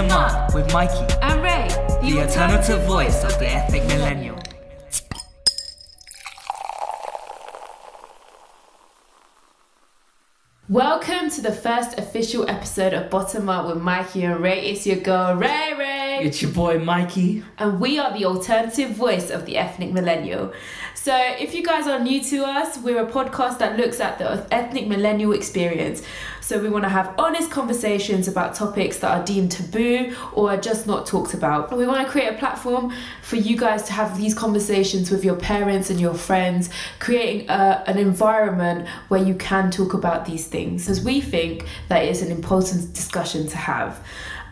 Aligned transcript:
Bottom 0.00 0.16
Up 0.16 0.54
with 0.54 0.72
Mikey, 0.72 1.14
And 1.20 1.42
Ray, 1.42 1.68
the 2.00 2.22
alternative 2.22 2.80
voice 2.86 3.22
of 3.22 3.38
the 3.38 3.46
ethnic 3.46 3.84
millennial. 3.84 4.38
Welcome 10.70 11.28
to 11.28 11.42
the 11.42 11.52
first 11.52 11.98
official 11.98 12.48
episode 12.48 12.94
of 12.94 13.10
Bottom 13.10 13.50
Up 13.50 13.66
with 13.66 13.82
Mikey 13.82 14.24
and 14.24 14.40
Ray. 14.40 14.70
It's 14.70 14.86
your 14.86 14.96
girl 14.96 15.34
Ray 15.34 15.74
It's 16.22 16.42
your 16.42 16.50
boy 16.50 16.78
Mikey. 16.78 17.42
and 17.58 17.80
we 17.80 17.98
are 17.98 18.12
the 18.16 18.26
alternative 18.26 18.90
voice 18.90 19.30
of 19.30 19.46
the 19.46 19.56
ethnic 19.56 19.90
millennial. 19.90 20.52
So, 20.94 21.16
if 21.16 21.54
you 21.54 21.64
guys 21.64 21.86
are 21.86 21.98
new 21.98 22.22
to 22.24 22.44
us, 22.44 22.76
we're 22.76 23.02
a 23.02 23.10
podcast 23.10 23.56
that 23.58 23.78
looks 23.78 24.00
at 24.00 24.18
the 24.18 24.46
ethnic 24.52 24.86
millennial 24.86 25.32
experience. 25.32 26.02
So, 26.42 26.60
we 26.60 26.68
want 26.68 26.84
to 26.84 26.90
have 26.90 27.14
honest 27.18 27.50
conversations 27.50 28.28
about 28.28 28.54
topics 28.54 28.98
that 28.98 29.18
are 29.18 29.24
deemed 29.24 29.52
taboo 29.52 30.14
or 30.34 30.50
are 30.50 30.58
just 30.58 30.86
not 30.86 31.06
talked 31.06 31.32
about. 31.32 31.74
We 31.74 31.86
want 31.86 32.06
to 32.06 32.10
create 32.12 32.28
a 32.28 32.36
platform 32.36 32.92
for 33.22 33.36
you 33.36 33.56
guys 33.56 33.84
to 33.84 33.94
have 33.94 34.18
these 34.18 34.34
conversations 34.34 35.10
with 35.10 35.24
your 35.24 35.36
parents 35.36 35.88
and 35.88 35.98
your 35.98 36.12
friends, 36.14 36.68
creating 36.98 37.48
a, 37.48 37.82
an 37.86 37.96
environment 37.96 38.86
where 39.08 39.22
you 39.22 39.34
can 39.36 39.70
talk 39.70 39.94
about 39.94 40.26
these 40.26 40.48
things, 40.48 40.84
because 40.84 41.02
we 41.02 41.22
think 41.22 41.64
that 41.88 42.04
it's 42.04 42.20
an 42.20 42.30
important 42.30 42.92
discussion 42.92 43.46
to 43.48 43.56
have. 43.56 44.04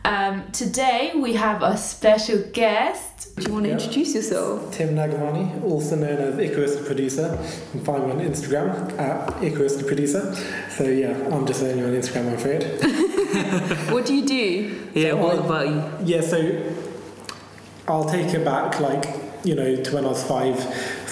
Um, 0.04 0.50
today, 0.52 1.12
we 1.16 1.34
have 1.34 1.62
a 1.62 1.76
special 1.76 2.42
guest. 2.52 3.34
Do 3.36 3.42
you 3.42 3.52
want 3.52 3.66
to 3.66 3.72
introduce 3.72 4.14
yourself? 4.14 4.72
Tim 4.72 4.94
Nagamani, 4.94 5.62
also 5.62 5.96
known 5.96 6.18
as 6.18 6.38
Icarus 6.38 6.76
the 6.76 6.84
Producer. 6.84 7.38
You 7.40 7.70
can 7.72 7.84
find 7.84 8.06
me 8.06 8.12
on 8.12 8.20
Instagram 8.20 8.98
at 8.98 9.42
Icarus 9.42 9.76
the 9.76 9.84
Producer. 9.84 10.34
So 10.70 10.84
yeah, 10.84 11.10
I'm 11.30 11.46
just 11.46 11.62
only 11.62 11.82
on 11.84 11.90
Instagram, 11.90 12.28
I'm 12.28 12.34
afraid. 12.34 12.64
What 13.92 14.06
do 14.06 14.14
you 14.14 14.26
do? 14.26 14.88
Yeah, 14.94 15.10
So 15.10 15.16
what 15.18 15.36
I- 15.38 15.44
about 15.44 15.68
you? 15.68 16.06
Yeah, 16.14 16.20
so 16.22 16.72
I'll 17.86 18.08
take 18.08 18.32
it 18.34 18.44
back, 18.44 18.80
like 18.80 19.04
you 19.44 19.54
know, 19.54 19.76
to 19.82 19.94
when 19.94 20.04
I 20.04 20.08
was 20.08 20.24
five. 20.24 20.56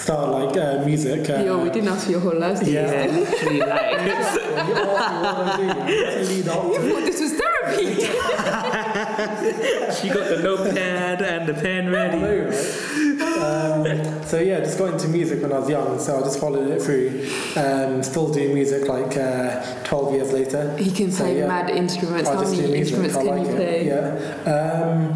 Started 0.07 0.31
like 0.31 0.55
uh, 0.57 0.85
music. 0.85 1.29
Uh, 1.29 1.43
Yo, 1.43 1.57
we 1.61 1.69
didn't 1.69 1.89
ask 1.89 2.05
for 2.05 2.11
your 2.11 2.21
whole 2.21 2.39
life. 2.39 2.59
did? 2.61 2.69
Yeah. 2.69 3.07
Yeah, 3.07 3.11
literally 3.11 3.59
like. 3.59 3.91
When 3.97 4.05
you 4.07 4.13
ask 4.13 4.39
me 4.39 4.43
what 4.77 5.03
I 5.03 5.57
do, 5.57 5.67
to 6.23 6.29
lead 6.33 6.47
up 6.47 6.63
Thought 6.63 7.05
this 7.05 7.19
was 7.19 7.33
therapy. 7.33 7.87
She 9.97 10.07
got 10.09 10.29
the 10.29 10.37
notepad 10.41 11.21
and 11.21 11.45
the 11.49 11.53
pen 11.55 11.89
ready. 11.91 12.19
know, 12.19 12.45
right? 12.45 12.53
um, 13.37 13.83
so 14.23 14.39
yeah, 14.39 14.59
just 14.61 14.77
got 14.79 14.93
into 14.93 15.09
music 15.09 15.41
when 15.41 15.51
I 15.51 15.59
was 15.59 15.67
young, 15.69 15.99
so 15.99 16.15
I 16.17 16.21
just 16.21 16.39
followed 16.39 16.69
it 16.71 16.81
through. 16.81 17.27
Um, 17.61 18.01
still 18.01 18.31
doing 18.33 18.53
music 18.53 18.87
like 18.87 19.17
uh, 19.17 19.61
12 19.83 20.13
years 20.13 20.31
later. 20.31 20.73
He 20.77 20.89
can 20.91 21.11
So, 21.11 21.25
play 21.25 21.39
yeah. 21.39 21.47
mad 21.47 21.69
instruments. 21.69 22.29
I 22.29 22.35
How 22.35 22.43
many 22.49 22.75
instruments 22.75 23.15
can 23.17 23.25
like 23.25 23.41
you 23.45 23.49
it. 23.49 23.55
play? 23.57 23.85
Yeah. 23.87 24.15
Um, 24.53 25.13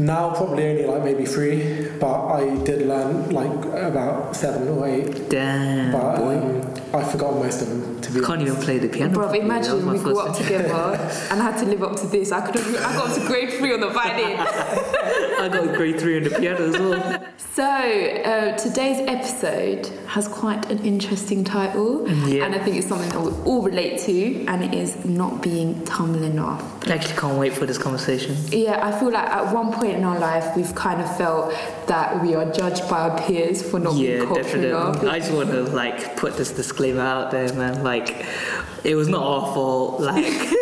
now 0.00 0.34
probably 0.34 0.66
only 0.66 0.86
like 0.86 1.04
maybe 1.04 1.24
three, 1.26 1.88
but 2.00 2.26
I 2.28 2.56
did 2.64 2.86
learn 2.88 3.30
like 3.30 3.52
about 3.66 4.34
seven 4.34 4.68
or 4.68 4.88
eight. 4.88 5.28
Damn, 5.28 5.92
But 5.92 6.16
boy. 6.16 6.36
um, 6.38 6.74
I 6.94 7.04
forgot 7.04 7.34
most 7.34 7.62
of 7.62 7.68
them 7.68 8.00
to 8.00 8.10
be 8.12 8.20
Can't 8.20 8.32
honest. 8.40 8.46
even 8.52 8.62
play 8.62 8.78
the 8.78 8.88
piano. 8.88 9.12
Bro, 9.12 9.24
properly. 9.28 9.48
That 9.48 9.60
was 9.60 9.68
imagine 9.84 9.92
we 9.92 9.98
grew 9.98 10.18
up 10.20 10.36
together 10.36 10.68
and 11.30 11.40
I 11.42 11.50
had 11.50 11.58
to 11.60 11.66
live 11.66 11.82
up 11.82 11.96
to 12.00 12.06
this. 12.06 12.32
I 12.32 12.40
could 12.44 12.56
have, 12.56 12.74
I 12.76 12.94
got 12.96 13.14
to 13.14 13.26
grade 13.26 13.50
three 13.52 13.72
on 13.74 13.80
the 13.80 13.90
violin. 13.90 14.36
I 15.40 15.48
got 15.48 15.74
grade 15.74 15.98
three 15.98 16.18
in 16.18 16.24
the 16.24 16.30
piano 16.30 16.68
as 16.68 16.78
well. 16.78 17.24
So, 17.38 17.64
uh, 17.64 18.56
today's 18.56 19.00
episode 19.08 19.86
has 20.06 20.28
quite 20.28 20.70
an 20.70 20.78
interesting 20.84 21.44
title, 21.44 22.08
Yeah. 22.28 22.44
and 22.44 22.54
I 22.54 22.58
think 22.58 22.76
it's 22.76 22.88
something 22.88 23.08
that 23.10 23.20
we 23.20 23.32
all 23.44 23.62
relate 23.62 23.98
to, 24.00 24.44
and 24.46 24.62
it 24.62 24.74
is 24.74 25.04
not 25.04 25.42
being 25.42 25.82
Tamil 25.84 26.22
enough. 26.24 26.62
I 26.88 26.92
actually 26.92 27.16
can't 27.16 27.38
wait 27.38 27.54
for 27.54 27.66
this 27.66 27.78
conversation. 27.78 28.36
Yeah, 28.50 28.86
I 28.86 28.92
feel 28.98 29.10
like 29.10 29.28
at 29.28 29.52
one 29.54 29.72
point 29.72 29.94
in 29.96 30.04
our 30.04 30.18
life, 30.18 30.54
we've 30.56 30.74
kind 30.74 31.00
of 31.00 31.16
felt 31.16 31.54
that 31.86 32.22
we 32.22 32.34
are 32.34 32.50
judged 32.52 32.88
by 32.88 33.00
our 33.08 33.18
peers 33.22 33.62
for 33.62 33.80
not 33.80 33.94
Yeah, 33.94 34.20
being 34.20 34.34
definitely. 34.34 34.72
popular. 34.72 35.12
I 35.12 35.18
just 35.18 35.32
want 35.32 35.50
to 35.50 35.62
like 35.64 36.16
put 36.16 36.36
this 36.36 36.50
disclaimer 36.52 37.02
out 37.02 37.30
there, 37.30 37.52
man. 37.54 37.82
Like, 37.82 38.24
it 38.84 38.94
was 38.94 39.08
not 39.08 39.22
our 39.22 39.54
fault. 39.54 40.00
Like, 40.00 40.24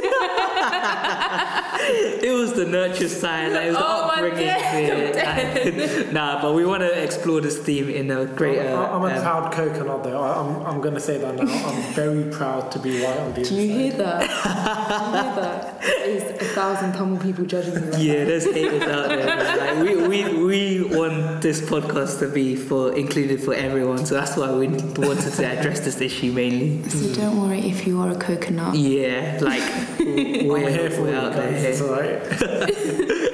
was 2.38 2.52
the 2.54 2.64
nurture 2.64 3.08
side. 3.08 3.52
Like, 3.52 3.64
it 3.64 3.68
was 3.68 3.76
the 3.78 3.84
Oh, 3.84 4.10
I'm 4.12 4.24
upbringing. 4.24 4.46
dead, 4.46 5.54
bit. 5.64 6.12
Nah, 6.12 6.40
but 6.42 6.54
we 6.54 6.64
want 6.64 6.82
to 6.82 7.02
explore 7.02 7.40
this 7.40 7.58
theme 7.58 7.88
in 7.88 8.10
a 8.10 8.24
greater. 8.26 8.68
I'm 8.68 9.02
a 9.02 9.06
um, 9.14 9.22
proud 9.22 9.52
coconut 9.52 10.02
though. 10.04 10.20
I, 10.22 10.40
I'm, 10.40 10.66
I'm 10.66 10.80
going 10.80 10.94
to 10.94 11.00
say 11.00 11.18
that 11.18 11.34
now. 11.36 11.42
I'm 11.42 11.82
very 11.94 12.24
proud 12.30 12.70
to 12.72 12.78
be 12.78 13.02
white 13.02 13.18
on 13.18 13.32
the 13.34 13.42
Do 13.42 13.54
you 13.54 13.60
inside. 13.60 13.78
hear 13.80 13.92
that? 13.98 14.20
Do 14.20 14.26
you 14.28 15.22
hear 15.22 15.34
that? 15.42 15.80
There's 15.82 16.42
a 16.42 16.44
thousand 16.54 16.92
Tamil 16.94 17.18
people 17.20 17.44
judging 17.44 17.74
me. 17.74 17.80
Right 17.90 18.00
yeah, 18.00 18.24
there's 18.24 18.44
haters 18.44 18.82
out 18.82 19.08
there. 19.08 19.56
Like 19.58 19.78
we, 19.86 20.08
we, 20.08 20.44
we 20.44 20.96
want 20.96 21.42
this 21.42 21.60
podcast 21.60 22.18
to 22.20 22.28
be 22.28 22.56
for 22.56 22.94
included 22.96 23.42
for 23.42 23.54
everyone, 23.54 24.06
so 24.06 24.14
that's 24.14 24.36
why 24.36 24.50
we 24.52 24.68
wanted 24.68 25.32
to 25.32 25.46
address 25.46 25.80
this 25.80 26.00
issue 26.00 26.32
mainly. 26.32 26.88
So 26.88 27.14
don't 27.14 27.40
worry 27.42 27.60
if 27.68 27.86
you 27.86 28.00
are 28.00 28.10
a 28.10 28.16
coconut. 28.16 28.74
Yeah, 28.74 29.38
like 29.42 29.62
I'm 30.00 30.48
we're, 30.48 30.70
here 30.70 30.90
for 30.90 31.08
you 31.08 31.14
out 31.14 31.32
guys. 31.34 31.62
It's 31.62 31.80
there. 31.80 31.88
alright. 31.90 32.22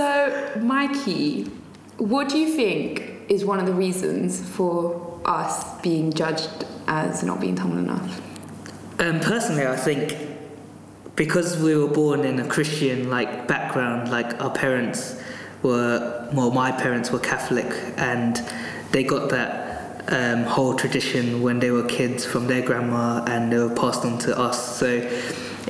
So, 0.00 0.52
Mikey, 0.62 1.44
what 1.98 2.28
do 2.28 2.38
you 2.38 2.54
think 2.54 3.12
is 3.28 3.44
one 3.44 3.58
of 3.58 3.66
the 3.66 3.74
reasons 3.74 4.40
for 4.48 5.20
us 5.24 5.78
being 5.82 6.12
judged 6.12 6.64
as 6.86 7.22
not 7.22 7.40
being 7.40 7.54
Tamil 7.54 7.78
enough? 7.78 8.20
Um, 8.98 9.20
personally, 9.20 9.66
I 9.66 9.76
think 9.76 10.16
because 11.16 11.60
we 11.60 11.76
were 11.76 11.88
born 11.88 12.20
in 12.20 12.40
a 12.40 12.46
Christian 12.46 13.10
like 13.10 13.46
background, 13.46 14.10
like 14.10 14.40
our 14.40 14.50
parents 14.50 15.20
were, 15.62 16.30
well, 16.32 16.50
my 16.50 16.72
parents 16.72 17.10
were 17.10 17.18
Catholic, 17.18 17.70
and 17.98 18.42
they 18.92 19.02
got 19.02 19.28
that 19.30 20.04
um, 20.08 20.44
whole 20.44 20.76
tradition 20.76 21.42
when 21.42 21.58
they 21.58 21.72
were 21.72 21.84
kids 21.84 22.24
from 22.24 22.46
their 22.46 22.62
grandma, 22.62 23.24
and 23.24 23.52
they 23.52 23.58
were 23.58 23.74
passed 23.74 24.04
on 24.04 24.18
to 24.20 24.38
us. 24.38 24.78
So 24.78 25.06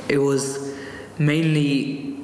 it 0.07 0.19
was 0.19 0.73
mainly 1.17 2.20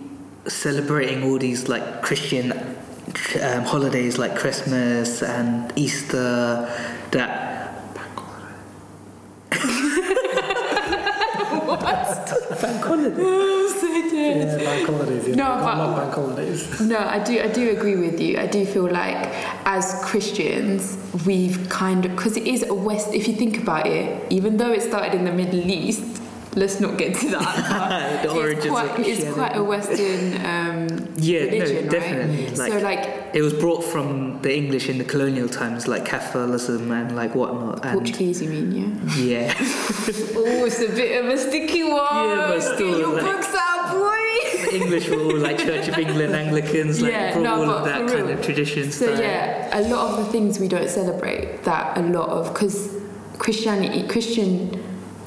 celebrating 0.47 1.23
all 1.23 1.37
these 1.37 1.67
like 1.67 2.01
Christian 2.01 2.51
um, 2.51 3.63
holidays 3.63 4.17
like 4.17 4.35
Christmas 4.35 5.21
and 5.23 5.71
Easter 5.77 6.67
that 7.11 7.95
bank 12.61 12.83
holiday. 12.83 13.23
Yeah, 14.13 14.57
bank 14.57 14.85
holidays. 14.87 15.27
Yeah. 15.27 15.35
No, 15.35 15.43
I 15.51 15.59
but- 15.61 15.77
love 15.77 15.95
bank 15.97 16.13
holidays. 16.13 16.81
No, 16.81 16.97
I 16.97 17.19
do. 17.19 17.39
I 17.41 17.47
do 17.47 17.69
agree 17.71 17.95
with 17.95 18.19
you. 18.19 18.37
I 18.39 18.47
do 18.47 18.65
feel 18.65 18.89
like 18.89 19.27
as 19.65 19.99
Christians, 20.03 20.97
we've 21.25 21.67
kind 21.69 22.05
of 22.05 22.15
because 22.15 22.37
it 22.37 22.47
is 22.47 22.63
a 22.63 22.73
West. 22.73 23.13
If 23.13 23.27
you 23.27 23.35
think 23.35 23.59
about 23.61 23.87
it, 23.87 24.31
even 24.31 24.57
though 24.57 24.71
it 24.71 24.81
started 24.81 25.13
in 25.13 25.25
the 25.25 25.31
Middle 25.31 25.59
East, 25.69 26.21
let's 26.57 26.79
not 26.79 26.97
get 26.97 27.15
to 27.21 27.27
that. 27.29 28.21
The 28.23 28.31
origins 28.31 28.65
it's 28.65 28.65
of 28.65 28.71
quite, 28.71 29.07
it's 29.07 29.33
quite 29.33 29.55
a 29.55 29.63
Western 29.63 30.23
um, 30.53 31.13
Yeah, 31.17 31.45
no, 31.45 31.51
religion, 31.51 31.83
right? 31.83 31.91
definitely. 31.91 32.55
so 32.55 32.63
Like- 32.63 32.83
like 32.83 33.03
It 33.33 33.41
was 33.47 33.53
brought 33.53 33.83
from 33.83 34.41
the 34.41 34.51
English 34.61 34.89
in 34.89 34.97
the 34.97 35.03
colonial 35.13 35.47
times, 35.49 35.87
like 35.87 36.03
Catholicism 36.05 36.91
and 36.91 37.15
like 37.15 37.35
whatnot. 37.35 37.85
And 37.85 37.93
Portuguese, 37.99 38.41
you 38.41 38.49
mean? 38.49 38.67
Yeah. 39.15 39.23
yeah, 39.31 39.53
Oh, 40.39 40.65
it's 40.65 40.81
a 40.81 40.89
bit 41.01 41.11
of 41.23 41.25
a 41.29 41.37
sticky 41.37 41.83
one. 41.83 42.29
Yeah, 42.29 42.47
but 42.51 42.61
still, 42.61 42.77
Get 42.91 42.99
your 42.99 43.13
like- 43.13 43.23
books 43.29 43.53
out, 43.65 43.83
boy. 43.91 44.23
English 44.81 45.09
were 45.09 45.21
all 45.21 45.37
like 45.37 45.57
Church 45.59 45.87
of 45.87 45.97
England, 45.97 46.33
Anglicans, 46.35 47.01
like 47.01 47.11
Yeah, 47.11 47.37
no, 47.39 47.55
all 47.63 47.69
of 47.69 47.85
that 47.85 48.07
kind 48.07 48.29
of 48.29 48.41
tradition 48.43 48.91
So 48.91 49.05
style. 49.05 49.21
yeah, 49.21 49.79
a 49.79 49.81
lot 49.93 50.03
of 50.11 50.25
the 50.25 50.31
things 50.31 50.59
we 50.59 50.67
don't 50.67 50.89
celebrate 50.89 51.63
that 51.63 51.97
a 51.97 52.01
lot 52.01 52.29
of 52.29 52.53
because 52.53 52.75
Christianity, 53.37 54.07
Christian 54.07 54.51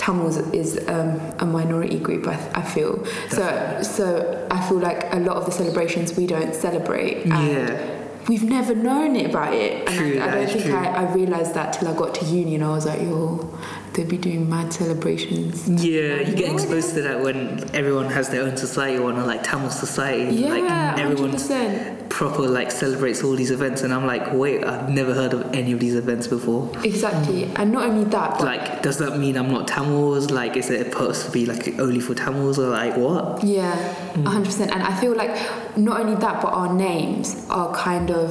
Tamils 0.00 0.38
is 0.54 0.78
um, 0.88 1.20
a 1.40 1.44
minority 1.44 1.98
group. 1.98 2.26
I, 2.26 2.36
I 2.54 2.62
feel 2.62 3.04
so. 3.28 3.82
So 3.82 4.04
I 4.50 4.58
feel 4.66 4.78
like 4.78 5.12
a 5.12 5.18
lot 5.18 5.36
of 5.36 5.44
the 5.44 5.52
celebrations 5.52 6.16
we 6.16 6.26
don't 6.26 6.54
celebrate. 6.54 7.24
And 7.24 7.48
Yeah. 7.48 7.96
We've 8.28 8.44
never 8.44 8.74
known 8.74 9.16
it 9.16 9.30
about 9.30 9.54
it, 9.54 9.88
and 9.88 9.98
True, 9.98 10.18
I, 10.20 10.28
I 10.28 10.30
don't 10.34 10.46
think 10.50 10.64
true. 10.66 10.74
I, 10.74 10.86
I 11.02 11.12
realized 11.14 11.54
that 11.54 11.72
till 11.72 11.88
I 11.88 11.94
got 11.96 12.14
to 12.16 12.24
uni, 12.26 12.54
and 12.54 12.62
I 12.62 12.68
was 12.68 12.84
like, 12.86 13.00
"Yo, 13.00 13.58
they'd 13.94 14.08
be 14.08 14.18
doing 14.18 14.48
mad 14.48 14.72
celebrations." 14.72 15.68
Yeah, 15.68 16.20
you 16.20 16.34
get 16.34 16.52
exposed 16.52 16.94
to 16.94 17.02
that 17.02 17.22
when 17.22 17.68
everyone 17.74 18.06
has 18.06 18.28
their 18.28 18.42
own 18.42 18.56
society, 18.56 18.98
or 18.98 19.12
like 19.12 19.42
Tamil 19.44 19.70
society. 19.70 20.36
Yeah, 20.36 20.48
like 20.48 20.68
hundred 20.68 21.02
everyone 21.02 21.32
percent. 21.32 22.08
proper 22.08 22.42
like 22.42 22.70
celebrates 22.70 23.22
all 23.24 23.34
these 23.34 23.50
events, 23.50 23.82
and 23.82 23.92
I'm 23.94 24.06
like, 24.06 24.32
wait, 24.32 24.64
I've 24.64 24.88
never 24.88 25.14
heard 25.14 25.32
of 25.32 25.52
any 25.54 25.72
of 25.72 25.80
these 25.80 25.94
events 25.94 26.26
before. 26.26 26.70
Exactly, 26.84 27.44
and 27.56 27.72
not 27.72 27.84
only 27.88 28.04
that, 28.04 28.38
but 28.38 28.44
Like, 28.44 28.82
does 28.82 28.98
that 28.98 29.18
mean 29.18 29.36
I'm 29.36 29.50
not 29.50 29.68
Tamils? 29.68 30.30
Like, 30.30 30.56
is 30.56 30.70
it 30.70 30.90
supposed 30.92 31.24
to 31.26 31.30
be 31.30 31.46
like 31.46 31.78
only 31.78 32.00
for 32.00 32.14
Tamils, 32.14 32.58
or 32.58 32.68
like 32.70 32.96
what? 32.96 33.42
Yeah, 33.44 33.74
mm. 34.14 34.26
hundred 34.26 34.46
percent. 34.46 34.70
And 34.72 34.82
I 34.82 34.94
feel 35.00 35.14
like 35.16 35.34
not 35.76 36.00
only 36.00 36.16
that, 36.16 36.42
but 36.42 36.52
our 36.52 36.72
names 36.72 37.46
are 37.50 37.74
kind 37.74 38.10
of 38.10 38.28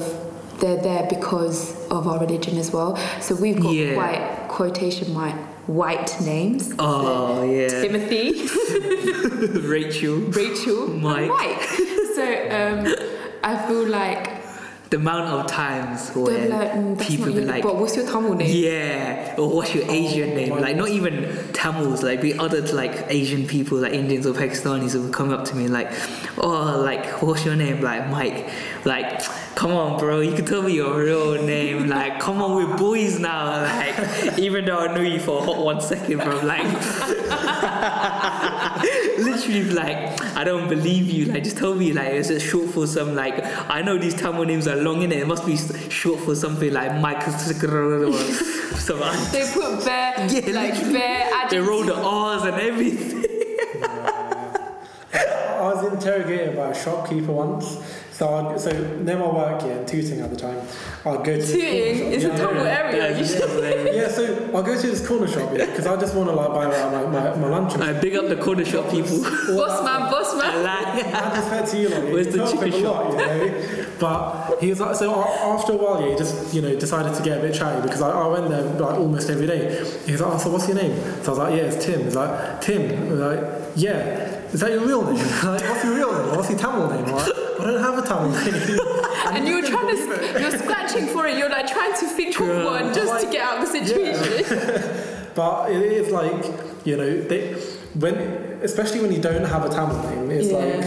they're 0.59 0.81
there 0.81 1.07
because 1.09 1.87
of 1.89 2.05
our 2.05 2.19
religion 2.19 2.57
as 2.57 2.71
well. 2.71 2.97
So 3.21 3.33
we've 3.35 3.61
got 3.61 3.73
Yeah. 3.73 3.95
white 3.95 4.38
quotation 4.59 5.13
mark 5.13 5.35
white 5.67 6.19
names. 6.19 6.73
Oh 6.79 7.43
yeah, 7.49 7.69
Timothy, 7.69 8.45
Rachel. 9.75 10.17
Rachel, 10.41 10.87
Mike. 10.87 11.29
Mike. 11.29 11.61
So 12.15 12.25
um, 12.59 12.93
I 13.41 13.55
feel 13.65 13.87
like 13.87 14.25
The 14.89 14.97
amount 14.97 15.27
of 15.29 15.47
times 15.47 16.09
where 16.13 16.49
like, 16.49 16.71
mm, 16.73 16.99
people 16.99 17.27
be 17.27 17.33
your, 17.35 17.45
like, 17.45 17.63
but 17.63 17.77
what's 17.77 17.95
your 17.95 18.05
Tamil 18.05 18.33
name? 18.33 18.51
yeah, 18.51 19.35
or 19.37 19.47
what's 19.55 19.73
your 19.73 19.85
Asian 19.89 20.31
name? 20.35 20.59
Like 20.59 20.75
not 20.75 20.89
even 20.89 21.13
Tamils, 21.53 22.03
like 22.03 22.19
be 22.21 22.37
other 22.37 22.59
like 22.81 22.93
Asian 23.07 23.47
people, 23.47 23.77
like 23.77 23.93
Indians 23.93 24.25
or 24.25 24.33
Pakistanis, 24.33 24.91
who 24.91 25.03
would 25.03 25.13
come 25.13 25.29
up 25.31 25.45
to 25.45 25.55
me 25.55 25.69
like, 25.69 25.89
oh, 26.37 26.81
like 26.83 27.21
what's 27.21 27.45
your 27.45 27.55
name? 27.55 27.79
Like 27.81 28.09
Mike. 28.09 28.49
Like, 28.83 29.21
come 29.59 29.71
on, 29.73 29.99
bro, 29.99 30.21
you 30.21 30.33
can 30.33 30.45
tell 30.45 30.61
me 30.61 30.73
your 30.73 30.97
real 31.03 31.33
name. 31.43 31.89
Like, 31.89 32.17
come 32.21 32.41
on, 32.41 32.55
we're 32.55 32.77
boys 32.77 33.19
now. 33.19 33.61
Like, 33.61 34.39
even 34.39 34.63
though 34.63 34.79
I 34.79 34.93
knew 34.93 35.01
you 35.03 35.19
for 35.19 35.39
a 35.39 35.41
hot 35.45 35.57
one 35.63 35.81
second, 35.81 36.19
bro. 36.19 36.39
Like, 36.45 36.63
literally, 39.19 39.65
like, 39.65 40.21
I 40.37 40.45
don't 40.45 40.69
believe 40.69 41.09
you. 41.09 41.25
Like, 41.25 41.43
just 41.43 41.57
tell 41.57 41.75
me, 41.75 41.91
like, 41.91 42.13
is 42.13 42.29
it 42.29 42.39
short 42.39 42.69
for 42.69 42.87
some 42.87 43.15
like? 43.15 43.43
I 43.69 43.81
know 43.81 43.97
these 43.97 44.15
Tamil 44.15 44.45
names 44.45 44.65
are 44.65 44.77
long 44.77 45.01
in 45.01 45.11
it. 45.11 45.19
It 45.19 45.27
must 45.27 45.45
be 45.45 45.57
short 45.89 46.21
for 46.21 46.35
something 46.35 46.71
like 46.71 46.95
Mike 47.01 47.27
or 47.27 47.31
some. 48.79 48.99
They 49.33 49.51
put 49.53 49.83
bare, 49.85 50.13
Yeah, 50.29 50.53
like 50.53 50.73
literally. 50.75 50.93
bare 50.93 51.25
They 51.27 51.33
adjectives. 51.33 51.67
roll 51.67 51.83
the 51.83 51.95
R's 51.95 52.43
and 52.43 52.55
everything. 52.61 53.25
I 53.83 55.61
was 55.73 55.93
interrogated 55.93 56.55
by 56.55 56.69
a 56.69 56.73
shopkeeper 56.83 57.33
once. 57.33 57.77
So, 58.19 58.27
I'd, 58.33 58.59
so 58.59 58.69
near 58.97 59.17
my 59.17 59.27
work 59.33 59.61
here 59.61 59.71
in 59.77 59.85
Tooting 59.85 60.19
at 60.19 60.29
the 60.29 60.35
time, 60.35 60.57
I'd 61.05 61.23
go 61.23 61.23
to 61.23 61.37
this 61.37 61.51
Tooting 61.53 62.11
is 62.11 62.23
shop. 62.23 62.33
a 62.33 62.35
Yeah, 62.35 62.43
I 62.43 62.47
Tamil 62.47 62.63
know. 62.65 62.69
area. 62.69 63.17
You 63.17 63.25
should. 63.25 63.95
Yeah, 63.95 64.07
so 64.09 64.51
I'll 64.53 64.61
go 64.61 64.75
to 64.75 64.87
this 64.87 65.07
corner 65.07 65.25
shop 65.25 65.53
because 65.53 65.87
I 65.87 65.95
just 65.97 66.13
want 66.15 66.27
to 66.29 66.35
like 66.35 66.49
buy 66.49 66.65
like, 66.65 66.91
my, 66.91 67.03
my, 67.31 67.35
my 67.37 67.47
lunch. 67.47 67.75
and 67.75 67.83
I 67.83 67.93
big 67.97 68.15
up 68.17 68.27
the 68.27 68.35
corner 68.35 68.65
shop 68.65 68.91
people. 68.91 69.21
Boss 69.21 69.83
man, 69.85 70.11
boss 70.11 70.33
I 70.33 70.37
man. 70.37 70.63
like. 70.65 71.05
I 71.05 71.35
just 71.35 71.47
said 71.49 71.65
to 71.67 71.77
you, 71.81 71.87
like, 71.87 72.03
Where's 72.13 72.27
the 72.27 72.39
talk 72.39 72.51
chicken 72.59 72.73
a 72.73 72.91
lot, 72.91 73.11
you 73.11 73.17
know? 73.17 73.85
But 74.01 74.57
he 74.61 74.69
was 74.69 74.81
like, 74.81 74.95
so 74.95 75.23
after 75.23 75.71
a 75.71 75.77
while, 75.77 76.01
yeah, 76.01 76.11
he 76.11 76.17
just, 76.17 76.53
you 76.53 76.61
know, 76.61 76.75
decided 76.75 77.13
to 77.15 77.23
get 77.23 77.37
a 77.37 77.41
bit 77.41 77.53
chatty 77.53 77.81
because 77.81 78.01
I, 78.01 78.09
I 78.11 78.27
went 78.27 78.49
there 78.49 78.63
like 78.63 78.97
almost 78.99 79.29
every 79.29 79.47
day. 79.47 79.75
He 80.05 80.11
was 80.11 80.19
like, 80.19 80.33
oh, 80.33 80.37
so 80.37 80.49
what's 80.51 80.67
your 80.67 80.75
name? 80.75 80.93
So 81.23 81.27
I 81.27 81.29
was 81.29 81.37
like, 81.39 81.53
yeah, 81.55 81.61
it's 81.71 81.85
Tim. 81.85 82.03
He's 82.03 82.15
like, 82.15 82.59
Tim. 82.59 83.13
I 83.13 83.35
like, 83.35 83.43
yeah. 83.77 84.28
Is 84.53 84.59
that 84.61 84.71
your 84.71 84.85
real 84.85 85.03
name? 85.03 85.15
like, 85.43 85.61
what's 85.61 85.83
your 85.83 85.95
real 85.95 86.11
name? 86.13 86.35
What's 86.35 86.49
your 86.49 86.59
Tamil 86.59 86.89
name? 86.89 87.05
Like, 87.13 87.31
I 87.59 87.63
don't 87.65 87.81
have 87.81 87.97
a 87.97 88.01
Tamil 88.07 88.31
name. 88.31 88.79
And 89.29 89.47
you're 89.47 89.61
trying 89.63 89.95
to, 89.95 90.39
you're 90.41 90.57
scratching 90.57 91.05
for 91.07 91.27
it. 91.27 91.37
You're 91.37 91.49
like 91.51 91.67
trying 91.71 91.93
to 91.93 92.07
think 92.07 92.39
of 92.39 92.65
one 92.65 92.91
just 92.95 93.23
to 93.23 93.31
get 93.31 93.41
out 93.43 93.59
of 93.61 93.71
the 93.71 93.85
situation. 93.85 95.05
But 95.35 95.71
it 95.71 95.83
is 95.83 96.11
like, 96.11 96.43
you 96.83 96.97
know, 96.97 97.21
they, 97.21 97.53
when, 97.93 98.15
especially 98.63 99.01
when 99.01 99.11
you 99.13 99.21
don't 99.21 99.45
have 99.45 99.63
a 99.65 99.69
Tamil 99.69 100.01
name, 100.09 100.31
it's 100.31 100.49
Yeah. 100.49 100.57
like, 100.57 100.83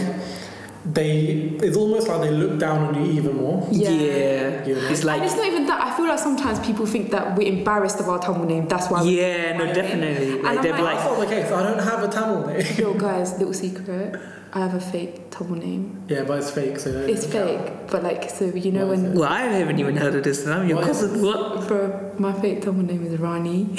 they, 0.85 1.57
it's 1.61 1.77
almost 1.77 2.07
like 2.09 2.21
they 2.21 2.31
look 2.31 2.59
down 2.59 2.83
on 2.83 2.95
you 3.05 3.11
even 3.13 3.37
more. 3.37 3.65
Yeah. 3.71 3.89
Yeah. 3.89 4.65
You 4.65 4.75
know? 4.75 4.87
It's 4.89 4.99
and 4.99 5.05
like. 5.05 5.21
it's 5.23 5.35
not 5.35 5.45
even 5.45 5.65
that. 5.67 5.81
I 5.81 5.95
feel 5.95 6.07
like 6.07 6.19
sometimes 6.19 6.59
people 6.59 6.85
think 6.85 7.11
that 7.11 7.37
we're 7.37 7.47
embarrassed 7.51 7.99
of 8.01 8.09
our 8.09 8.19
Tamil 8.19 8.45
name. 8.45 8.67
That's 8.67 8.89
why. 8.89 9.01
we- 9.03 9.19
Yeah, 9.21 9.57
no, 9.57 9.65
definitely. 9.73 10.33
And 10.33 10.43
Like 10.43 10.57
I'm 10.57 10.63
they're 10.63 10.71
like- 10.73 10.97
That's 10.97 11.05
like, 11.09 11.17
not 11.19 11.29
the 11.29 11.35
case. 11.35 11.51
I 11.51 11.63
don't 11.63 11.79
have 11.83 12.03
a 12.03 12.07
Tamil 12.09 12.47
name. 12.47 12.65
Yo, 12.77 12.93
guys, 12.95 13.37
little 13.39 13.53
secret. 13.53 14.19
I 14.55 14.59
have 14.59 14.73
a 14.75 14.79
fake 14.79 15.31
Tamil 15.31 15.55
name. 15.55 16.03
Yeah, 16.09 16.23
but 16.25 16.37
it's 16.39 16.51
fake, 16.51 16.77
so 16.79 16.91
don't- 16.91 17.09
It's 17.09 17.25
fake, 17.25 17.87
but 17.89 18.03
like, 18.03 18.29
so 18.29 18.45
you 18.45 18.71
know 18.71 18.87
What 18.87 18.97
is 18.97 19.03
when. 19.03 19.13
well, 19.19 19.29
I 19.31 19.41
haven't 19.41 19.79
even 19.79 19.95
heard 19.95 20.15
of 20.15 20.23
this. 20.23 20.43
And 20.45 20.53
I'm 20.53 20.67
your 20.67 20.77
What 20.79 20.89
is 20.89 20.99
cousin. 21.01 21.21
What? 21.23 21.67
Bro, 21.67 22.11
my 22.19 22.33
fake 22.33 22.61
Tamil 22.61 22.85
name 22.85 23.05
is 23.05 23.17
Rani. 23.19 23.67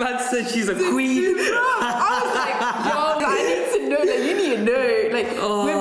Man 0.00 0.18
said 0.30 0.48
she's 0.48 0.68
a 0.68 0.74
queen. 0.74 1.34
I 1.38 2.20
was 2.22 2.34
like, 2.36 2.56
yo, 2.86 3.26
I 3.26 3.36
need 3.48 3.66
to 3.72 3.88
know. 3.88 3.98
Like, 4.12 4.22
you 4.28 4.34
need 4.36 4.56
to 4.56 4.62
know. 4.64 5.07
Like, 5.18 5.36
Oh, 5.36 5.66
come, 5.66 5.77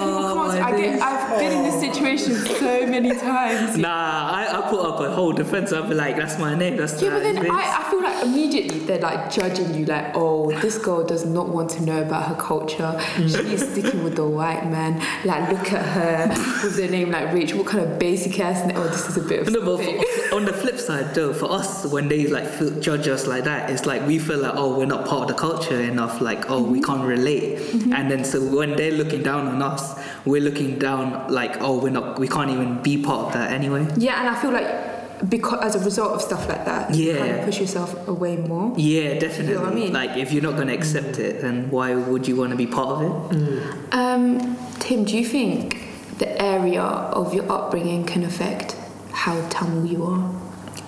so 2.35 2.85
many 2.85 3.15
times. 3.15 3.77
Nah, 3.77 4.31
I, 4.31 4.57
I 4.57 4.69
put 4.69 4.85
up 4.85 4.99
a 4.99 5.11
whole 5.11 5.33
defense. 5.33 5.71
I'll 5.73 5.87
be 5.87 5.95
like, 5.95 6.15
that's 6.17 6.37
my 6.39 6.55
name. 6.55 6.77
That's 6.77 7.01
Yeah, 7.01 7.11
but 7.11 7.23
then 7.23 7.35
name. 7.35 7.51
I, 7.51 7.83
I 7.85 7.89
feel 7.89 8.01
like 8.01 8.23
immediately 8.23 8.79
they're 8.79 8.99
like 8.99 9.31
judging 9.31 9.73
you, 9.73 9.85
like, 9.85 10.11
oh, 10.15 10.51
this 10.61 10.77
girl 10.77 11.03
does 11.05 11.25
not 11.25 11.49
want 11.49 11.69
to 11.71 11.83
know 11.83 12.01
about 12.01 12.27
her 12.27 12.35
culture. 12.35 12.93
Mm. 12.97 13.29
She 13.29 13.53
is 13.53 13.71
sticking 13.71 14.03
with 14.03 14.15
the 14.15 14.27
white 14.27 14.69
man. 14.69 15.01
Like, 15.25 15.49
look 15.51 15.71
at 15.71 15.85
her 15.85 16.29
with 16.63 16.77
the 16.77 16.87
name 16.87 17.11
like 17.11 17.33
Rich. 17.33 17.53
What 17.53 17.67
kind 17.67 17.83
of 17.83 17.99
basic 17.99 18.39
ass 18.39 18.65
name? 18.65 18.77
Oh, 18.77 18.87
this 18.87 19.07
is 19.09 19.17
a 19.17 19.27
bit 19.27 19.41
of 19.41 19.53
No, 19.53 19.61
but 19.61 19.83
for, 19.83 20.35
on 20.35 20.45
the 20.45 20.53
flip 20.53 20.79
side, 20.79 21.13
though, 21.13 21.33
for 21.33 21.51
us, 21.51 21.85
when 21.85 22.07
they 22.07 22.27
like 22.27 22.47
feel, 22.47 22.71
judge 22.79 23.07
us 23.07 23.27
like 23.27 23.43
that, 23.45 23.69
it's 23.69 23.85
like 23.85 24.05
we 24.05 24.19
feel 24.19 24.39
like, 24.39 24.53
oh, 24.55 24.77
we're 24.77 24.85
not 24.85 25.05
part 25.07 25.23
of 25.23 25.27
the 25.27 25.33
culture 25.33 25.79
enough. 25.79 26.21
Like, 26.21 26.49
oh, 26.49 26.61
we 26.61 26.79
mm-hmm. 26.79 26.91
can't 26.91 27.07
relate. 27.07 27.57
Mm-hmm. 27.57 27.93
And 27.93 28.11
then 28.11 28.23
so 28.23 28.39
when 28.55 28.75
they're 28.75 28.91
looking 28.91 29.23
down 29.23 29.47
on 29.47 29.61
us, 29.61 29.97
we're 30.25 30.41
looking 30.41 30.77
down 30.79 31.31
like, 31.31 31.61
oh, 31.61 31.79
we're 31.79 31.89
not, 31.89 32.19
we 32.19 32.27
can't 32.27 32.51
even 32.51 32.81
be 32.81 33.01
part 33.01 33.27
of 33.27 33.33
that 33.33 33.51
anyway. 33.51 33.87
Yeah, 33.97 34.19
and 34.19 34.29
I 34.29 34.39
feel 34.39 34.51
like 34.51 34.97
because 35.29 35.59
as 35.63 35.81
a 35.81 35.83
result 35.83 36.13
of 36.13 36.21
stuff 36.21 36.47
like 36.47 36.65
that, 36.65 36.93
you 36.93 37.15
kind 37.15 37.31
of 37.37 37.45
push 37.45 37.59
yourself 37.59 38.07
away 38.07 38.37
more. 38.37 38.73
Yeah, 38.77 39.17
definitely. 39.17 39.57
what 39.57 39.71
I 39.71 39.73
mean? 39.73 39.93
Like, 39.93 40.17
if 40.17 40.31
you're 40.31 40.43
not 40.43 40.55
going 40.55 40.67
to 40.67 40.73
accept 40.73 41.17
it, 41.17 41.41
then 41.41 41.69
why 41.71 41.95
would 41.95 42.27
you 42.27 42.35
want 42.35 42.51
to 42.51 42.55
be 42.57 42.67
part 42.67 43.03
of 43.03 43.31
it? 43.31 43.93
Um, 43.93 44.57
Tim, 44.79 45.05
do 45.05 45.17
you 45.17 45.25
think 45.25 45.87
the 46.19 46.39
area 46.41 46.81
of 46.81 47.33
your 47.33 47.51
upbringing 47.51 48.05
can 48.05 48.23
affect 48.23 48.75
how 49.11 49.47
Tamil 49.49 49.85
you 49.85 50.03
are? 50.03 50.31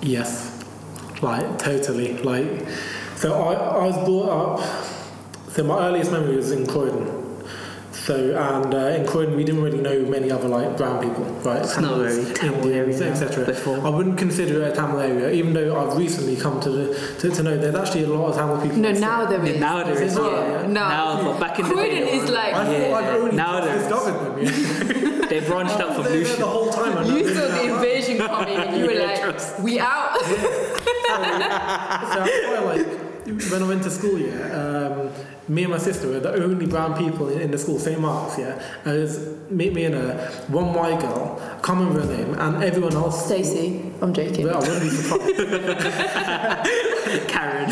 Yes, 0.02 0.64
like 1.22 1.58
totally. 1.58 2.16
Like, 2.18 2.68
so 3.16 3.34
I, 3.34 3.54
I 3.54 3.86
was 3.86 3.96
brought 4.04 4.60
up. 4.60 4.84
So 5.50 5.64
my 5.64 5.86
earliest 5.88 6.12
memory 6.12 6.36
was 6.36 6.52
in 6.52 6.66
Croydon. 6.66 7.19
So 8.10 8.16
and 8.36 8.74
uh, 8.74 8.78
in 8.98 9.06
Croydon 9.06 9.36
we 9.36 9.44
didn't 9.44 9.62
really 9.62 9.80
know 9.80 10.00
many 10.10 10.32
other 10.32 10.48
like 10.48 10.76
brown 10.76 11.00
people, 11.00 11.22
right? 11.48 11.62
It's 11.62 11.78
not 11.78 11.96
very 11.98 12.24
Tamil 12.34 12.56
Indians, 12.66 13.00
area 13.00 13.12
etc. 13.12 13.84
I 13.86 13.88
wouldn't 13.88 14.18
consider 14.18 14.62
it 14.62 14.72
a 14.72 14.74
Tamil 14.74 14.98
area, 14.98 15.30
even 15.30 15.52
though 15.52 15.78
I've 15.80 15.96
recently 15.96 16.34
come 16.34 16.60
to 16.62 16.70
the, 16.70 17.14
to, 17.20 17.30
to 17.30 17.42
know 17.44 17.56
there's 17.56 17.76
actually 17.76 18.02
a 18.02 18.08
lot 18.08 18.30
of 18.30 18.34
Tamil 18.36 18.60
people. 18.62 18.78
No, 18.78 18.90
now 18.90 19.26
there 19.26 19.46
Yeah, 19.46 19.60
now 19.60 19.84
there 19.84 20.02
is, 20.02 20.16
Yeah. 20.16 20.22
yeah. 20.28 20.62
No. 20.66 20.88
Now, 20.88 21.22
but 21.22 21.38
back 21.38 21.60
in 21.60 21.68
the 21.68 21.72
Croydon 21.72 22.02
day, 22.02 22.12
is 22.18 22.28
like- 22.30 22.52
I 22.52 22.72
yeah, 22.72 22.88
thought 22.90 23.04
I'd 23.04 23.14
only 23.14 23.36
now 23.36 23.60
there's- 23.60 23.86
them. 23.86 24.38
Yeah. 24.42 25.26
they 25.30 25.40
branched 25.46 25.78
out 25.78 25.94
from 25.94 26.02
They 26.02 26.10
there 26.10 26.18
Lucian. 26.18 26.40
the 26.40 26.46
whole 26.46 26.70
time. 26.72 26.98
and 26.98 27.08
I 27.12 27.16
You 27.16 27.22
didn't 27.22 27.36
saw 27.36 27.46
the 27.46 27.74
invasion 27.74 28.18
coming 28.18 28.56
and 28.56 28.76
you 28.76 28.86
were 28.90 28.94
like, 29.06 29.20
trust. 29.22 29.60
we 29.60 29.78
out. 29.78 30.18
So 30.20 30.34
that's 31.14 32.46
why, 32.48 32.58
like, 32.74 32.99
when 33.50 33.62
I 33.62 33.66
went 33.68 33.82
to 33.84 33.90
school, 33.90 34.18
yeah, 34.18 34.52
um, 34.60 35.10
me 35.48 35.62
and 35.64 35.72
my 35.72 35.78
sister 35.78 36.08
were 36.08 36.20
the 36.20 36.32
only 36.44 36.66
brown 36.66 36.96
people 36.96 37.28
in, 37.28 37.40
in 37.40 37.50
the 37.50 37.58
school, 37.58 37.78
St. 37.78 38.00
Mark's, 38.00 38.38
yeah. 38.38 38.60
And 38.84 38.96
it 38.96 39.00
was 39.00 39.18
me, 39.50 39.70
me 39.70 39.84
and 39.84 39.94
a 39.94 40.28
one 40.48 40.72
white 40.74 41.00
girl, 41.00 41.38
can't 41.62 41.78
remember 41.80 42.00
her 42.06 42.16
name, 42.16 42.34
and 42.38 42.62
everyone 42.62 42.94
else. 42.94 43.24
Stacey, 43.26 43.92
I'm 44.00 44.12
joking. 44.12 44.46
Well, 44.46 44.56
I 44.56 44.60
wouldn't 44.60 44.82
be 44.82 44.90
surprised. 44.90 45.36
Karen. 47.28 47.70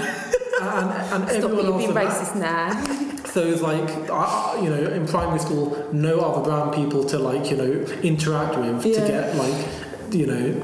and 0.60 0.90
and 1.12 1.28
Stop 1.30 1.50
everyone 1.50 1.66
else. 1.66 1.78
being 1.78 1.92
racist 1.94 2.34
now. 2.36 2.72
So 3.26 3.46
it's 3.46 3.60
like, 3.62 3.88
I, 4.10 4.58
you 4.62 4.70
know, 4.70 4.90
in 4.90 5.06
primary 5.06 5.38
school, 5.38 5.86
no 5.92 6.18
other 6.20 6.42
brown 6.44 6.72
people 6.72 7.04
to 7.04 7.18
like, 7.18 7.50
you 7.50 7.56
know, 7.56 7.70
interact 8.02 8.56
with 8.58 8.84
Yeah. 8.86 9.00
to 9.00 9.06
get 9.06 9.36
like, 9.36 9.66
you 10.12 10.26
know, 10.26 10.60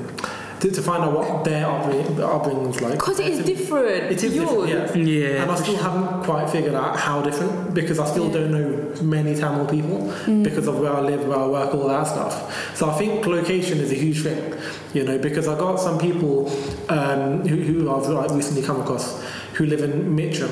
to, 0.64 0.70
to 0.70 0.82
find 0.82 1.04
out 1.04 1.12
what 1.12 1.44
their 1.44 1.66
upbringing, 1.66 2.20
upbringing's 2.22 2.80
like. 2.80 2.92
Because 2.94 3.20
it 3.20 3.26
is 3.26 3.44
different 3.44 4.10
It 4.12 4.22
is 4.24 4.34
yours. 4.34 4.66
different, 4.70 5.08
yeah. 5.08 5.28
Yeah. 5.28 5.42
And 5.42 5.50
I 5.50 5.56
still 5.56 5.76
haven't 5.76 6.24
quite 6.24 6.48
figured 6.48 6.74
out 6.74 6.96
how 6.98 7.20
different 7.20 7.74
because 7.74 7.98
I 7.98 8.06
still 8.06 8.28
Yeah. 8.28 8.32
don't 8.38 8.50
know 8.52 9.02
many 9.02 9.34
Tamil 9.34 9.66
people 9.66 9.98
because 10.42 10.66
of 10.66 10.80
where 10.80 10.92
I 10.92 11.00
live, 11.00 11.26
where 11.28 11.38
I 11.38 11.46
work, 11.46 11.74
all 11.74 11.88
that 11.88 12.06
stuff. 12.06 12.34
So 12.76 12.88
I 12.88 12.94
think 12.94 13.26
location 13.26 13.78
is 13.78 13.90
a 13.92 13.94
huge 13.94 14.22
thing, 14.22 14.54
you 14.94 15.04
know, 15.04 15.18
because 15.18 15.48
I 15.48 15.58
got 15.58 15.78
some 15.80 15.98
people 15.98 16.48
um, 16.88 17.46
who, 17.46 17.56
who 17.56 17.94
I've 17.94 18.06
like 18.08 18.30
recently 18.30 18.62
come 18.62 18.80
across 18.80 19.22
who 19.54 19.66
live 19.66 19.82
in 19.82 20.16
Mitcham 20.16 20.50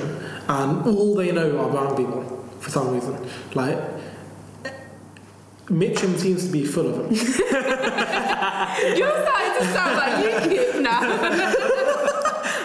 and 0.49 0.87
all 0.87 1.15
they 1.15 1.33
know 1.33 1.59
are 1.59 1.71
brown 1.71 1.97
people 1.97 2.23
for 2.61 2.71
some 2.71 2.93
reason. 2.95 3.17
Like, 3.55 3.79
Mitcham 5.73 6.19
seems 6.19 6.45
to 6.45 6.53
be 6.53 6.67
full 6.67 6.87
of 6.87 6.97
them. 6.97 7.07
You're 7.15 7.27
starting 9.25 9.55
to 9.59 9.65
sound 9.73 9.97
like 9.97 10.13
UKIP 10.23 10.83
now. 10.83 11.79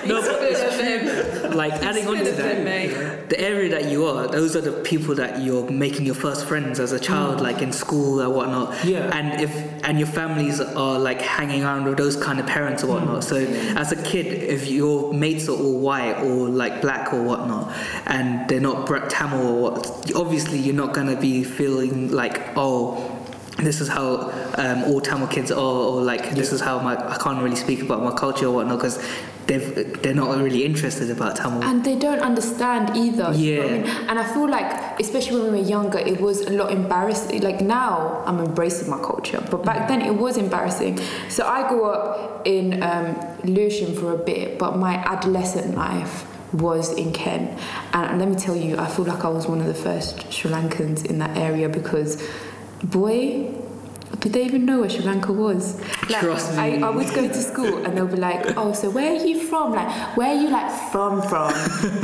No, 0.08 0.22
but 0.22 0.30
full 0.30 0.38
it's. 0.42 1.56
Like 1.56 1.74
adding 1.74 2.08
on 2.08 2.18
to 2.18 2.32
that, 2.32 3.30
the 3.30 3.40
area 3.40 3.70
that 3.70 3.90
you 3.92 4.06
are, 4.06 4.28
those 4.28 4.56
are 4.56 4.62
the 4.62 4.84
people 4.84 5.16
that 5.16 5.42
you're 5.42 5.70
making 5.70 6.06
your 6.06 6.16
first 6.16 6.46
friends 6.46 6.80
as 6.80 6.92
a 6.92 7.00
child, 7.00 7.42
like 7.42 7.62
in 7.62 7.72
school 7.72 8.22
or 8.22 8.30
whatnot. 8.30 8.86
Yeah. 8.86 9.10
And 9.18 9.42
if 9.42 9.52
and 9.84 9.98
your 9.98 10.08
families 10.08 10.60
are 10.60 11.00
like 11.00 11.22
hanging 11.22 11.64
around 11.64 11.86
with 11.86 11.98
those 11.98 12.16
kind 12.16 12.40
of 12.40 12.46
parents 12.46 12.84
or 12.84 12.88
whatnot. 12.88 13.24
So 13.24 13.38
as 13.38 13.92
a 13.92 14.02
kid, 14.04 14.28
if 14.28 14.68
your 14.68 15.14
mates 15.14 15.50
are 15.50 15.58
all 15.58 15.80
white 15.80 16.18
or 16.22 16.50
like 16.50 16.82
black 16.82 17.14
or 17.14 17.24
whatnot, 17.24 17.74
and 18.06 18.48
they're 18.50 18.60
not 18.60 18.88
Tamil 19.10 19.48
or 19.48 19.62
what, 19.62 20.16
obviously 20.16 20.60
you're 20.60 20.76
not 20.76 20.94
gonna 20.94 21.20
be 21.20 21.44
feeling 21.44 22.12
like 22.12 22.42
oh. 22.56 23.14
This 23.60 23.82
is 23.82 23.88
how 23.88 24.32
um, 24.60 24.84
all 24.84 25.02
Tamil 25.02 25.28
kids 25.30 25.52
are, 25.52 25.58
or 25.58 26.04
like 26.04 26.36
this 26.36 26.54
is 26.54 26.62
how 26.62 26.80
my 26.80 26.96
I 26.96 27.18
can't 27.18 27.42
really 27.42 27.56
speak 27.56 27.82
about 27.82 28.04
my 28.04 28.12
culture 28.16 28.46
or 28.46 28.54
whatnot 28.54 28.78
because 28.78 29.04
they've 29.48 30.02
they're 30.02 30.14
not 30.14 30.38
really 30.38 30.64
interested 30.66 31.10
about 31.10 31.36
Tamil. 31.38 31.64
and 31.64 31.84
they 31.84 31.96
don't 31.96 32.20
understand 32.20 32.96
either. 32.96 33.24
know 33.24 33.30
I 33.30 33.48
Yeah. 33.50 33.62
mean? 33.74 33.86
And 34.10 34.20
I 34.20 34.26
feel 34.34 34.48
like, 34.50 35.00
especially 35.00 35.42
when 35.42 35.52
we 35.54 35.62
were 35.62 35.68
younger, 35.78 36.00
it 36.00 36.20
was 36.22 36.42
a 36.42 36.52
lot 36.52 36.70
embarrassing. 36.72 37.42
Like 37.42 37.60
now, 37.62 38.22
I'm 38.28 38.40
embracing 38.40 38.90
my 38.90 39.00
culture, 39.12 39.42
but 39.52 39.64
back 39.64 39.88
then 39.88 40.02
it 40.02 40.16
was 40.16 40.38
embarrassing. 40.38 41.00
So 41.30 41.42
I 41.58 41.68
grew 41.70 41.86
up 41.86 42.46
in 42.46 42.66
um, 42.84 43.16
Lewisham 43.44 43.94
for 43.96 44.14
a 44.14 44.18
bit, 44.32 44.60
but 44.60 44.78
my 44.78 44.96
adolescent 45.14 45.76
life 45.76 46.26
was 46.54 46.94
in 46.94 47.12
Kent. 47.12 47.48
And 47.94 48.20
let 48.20 48.28
me 48.30 48.36
tell 48.36 48.56
you, 48.56 48.78
I 48.78 48.88
feel 48.88 49.06
like 49.06 49.24
I 49.26 49.30
was 49.30 49.48
one 49.48 49.60
of 49.60 49.68
the 49.68 49.74
first 49.88 50.32
Sri 50.32 50.50
Lankans 50.52 51.06
in 51.06 51.18
that 51.20 51.38
area 51.38 51.68
because, 51.70 52.12
boy. 52.84 53.54
Did 54.20 54.34
they 54.34 54.46
even 54.46 54.66
know 54.66 54.80
where 54.82 54.90
Sri 54.90 55.04
Lanka 55.04 55.32
was? 55.32 55.80
Like, 56.10 56.22
Trust 56.22 56.54
I, 56.58 56.78
me. 56.78 56.84
I 56.84 56.90
would 56.90 57.14
go 57.14 57.28
to 57.28 57.34
school 57.34 57.86
and 57.86 57.96
they'll 57.96 58.08
be 58.08 58.16
like, 58.18 58.58
"Oh, 58.58 58.74
so 58.74 58.90
where 58.90 59.12
are 59.14 59.24
you 59.26 59.40
from? 59.48 59.74
Like, 59.74 59.90
where 60.18 60.30
are 60.36 60.42
you 60.42 60.50
like 60.50 60.72
from 60.92 61.22
from?" 61.22 61.54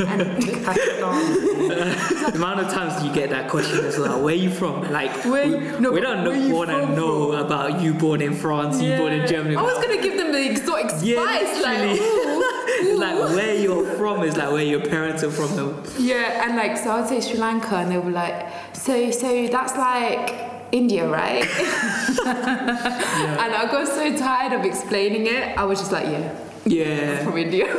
And 0.08 0.20
the 0.42 2.32
amount 2.34 2.60
of 2.60 2.72
times 2.72 3.02
you 3.04 3.12
get 3.12 3.30
that 3.30 3.50
question 3.50 3.84
as 3.84 3.98
well, 3.98 4.22
where 4.22 4.34
are 4.34 4.36
you 4.36 4.50
from? 4.50 4.90
Like, 4.92 5.10
Where- 5.24 5.46
we, 5.48 5.80
no, 5.80 5.90
we 5.92 6.00
don't 6.00 6.24
you 6.48 6.54
want 6.54 6.70
to 6.70 6.86
from 6.86 6.94
know 6.94 7.32
about 7.32 7.80
you 7.80 7.94
born 7.94 8.20
in 8.22 8.34
France, 8.34 8.80
you 8.80 8.96
born 8.96 9.12
in 9.12 9.26
Germany. 9.26 9.56
I 9.56 9.62
was 9.62 9.78
gonna 9.84 10.00
give 10.02 10.16
them 10.16 10.32
the 10.32 10.50
exotic 10.50 10.90
spice, 10.90 11.02
Yeah, 11.04 11.20
like, 11.62 11.80
ooh, 12.00 12.42
It's 12.68 12.90
ooh. 12.90 12.98
like 12.98 13.18
where 13.36 13.54
you're 13.54 13.84
from 13.96 14.22
is 14.22 14.36
like 14.36 14.50
where 14.52 14.62
your 14.64 14.80
parents 14.80 15.22
are 15.24 15.30
from. 15.30 15.82
yeah, 15.98 16.44
and 16.46 16.56
like, 16.56 16.76
so 16.76 16.90
I'd 16.92 17.08
say 17.08 17.20
Sri 17.20 17.38
Lanka, 17.38 17.76
and 17.76 17.90
they 17.90 17.98
were 17.98 18.10
like, 18.10 18.46
so, 18.74 19.10
so 19.10 19.46
that's 19.48 19.76
like 19.76 20.53
India, 20.80 21.06
right? 21.08 21.44
And 23.44 23.50
I 23.60 23.68
got 23.70 23.86
so 23.86 24.04
tired 24.16 24.52
of 24.58 24.64
explaining 24.64 25.26
it, 25.26 25.56
I 25.56 25.64
was 25.64 25.78
just 25.78 25.92
like, 25.92 26.06
yeah, 26.14 26.32
Yeah. 26.66 27.24
from 27.24 27.36
India. 27.38 27.66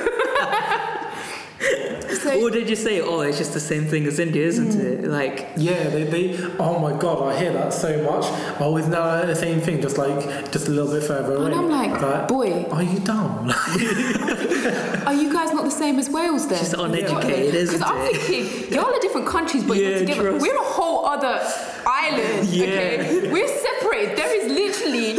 so, 2.22 2.30
Or 2.42 2.50
did 2.52 2.70
you 2.70 2.76
say, 2.76 3.02
oh, 3.02 3.20
it's 3.22 3.38
just 3.38 3.54
the 3.54 3.60
same 3.60 3.86
thing 3.92 4.06
as 4.12 4.20
India, 4.20 4.44
isn't 4.52 4.74
Mm. 4.74 4.86
it? 4.92 5.04
Like, 5.20 5.38
Yeah, 5.58 5.90
they, 5.94 6.04
they 6.14 6.24
oh 6.60 6.78
my 6.80 6.94
god, 7.04 7.18
I 7.30 7.38
hear 7.42 7.54
that 7.60 7.74
so 7.74 7.90
much. 8.10 8.26
Always 8.62 8.88
now 8.88 9.26
the 9.26 9.36
same 9.46 9.60
thing, 9.66 9.82
just 9.82 9.98
like 9.98 10.20
just 10.56 10.68
a 10.68 10.72
little 10.78 10.92
bit 10.96 11.04
further 11.12 11.34
away. 11.36 11.46
and 11.48 11.56
I'm 11.56 11.70
like, 11.80 12.28
boy, 12.28 12.50
are 12.76 12.84
you 12.92 13.00
dumb? 13.12 13.50
are 15.10 15.18
you 15.22 15.30
guys 15.38 15.50
not 15.58 15.64
the 15.72 15.78
same 15.84 15.96
as 16.00 16.08
Wales 16.10 16.44
then? 16.48 16.60
Just 16.60 16.74
uneducated, 16.86 17.52
Because 17.52 17.74
isn't 17.74 17.84
I'm 17.84 18.00
thinking, 18.14 18.44
you're 18.72 18.84
all 18.86 18.94
are 18.98 19.04
different 19.08 19.28
countries, 19.36 19.64
but 19.70 19.76
Yeah, 19.78 19.90
you're 19.90 20.00
together. 20.00 20.30
trust. 20.32 20.42
We're 20.46 20.62
a 20.68 20.70
whole 20.78 21.00
other 21.16 21.36
island, 22.06 22.48
Yeah. 22.50 22.66
okay? 22.66 23.32
We're 23.32 23.48
separate. 23.48 24.16
There 24.16 24.34
is 24.40 24.46
literally 24.62 25.10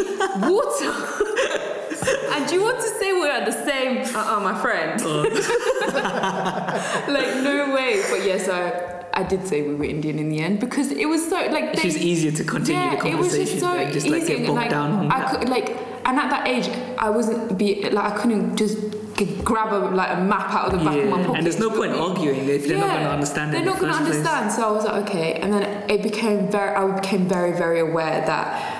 water. 0.51 0.93
and 2.35 2.51
you 2.51 2.63
want 2.63 2.79
to 2.81 2.89
say 2.99 3.13
we're 3.13 3.45
the 3.45 3.53
same? 3.65 3.99
Uh-uh, 4.15 4.41
my 4.41 4.55
friend. 4.61 5.01
Uh. 5.03 5.23
like, 7.17 7.37
no 7.43 7.73
way. 7.75 8.03
But 8.11 8.25
yes, 8.25 8.49
I, 8.49 9.05
I 9.15 9.23
did 9.23 9.47
say 9.47 9.63
we 9.63 9.75
were 9.75 9.85
Indian 9.85 10.19
in 10.19 10.29
the 10.29 10.41
end 10.41 10.61
because 10.61 10.91
it 10.93 11.07
was 11.09 11.27
so, 11.29 11.37
like, 11.47 11.65
it's 11.73 11.83
they, 11.83 11.89
just 11.91 11.99
easier 11.99 12.33
to 12.33 12.45
continue 12.45 12.81
yeah, 12.81 12.97
the 12.97 13.01
conversation. 13.03 13.17
it 13.17 13.41
was 13.41 13.51
just 13.51 13.61
so 13.61 13.75
than 13.75 13.93
just 13.93 14.07
easy. 14.07 14.19
like 14.19 14.27
get 14.27 14.39
bogged 14.47 14.57
like, 14.57 14.71
down 14.71 14.93
on 14.93 15.11
I 15.13 15.19
that. 15.21 15.41
could 15.41 15.49
like, 15.49 15.69
and 16.05 16.19
at 16.19 16.31
that 16.31 16.47
age, 16.47 16.69
I 16.99 17.11
wasn't 17.11 17.59
be 17.59 17.89
like 17.91 18.13
I 18.13 18.17
couldn't 18.17 18.57
just 18.57 18.79
g- 19.17 19.37
grab 19.45 19.73
a 19.73 19.95
like 19.95 20.17
a 20.17 20.21
map 20.21 20.51
out 20.53 20.73
of 20.73 20.79
the 20.79 20.85
back 20.85 20.97
of 20.99 21.09
my 21.09 21.19
Yeah, 21.21 21.27
pocket. 21.27 21.37
and 21.39 21.47
there's 21.47 21.59
no 21.59 21.69
do 21.71 21.75
you 21.77 21.81
know 21.83 21.87
point 21.87 21.91
what 21.93 22.01
I 22.01 22.03
mean? 22.03 22.29
arguing 22.29 22.49
if 22.49 22.67
they're 22.69 22.79
not 22.79 22.91
going 22.91 23.03
to 23.05 23.11
understand. 23.11 23.53
They're 23.53 23.61
in 23.61 23.67
the 23.67 23.73
not 23.73 23.81
going 23.81 23.93
to 23.93 23.99
first 23.99 24.11
place. 24.11 24.17
understand. 24.27 24.53
So 24.53 24.69
I 24.69 24.73
was 24.73 24.85
like, 24.85 24.99
okay, 25.09 25.35
and 25.35 25.53
then 25.53 25.91
it 25.91 26.03
became 26.03 26.49
very. 26.51 26.75
I 26.77 27.01
became 27.01 27.27
very, 27.29 27.53
very 27.53 27.81
aware 27.81 28.25
that 28.27 28.73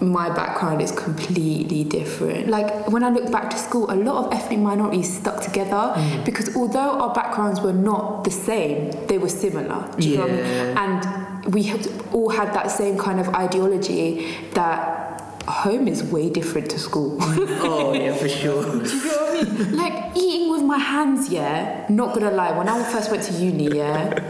my 0.00 0.28
background 0.28 0.82
is 0.82 0.90
completely 0.92 1.84
different. 1.84 2.48
Like 2.48 2.88
when 2.88 3.02
I 3.04 3.10
look 3.10 3.30
back 3.30 3.48
to 3.50 3.56
school, 3.56 3.90
a 3.90 3.94
lot 3.96 4.16
of 4.26 4.32
ethnic 4.34 4.58
minorities 4.58 5.16
stuck 5.20 5.40
together 5.40 5.92
Mm. 5.94 6.24
because 6.24 6.54
although 6.56 7.00
our 7.02 7.14
backgrounds 7.14 7.60
were 7.60 7.72
not 7.72 8.24
the 8.24 8.30
same, 8.30 8.90
they 9.06 9.18
were 9.18 9.28
similar. 9.28 9.88
Do 9.98 10.08
you 10.08 10.16
know 10.18 10.22
what 10.26 10.30
I 10.32 10.36
mean? 10.36 10.44
Yeah. 10.44 10.84
And 10.84 11.54
we 11.54 11.72
all 12.12 12.28
had 12.30 12.52
that 12.54 12.70
same 12.70 12.98
kind 12.98 13.18
of 13.20 13.28
ideology 13.34 14.36
that 14.54 15.03
home 15.46 15.88
is 15.88 16.02
way 16.02 16.30
different 16.30 16.70
to 16.70 16.78
school. 16.78 17.18
Oh, 17.66 17.94
yeah, 17.94 18.14
for 18.14 18.28
sure. 18.28 18.62
Do 18.84 18.88
you 18.96 19.04
know 19.06 19.16
what 19.16 19.48
I 19.48 19.52
mean? 19.52 19.76
Like 19.76 20.16
eating 20.16 20.50
with 20.50 20.62
my 20.62 20.78
hands, 20.78 21.30
yeah. 21.30 21.86
Not 21.88 22.14
gonna 22.14 22.30
lie, 22.30 22.56
when 22.56 22.68
I 22.68 22.82
first 22.92 23.10
went 23.10 23.22
to 23.24 23.32
uni, 23.32 23.76
yeah, 23.76 24.20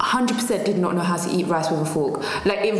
hundred 0.00 0.34
percent 0.34 0.64
did 0.64 0.78
not 0.78 0.94
know 0.94 1.00
how 1.02 1.16
to 1.16 1.30
eat 1.30 1.46
rice 1.46 1.70
with 1.70 1.80
a 1.80 1.84
fork. 1.84 2.20
Like 2.44 2.60
it, 2.60 2.74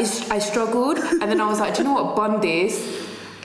it, 0.00 0.30
I 0.30 0.38
struggled, 0.38 0.98
and 0.98 1.22
then 1.22 1.40
I 1.40 1.46
was 1.48 1.58
like, 1.58 1.74
do 1.74 1.82
you 1.82 1.88
know 1.88 1.94
what? 2.02 2.16
Bun 2.16 2.40
this. 2.40 3.01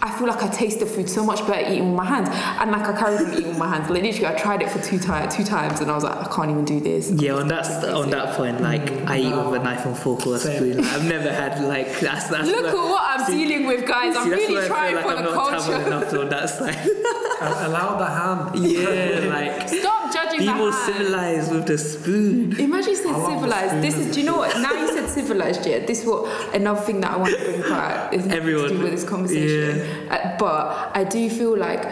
I 0.07 0.17
feel 0.17 0.27
like 0.27 0.41
I 0.41 0.47
taste 0.47 0.79
the 0.79 0.85
food 0.85 1.09
so 1.09 1.23
much 1.23 1.45
better 1.47 1.69
eating 1.71 1.87
with 1.89 1.97
my 1.97 2.05
hands, 2.05 2.29
and 2.31 2.71
like 2.71 2.87
I 2.87 2.97
carried 2.97 3.21
on 3.27 3.33
eating 3.33 3.49
with 3.49 3.57
my 3.57 3.67
hands. 3.67 3.89
Like 3.89 4.03
literally, 4.03 4.27
I 4.27 4.39
tried 4.39 4.61
it 4.61 4.69
for 4.69 4.79
two 4.81 4.99
times, 4.99 5.35
two 5.35 5.43
times, 5.43 5.81
and 5.81 5.91
I 5.91 5.95
was 5.95 6.03
like, 6.03 6.15
I 6.17 6.33
can't 6.33 6.49
even 6.51 6.65
do 6.65 6.79
this. 6.79 7.11
Yeah, 7.11 7.33
on 7.33 7.47
that 7.49 7.65
on 7.89 8.09
that 8.11 8.35
point, 8.37 8.61
like 8.61 8.89
I 9.07 9.17
eat 9.19 9.35
with 9.35 9.59
a 9.59 9.63
knife 9.63 9.85
and 9.85 9.97
fork 9.97 10.25
or 10.25 10.35
a 10.35 10.39
Same. 10.39 10.55
spoon. 10.73 10.85
I've 10.85 11.05
never 11.05 11.31
had 11.31 11.61
like 11.63 11.99
that's 12.07 12.27
that's. 12.29 12.47
Look 12.47 12.65
at 12.65 12.73
what 12.73 13.03
I'm 13.03 13.25
see- 13.25 13.45
dealing 13.47 13.67
with, 13.67 13.85
guys. 13.87 14.15
I'm 14.15 14.23
see, 14.25 14.29
really 14.31 14.53
where 14.55 14.63
I 14.63 14.67
trying 14.67 14.95
feel 14.97 15.05
like 15.05 15.05
for 15.05 15.17
I'm 15.17 15.25
the 15.25 15.35
not 15.35 15.49
culture. 15.65 15.87
enough 15.87 16.13
on 16.13 16.29
that 16.29 16.49
side. 16.49 16.89
Allow 17.67 17.97
the 17.99 18.05
hand. 18.05 18.65
yeah, 18.65 19.29
like 19.29 19.69
Stop 19.69 19.96
judging 20.37 20.47
be 20.47 20.53
the 20.53 20.53
more 20.57 20.71
hand. 20.71 20.95
civilized 20.97 21.51
with 21.51 21.65
the 21.67 21.77
spoon. 21.77 22.59
Imagine 22.59 22.89
you 22.91 22.95
said 22.95 23.07
I 23.07 23.17
love 23.17 23.21
the 23.25 23.35
civilized. 23.39 23.83
This 23.83 23.97
is, 23.97 24.13
do 24.15 24.19
you 24.21 24.25
know 24.25 24.37
what? 24.37 24.55
Now 24.61 24.71
you 24.73 24.87
said 24.87 25.09
civilized, 25.09 25.65
yeah. 25.65 25.79
This 25.85 26.01
is 26.01 26.05
what 26.07 26.55
another 26.55 26.81
thing 26.81 27.01
that 27.01 27.11
I 27.11 27.17
want 27.17 27.35
to 27.37 27.43
bring 27.43 27.61
about 27.63 28.13
is 28.13 28.25
Everyone- 28.27 28.69
to 28.69 28.75
do 28.75 28.83
with 28.83 28.91
this 28.91 29.03
conversation. 29.03 30.09
Uh, 30.09 30.35
but 30.39 30.91
I 30.93 31.03
do 31.03 31.29
feel 31.29 31.57
like 31.57 31.85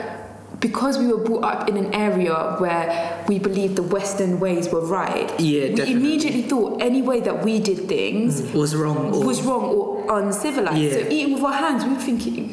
because 0.61 0.97
we 0.97 1.05
were 1.07 1.17
brought 1.23 1.43
up 1.43 1.69
in 1.69 1.75
an 1.77 1.93
area 1.93 2.55
where 2.59 3.23
we 3.27 3.37
believed 3.37 3.75
the 3.75 3.83
Western 3.83 4.39
ways 4.39 4.69
were 4.69 4.81
right, 4.85 5.29
Yeah, 5.39 5.63
we 5.63 5.69
definitely. 5.75 5.93
immediately 5.93 6.41
thought 6.43 6.81
any 6.81 7.01
way 7.01 7.19
that 7.19 7.43
we 7.43 7.59
did 7.59 7.87
things 7.87 8.41
Was 8.53 8.73
wrong. 8.75 9.13
Or, 9.13 9.23
was 9.25 9.41
wrong 9.43 9.63
or 9.65 10.19
uncivilized. 10.19 10.77
Yeah. 10.81 10.91
So 10.93 10.99
eating 11.09 11.33
with 11.35 11.43
our 11.43 11.53
hands, 11.53 11.83
we 11.83 11.91
were 11.93 11.99
thinking, 11.99 12.49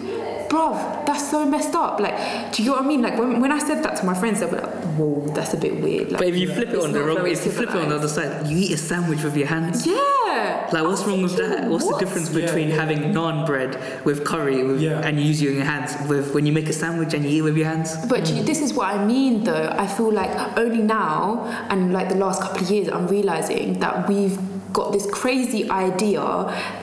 bruv, 0.49 1.07
that's 1.07 1.31
so 1.31 1.47
messed 1.47 1.75
up. 1.75 2.01
Like, 2.01 2.53
do 2.53 2.63
you 2.63 2.71
know 2.71 2.77
what 2.77 2.85
I 2.85 2.89
mean? 2.89 3.01
Like 3.03 3.17
when, 3.19 3.41
when 3.41 3.53
I 3.53 3.59
said 3.61 3.83
that 3.85 3.97
to 3.99 4.05
my 4.05 4.15
friends, 4.15 4.41
they 4.41 4.47
were 4.47 4.59
like, 4.59 4.82
whoa, 4.97 5.27
that's 5.35 5.55
a 5.55 5.57
bit 5.57 5.81
weird. 5.81 6.11
Like, 6.13 6.19
but 6.21 6.29
if 6.29 6.37
you 6.37 6.53
flip 6.53 6.71
it 6.71 6.79
on 6.79 6.93
the 6.93 7.03
wrong, 7.03 7.27
if 7.27 7.45
you 7.45 7.51
flip 7.53 7.71
it 7.71 7.77
on 7.77 7.89
the 7.89 7.97
other 7.97 8.09
side, 8.09 8.47
you 8.47 8.57
eat 8.57 8.73
a 8.73 8.77
sandwich 8.77 9.23
with 9.23 9.37
your 9.37 9.47
hands. 9.49 9.87
yeah. 9.87 10.69
Like 10.73 10.85
what's 10.85 11.05
wrong 11.05 11.23
with 11.23 11.37
that? 11.37 11.69
What's 11.69 11.85
What? 11.85 11.99
the 11.99 12.05
difference 12.07 12.29
between 12.31 12.69
yeah. 12.71 12.77
having 12.77 12.99
naan 13.13 13.45
bread 13.47 13.77
with 14.05 14.25
curry 14.25 14.63
with, 14.65 14.81
Yeah. 14.81 15.01
and 15.07 15.19
you 15.21 15.27
use 15.27 15.43
your 15.43 15.63
hands 15.63 15.93
with 16.09 16.33
when 16.35 16.47
you 16.47 16.53
make 16.53 16.69
a 16.69 16.73
sandwich 16.73 17.13
and 17.15 17.25
you 17.25 17.31
eat 17.31 17.43
with 17.43 17.57
your 17.57 17.67
hands? 17.67 17.95
But 18.09 18.31
you, 18.31 18.43
this 18.43 18.61
is 18.63 18.73
what 18.73 18.89
I 18.95 19.05
mean, 19.05 19.45
though. 19.45 19.75
I 19.79 19.87
feel 19.87 20.11
like 20.13 20.33
only 20.57 20.83
now, 20.83 21.45
and 21.69 21.93
like 21.93 22.09
the 22.09 22.15
last 22.17 22.41
couple 22.43 22.63
of 22.65 22.71
years, 22.71 22.89
I'm 22.89 23.07
realizing 23.09 23.79
that 23.81 24.09
we've 24.09 24.39
got 24.73 24.93
this 24.93 25.07
crazy 25.11 25.69
idea 25.71 26.23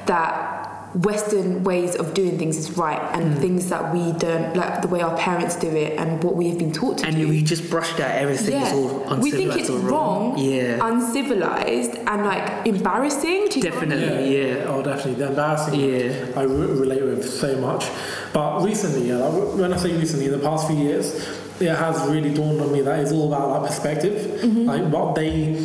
that 0.05 0.48
Western 0.95 1.63
ways 1.63 1.95
of 1.95 2.13
doing 2.13 2.37
things 2.39 2.57
is 2.57 2.77
right, 2.77 3.01
and 3.13 3.35
Hmm. 3.35 3.41
things 3.41 3.69
that 3.69 3.93
we 3.93 4.11
don't 4.13 4.55
like 4.55 4.81
the 4.81 4.87
way 4.87 5.01
our 5.01 5.15
parents 5.17 5.55
do 5.55 5.67
it, 5.67 5.97
and 5.99 6.23
what 6.23 6.35
we 6.35 6.49
have 6.49 6.57
been 6.57 6.71
taught 6.71 6.97
to 6.99 7.05
And 7.05 7.15
do. 7.15 7.21
And 7.21 7.29
we 7.29 7.43
just 7.43 7.69
brushed 7.69 7.99
out 7.99 8.11
everything 8.11 8.55
is 8.61 8.73
all 8.73 8.89
uncivilized 9.07 9.21
we 9.23 9.31
think 9.31 9.55
it's 9.55 9.69
or 9.69 9.77
wrong, 9.79 10.37
Yeah, 10.37 10.79
uncivilized, 10.81 11.95
and 12.07 12.25
like 12.25 12.65
embarrassing. 12.65 13.47
Do 13.49 13.59
you 13.59 13.69
know 13.69 13.75
I 13.77 13.79
mean? 13.81 13.89
definitely. 13.89 14.37
Yeah. 14.49 14.65
Oh, 14.67 14.81
definitely. 14.81 15.13
The 15.23 15.27
embarrassing. 15.29 15.75
Yeah. 15.79 16.39
I 16.39 16.43
re- 16.43 16.79
relate 16.83 17.03
with 17.03 17.29
so 17.29 17.55
much. 17.57 17.85
But 18.33 18.63
recently, 18.63 19.09
yeah, 19.09 19.17
like, 19.17 19.57
when 19.57 19.73
I 19.73 19.77
say 19.77 19.95
recently, 19.95 20.25
in 20.25 20.31
the 20.31 20.39
past 20.39 20.67
few 20.67 20.77
years, 20.77 21.13
it 21.59 21.67
has 21.75 22.07
really 22.09 22.33
dawned 22.33 22.61
on 22.61 22.71
me 22.71 22.81
that 22.81 22.99
it's 22.99 23.11
all 23.11 23.27
about 23.33 23.49
like 23.61 23.69
perspective. 23.69 24.43
Like 24.43 24.83
what 24.87 25.15
they, 25.15 25.55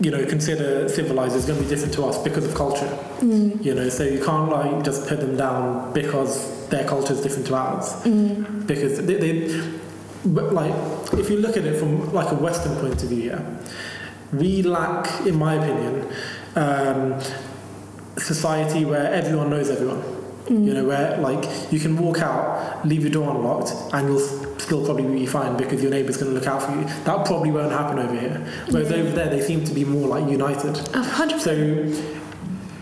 you 0.00 0.10
know, 0.10 0.24
consider 0.26 0.88
civilized 0.88 1.36
is 1.36 1.46
going 1.46 1.58
to 1.58 1.64
be 1.64 1.70
different 1.70 1.94
to 1.94 2.04
us 2.04 2.22
because 2.22 2.44
of 2.44 2.54
culture. 2.54 2.86
Mm. 3.20 3.64
You 3.64 3.74
know, 3.74 3.88
so 3.88 4.02
you 4.04 4.22
can't 4.22 4.50
like 4.50 4.84
just 4.84 5.08
put 5.08 5.20
them 5.20 5.36
down 5.36 5.92
because 5.92 6.68
their 6.68 6.86
culture 6.86 7.14
is 7.14 7.22
different 7.22 7.46
to 7.46 7.54
ours. 7.54 7.86
Mm. 8.04 8.66
Because 8.66 9.04
they, 9.06 9.14
they 9.14 9.70
but 10.26 10.52
like 10.52 10.74
if 11.14 11.30
you 11.30 11.38
look 11.38 11.56
at 11.56 11.64
it 11.64 11.78
from 11.78 12.12
like 12.12 12.30
a 12.30 12.34
Western 12.34 12.76
point 12.76 13.02
of 13.02 13.08
view, 13.08 13.30
yeah, 13.30 13.42
we 14.32 14.62
lack, 14.62 15.26
in 15.26 15.36
my 15.36 15.54
opinion, 15.54 16.12
um, 16.56 17.20
society 18.18 18.84
where 18.84 19.12
everyone 19.12 19.50
knows 19.50 19.70
everyone. 19.70 20.02
Mm. 20.46 20.64
You 20.64 20.74
know, 20.74 20.84
where 20.84 21.16
like 21.18 21.72
you 21.72 21.80
can 21.80 21.96
walk 21.96 22.20
out, 22.20 22.86
leave 22.86 23.02
your 23.02 23.10
door 23.10 23.30
unlocked, 23.30 23.72
and 23.94 24.08
you'll 24.08 24.35
still 24.66 24.84
probably 24.84 25.04
be 25.04 25.26
fine 25.26 25.56
because 25.56 25.80
your 25.80 25.92
neighbour's 25.92 26.16
going 26.16 26.32
to 26.32 26.38
look 26.38 26.48
out 26.48 26.60
for 26.60 26.72
you. 26.72 26.84
That 27.04 27.24
probably 27.24 27.52
won't 27.52 27.70
happen 27.70 28.00
over 28.00 28.18
here. 28.18 28.44
Whereas 28.68 28.90
over 28.90 29.10
there, 29.10 29.28
they 29.28 29.40
seem 29.40 29.64
to 29.64 29.72
be 29.72 29.84
more 29.84 30.08
like 30.08 30.28
united. 30.28 30.76
A 30.92 31.02
hundred 31.02 31.40
So, 31.40 31.52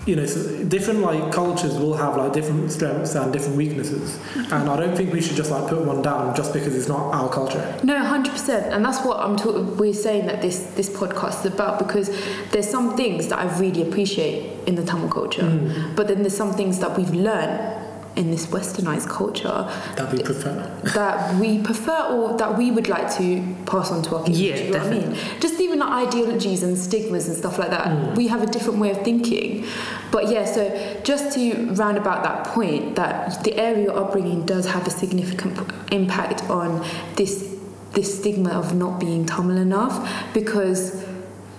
you 0.07 0.17
know, 0.17 0.25
so 0.25 0.65
different 0.65 1.01
like 1.01 1.31
cultures 1.31 1.75
will 1.75 1.95
have 1.95 2.17
like 2.17 2.33
different 2.33 2.73
strengths 2.73 3.15
and 3.15 3.33
different 3.33 3.57
weaknesses, 3.57 4.17
mm-hmm. 4.17 4.53
and 4.53 4.69
I 4.69 4.77
don't 4.79 4.97
think 4.97 5.13
we 5.13 5.21
should 5.21 5.37
just 5.37 5.51
like 5.51 5.69
put 5.69 5.83
one 5.85 6.01
down 6.03 6.35
just 6.35 6.53
because 6.55 6.75
it's 6.75 6.89
not 6.89 7.13
our 7.15 7.31
culture. 7.31 7.79
No, 7.83 7.99
hundred 8.03 8.33
percent, 8.33 8.73
and 8.73 8.85
that's 8.85 9.05
what 9.05 9.19
I'm 9.21 9.37
talking. 9.37 9.77
We're 9.77 9.95
saying 9.95 10.27
that 10.27 10.43
this 10.43 10.59
this 10.77 10.91
podcast 10.91 11.45
is 11.45 11.53
about 11.53 11.79
because 11.79 12.09
there's 12.51 12.69
some 12.69 12.97
things 12.97 13.29
that 13.29 13.39
I 13.39 13.47
really 13.59 13.83
appreciate 13.83 14.67
in 14.67 14.75
the 14.75 14.85
Tamil 14.85 15.09
culture, 15.09 15.43
mm. 15.43 15.97
but 15.97 16.09
then 16.09 16.23
there's 16.23 16.37
some 16.37 16.53
things 16.53 16.79
that 16.81 16.97
we've 16.99 17.15
learned 17.15 17.85
in 18.17 18.31
this 18.31 18.47
westernized 18.47 19.09
culture 19.09 19.69
That 19.97 20.13
we 20.13 20.23
prefer. 20.23 20.81
that 20.95 21.35
we 21.41 21.59
prefer 21.63 22.05
or 22.13 22.37
that 22.39 22.57
we 22.57 22.71
would 22.71 22.89
like 22.89 23.13
to 23.17 23.57
pass 23.67 23.91
on 23.91 24.03
to 24.05 24.17
our 24.17 24.25
kids. 24.25 24.41
Yeah, 24.41 24.57
do 24.57 24.65
you 24.65 24.71
know 24.71 24.79
what 24.79 24.87
I 24.87 24.91
mean? 24.91 25.01
definitely. 25.11 25.41
Just 25.41 25.61
even 25.61 25.79
the 25.81 25.87
ideologies 25.87 26.63
and 26.63 26.79
stigmas 26.79 27.29
and 27.29 27.37
stuff 27.37 27.59
like 27.59 27.71
that, 27.71 27.89
mm. 27.89 28.17
we 28.17 28.29
have 28.29 28.43
a 28.43 28.47
different 28.47 28.79
way 28.79 28.91
of 28.91 29.03
thinking. 29.03 29.67
But 30.13 30.29
yeah, 30.29 30.45
so 30.45 31.01
just 31.03 31.35
to 31.35 31.73
round 31.73 31.99
about 31.99 32.23
that 32.23 32.47
point, 32.47 32.95
that 32.97 33.43
the 33.43 33.57
area 33.57 33.91
of 33.91 33.97
upbringing 33.97 34.47
does 34.47 34.67
have 34.67 34.87
a 34.87 34.91
significant 34.91 35.59
impact 35.93 36.43
on 36.45 36.87
this 37.17 37.53
this 37.93 38.19
stigma 38.19 38.51
of 38.51 38.75
not 38.75 38.99
being 38.99 39.25
Tamil 39.25 39.57
enough, 39.57 40.35
because 40.35 41.05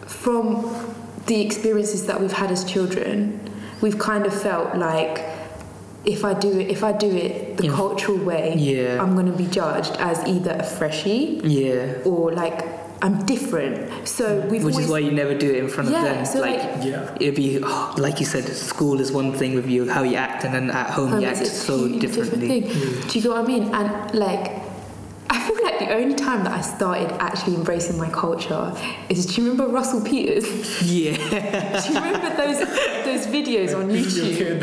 from 0.05 0.65
the 1.27 1.41
experiences 1.41 2.05
that 2.07 2.19
we've 2.19 2.33
had 2.33 2.51
as 2.51 2.65
children, 2.65 3.39
we've 3.81 3.97
kind 3.97 4.25
of 4.25 4.41
felt 4.41 4.75
like 4.75 5.34
if 6.05 6.23
I 6.23 6.33
do 6.33 6.59
it, 6.59 6.69
if 6.69 6.83
I 6.83 6.91
do 6.91 7.09
it 7.09 7.57
the 7.57 7.65
Yeah. 7.65 7.73
cultural 7.75 8.17
way, 8.17 8.53
Yeah. 8.57 9.01
I'm 9.01 9.13
going 9.15 9.25
to 9.31 9.37
be 9.37 9.47
judged 9.47 9.93
as 9.99 10.17
either 10.27 10.51
a 10.59 10.63
freshie 10.63 11.41
Yeah. 11.43 11.93
or 12.05 12.31
like 12.31 12.63
I'm 13.01 13.23
different. 13.25 14.07
So 14.07 14.23
we've 14.49 14.63
Which 14.63 14.73
always 14.73 14.85
is 14.85 14.91
why 14.91 14.99
you 14.99 15.11
never 15.11 15.33
do 15.35 15.49
it 15.53 15.57
in 15.57 15.67
front 15.67 15.89
Yeah, 15.91 15.97
of 15.99 16.05
them. 16.15 16.25
so, 16.25 16.39
like, 16.39 16.57
like- 16.63 16.85
Yeah. 16.85 17.09
it'd 17.19 17.35
be 17.35 17.59
oh, 17.61 17.93
like 17.97 18.19
you 18.21 18.25
said, 18.25 18.45
school 18.47 18.99
is 19.01 19.11
one 19.11 19.33
thing 19.33 19.53
with 19.53 19.67
you, 19.69 19.87
how 19.89 20.03
you 20.03 20.15
act, 20.15 20.43
and 20.45 20.53
then 20.55 20.71
at 20.71 20.89
home 20.91 21.09
home 21.09 21.21
you 21.21 21.27
act 21.27 21.45
so 21.45 21.87
differently. 21.89 21.99
different 21.99 22.43
thing. 22.47 22.61
Do 23.07 23.11
you 23.19 23.21
get 23.21 23.31
what 23.31 23.41
I 23.43 23.47
mean? 23.47 23.63
And 23.73 23.89
like, 24.13 24.45
I 24.47 24.49
feel 24.49 24.64
like 25.79 25.87
the 25.87 25.95
only 25.95 26.15
time 26.15 26.43
that 26.43 26.53
I 26.53 26.61
started 26.61 27.11
actually 27.21 27.55
embracing 27.55 27.97
my 27.97 28.09
culture 28.09 28.73
is. 29.09 29.25
Do 29.25 29.41
you 29.41 29.49
remember 29.49 29.71
Russell 29.71 30.01
Peters? 30.01 30.45
Yeah. 30.83 31.15
Do 31.81 31.93
you 31.93 31.99
remember 31.99 32.35
those 32.35 32.59
those 33.05 33.27
videos 33.27 33.75
on 33.75 33.89
YouTube 33.89 34.61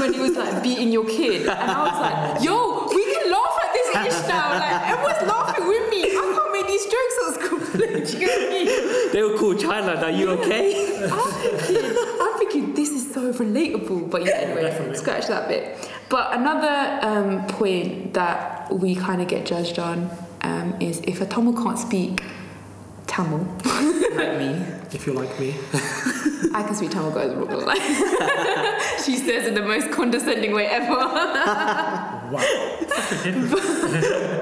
when 0.00 0.12
he 0.12 0.20
was 0.20 0.36
like 0.36 0.62
beating 0.62 0.90
your 0.90 1.06
kid? 1.06 1.42
And 1.42 1.70
I 1.70 1.84
was 1.84 2.00
like, 2.00 2.44
yo, 2.44 2.88
we 2.94 3.04
can 3.04 3.30
laugh 3.30 3.58
at 3.64 3.72
this 3.72 3.88
ish 4.14 4.28
now. 4.28 4.50
Like 4.50 4.88
everyone's 4.90 5.28
laughing 5.28 5.68
with 5.68 5.90
me. 5.90 6.02
I 6.04 6.32
can't 6.34 6.52
make 6.52 6.66
these 6.66 6.84
jokes 6.84 7.16
at 7.26 7.44
school. 7.44 8.06
Do 8.06 8.12
you 8.12 8.18
get 8.18 8.40
what 8.40 9.12
they 9.12 9.22
were 9.22 9.36
called 9.36 9.60
China. 9.60 9.94
Are 9.96 10.10
you 10.10 10.30
okay? 10.30 11.08
I'm 11.10 11.30
thinking, 11.32 11.96
I'm 12.20 12.38
thinking 12.38 12.74
this 12.74 12.90
is 12.90 13.12
so 13.12 13.32
relatable. 13.32 14.10
But 14.10 14.24
yeah, 14.24 14.36
anyway, 14.36 14.62
Definitely. 14.62 14.96
scratch 14.96 15.26
that 15.28 15.48
bit. 15.48 15.90
But 16.08 16.34
another 16.34 16.98
um, 17.02 17.46
point 17.46 18.14
that 18.14 18.72
we 18.72 18.94
kind 18.94 19.20
of 19.20 19.28
get 19.28 19.44
judged 19.46 19.78
on 19.78 20.10
um, 20.46 20.80
is 20.80 21.00
if 21.04 21.20
a 21.20 21.26
Tamil 21.26 21.54
can't 21.54 21.78
speak 21.78 22.22
Tamil, 23.06 23.46
like 24.14 24.38
me. 24.38 24.64
If 24.92 25.06
you're 25.06 25.16
like 25.16 25.38
me. 25.40 25.54
I 26.54 26.62
can 26.62 26.74
speak 26.74 26.90
Tamil, 26.90 27.10
guys. 27.10 27.30
I'm 27.30 27.40
not 27.40 27.48
gonna 27.48 27.66
lie. 27.66 28.98
she 29.04 29.16
says 29.16 29.46
in 29.46 29.54
the 29.54 29.62
most 29.62 29.90
condescending 29.90 30.54
way 30.54 30.66
ever. 30.66 30.94
Wow. 32.26 32.32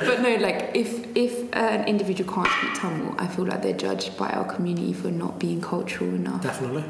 but 0.06 0.20
no, 0.22 0.36
like 0.40 0.70
if 0.74 1.06
if 1.16 1.52
an 1.54 1.86
individual 1.86 2.32
can't 2.32 2.48
speak 2.48 2.74
Tamil, 2.74 3.14
I 3.18 3.26
feel 3.26 3.46
like 3.46 3.62
they're 3.62 3.76
judged 3.76 4.16
by 4.16 4.30
our 4.30 4.44
community 4.44 4.92
for 4.92 5.10
not 5.10 5.38
being 5.38 5.60
cultural 5.60 6.10
enough. 6.10 6.42
Definitely. 6.42 6.84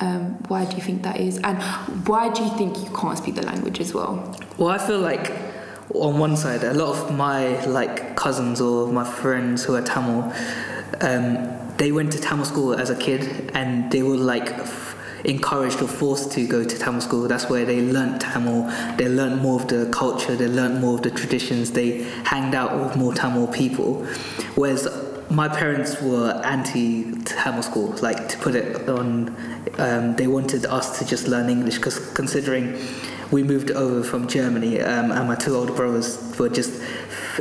Um, 0.00 0.38
why 0.48 0.64
do 0.64 0.76
you 0.76 0.82
think 0.82 1.02
that 1.02 1.20
is? 1.20 1.38
And 1.38 1.62
why 2.06 2.30
do 2.30 2.42
you 2.42 2.50
think 2.56 2.78
you 2.78 2.90
can't 2.96 3.18
speak 3.18 3.34
the 3.34 3.42
language 3.42 3.80
as 3.80 3.92
well? 3.92 4.34
Well, 4.56 4.68
I 4.68 4.78
feel 4.78 5.00
like 5.00 5.30
on 5.94 6.18
one 6.18 6.36
side, 6.36 6.62
a 6.64 6.74
lot 6.74 6.96
of 6.96 7.16
my 7.16 7.64
like 7.66 8.16
cousins 8.16 8.60
or 8.60 8.86
my 8.88 9.04
friends 9.04 9.64
who 9.64 9.74
are 9.74 9.82
Tamil, 9.82 10.32
um, 11.00 11.74
they 11.76 11.92
went 11.92 12.12
to 12.12 12.20
Tamil 12.20 12.44
school 12.44 12.74
as 12.74 12.90
a 12.90 12.96
kid, 12.96 13.50
and 13.54 13.90
they 13.90 14.02
were 14.02 14.16
like 14.16 14.50
f- 14.50 14.96
encouraged 15.24 15.80
or 15.82 15.88
forced 15.88 16.32
to 16.32 16.46
go 16.46 16.62
to 16.64 16.78
Tamil 16.78 17.00
school. 17.00 17.26
That's 17.26 17.48
where 17.48 17.64
they 17.64 17.80
learnt 17.80 18.20
Tamil. 18.20 18.70
They 18.96 19.08
learnt 19.08 19.42
more 19.42 19.60
of 19.60 19.68
the 19.68 19.88
culture. 19.92 20.36
They 20.36 20.48
learnt 20.48 20.80
more 20.80 20.94
of 20.96 21.02
the 21.02 21.10
traditions. 21.10 21.72
They 21.72 22.02
hanged 22.24 22.54
out 22.54 22.78
with 22.78 22.96
more 22.96 23.14
Tamil 23.14 23.48
people, 23.48 24.04
whereas 24.54 24.86
my 25.30 25.48
parents 25.48 26.00
were 26.02 26.40
anti 26.44 27.12
Tamil 27.22 27.62
school. 27.62 27.94
Like 28.02 28.28
to 28.28 28.38
put 28.38 28.54
it 28.54 28.88
on, 28.88 29.34
um, 29.78 30.16
they 30.16 30.26
wanted 30.26 30.66
us 30.66 30.98
to 30.98 31.04
just 31.04 31.28
learn 31.28 31.48
English 31.48 31.76
because 31.76 32.12
considering 32.14 32.78
we 33.30 33.42
moved 33.42 33.70
over 33.70 34.02
from 34.02 34.26
Germany, 34.26 34.80
um, 34.80 35.12
and 35.12 35.28
my 35.28 35.36
two 35.36 35.54
older 35.54 35.72
brothers 35.72 36.36
were 36.38 36.48
just 36.48 36.82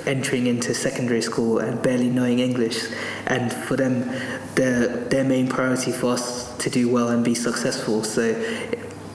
entering 0.05 0.47
into 0.47 0.73
secondary 0.73 1.21
school 1.21 1.59
and 1.59 1.81
barely 1.81 2.09
knowing 2.09 2.39
English. 2.39 2.87
And 3.25 3.51
for 3.51 3.75
them, 3.75 4.09
their 4.55 4.87
their 4.87 5.23
main 5.23 5.47
priority 5.47 5.91
for 5.91 6.13
us 6.13 6.55
to 6.57 6.69
do 6.69 6.89
well 6.89 7.09
and 7.09 7.23
be 7.23 7.35
successful. 7.35 8.03
So 8.03 8.33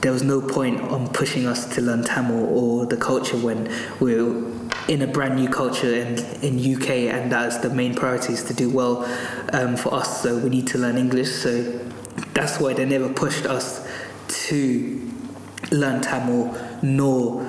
there 0.01 0.11
was 0.11 0.23
no 0.23 0.41
point 0.41 0.81
on 0.81 1.07
pushing 1.09 1.47
us 1.47 1.73
to 1.75 1.81
learn 1.81 2.03
Tamil 2.03 2.45
or 2.45 2.85
the 2.85 2.97
culture 2.97 3.37
when 3.37 3.63
we 3.99 4.21
we're 4.21 4.55
in 4.87 5.01
a 5.01 5.07
brand 5.07 5.35
new 5.35 5.49
culture 5.49 5.95
in 5.95 6.19
in 6.41 6.75
UK, 6.75 6.89
and 7.13 7.31
that's 7.31 7.57
the 7.57 7.69
main 7.69 7.95
priority 7.95 8.33
is 8.33 8.43
to 8.43 8.53
do 8.53 8.69
well 8.69 9.05
um, 9.53 9.77
for 9.77 9.93
us. 9.93 10.21
So 10.21 10.37
we 10.37 10.49
need 10.49 10.67
to 10.67 10.77
learn 10.77 10.97
English. 10.97 11.31
So 11.31 11.79
that's 12.33 12.59
why 12.59 12.73
they 12.73 12.85
never 12.85 13.09
pushed 13.09 13.45
us 13.45 13.87
to 14.27 15.14
learn 15.71 16.01
Tamil 16.01 16.55
nor 16.81 17.41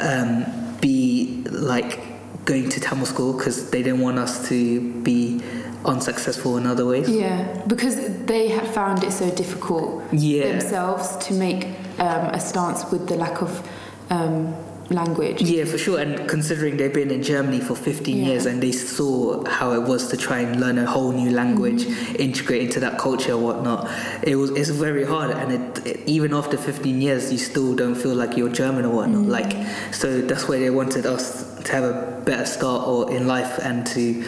um, 0.00 0.44
be 0.80 1.44
like 1.50 2.00
going 2.44 2.68
to 2.68 2.80
Tamil 2.80 3.06
school 3.06 3.32
because 3.36 3.70
they 3.70 3.82
didn't 3.82 4.00
want 4.00 4.18
us 4.18 4.48
to 4.48 4.80
be 5.02 5.40
unsuccessful 5.84 6.56
in 6.56 6.66
other 6.66 6.86
ways. 6.86 7.08
Yeah, 7.08 7.62
because 7.66 7.96
they 8.26 8.48
had 8.48 8.66
found 8.68 9.04
it 9.04 9.12
so 9.12 9.30
difficult 9.30 10.02
Yeah. 10.12 10.48
themselves 10.52 11.16
to 11.26 11.34
make 11.34 11.64
um, 11.98 12.26
a 12.32 12.40
stance 12.40 12.90
with 12.90 13.08
the 13.08 13.16
lack 13.16 13.40
of 13.42 13.66
um, 14.10 14.54
language. 14.90 15.40
Yeah, 15.42 15.64
for 15.64 15.78
sure. 15.78 15.98
And 15.98 16.28
considering 16.28 16.76
they've 16.76 16.92
been 16.92 17.10
in 17.10 17.22
Germany 17.22 17.60
for 17.60 17.74
15 17.74 18.18
Yeah. 18.18 18.24
years 18.26 18.46
and 18.46 18.62
they 18.62 18.72
saw 18.72 19.44
how 19.46 19.72
it 19.72 19.82
was 19.82 20.08
to 20.08 20.16
try 20.16 20.40
and 20.40 20.60
learn 20.60 20.78
a 20.78 20.86
whole 20.86 21.12
new 21.12 21.30
language, 21.30 21.86
integrate 22.18 22.62
into 22.62 22.80
that 22.80 22.98
culture 22.98 23.36
whatnot, 23.36 23.88
it 24.22 24.36
was 24.36 24.50
it's 24.50 24.70
very 24.70 25.04
hard. 25.04 25.30
And 25.30 25.52
it, 25.52 25.86
it- 25.86 26.00
even 26.06 26.34
after 26.34 26.56
15 26.56 27.00
years, 27.00 27.32
you 27.32 27.38
still 27.38 27.74
don't 27.74 27.94
feel 27.94 28.14
like 28.14 28.36
you're 28.36 28.50
German 28.50 28.84
or 28.84 28.94
whatnot. 28.96 29.24
Like, 29.26 29.56
so 29.92 30.20
that's 30.20 30.48
why 30.48 30.58
they 30.58 30.70
wanted 30.70 31.06
us 31.06 31.44
to 31.64 31.72
have 31.72 31.84
a 31.84 32.20
better 32.24 32.44
start 32.46 32.86
or 32.86 33.10
in 33.10 33.26
life 33.26 33.58
and 33.62 33.86
to 33.86 34.22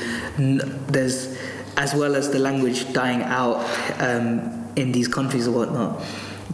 there's 0.89 1.37
as 1.77 1.95
well 1.95 2.17
as 2.17 2.31
the 2.31 2.39
language 2.39 2.91
dying 2.95 3.21
out 3.23 3.57
um, 4.01 4.41
in 4.77 4.93
these 4.93 5.09
countries 5.09 5.47
or 5.47 5.53
whatnot. 5.53 6.03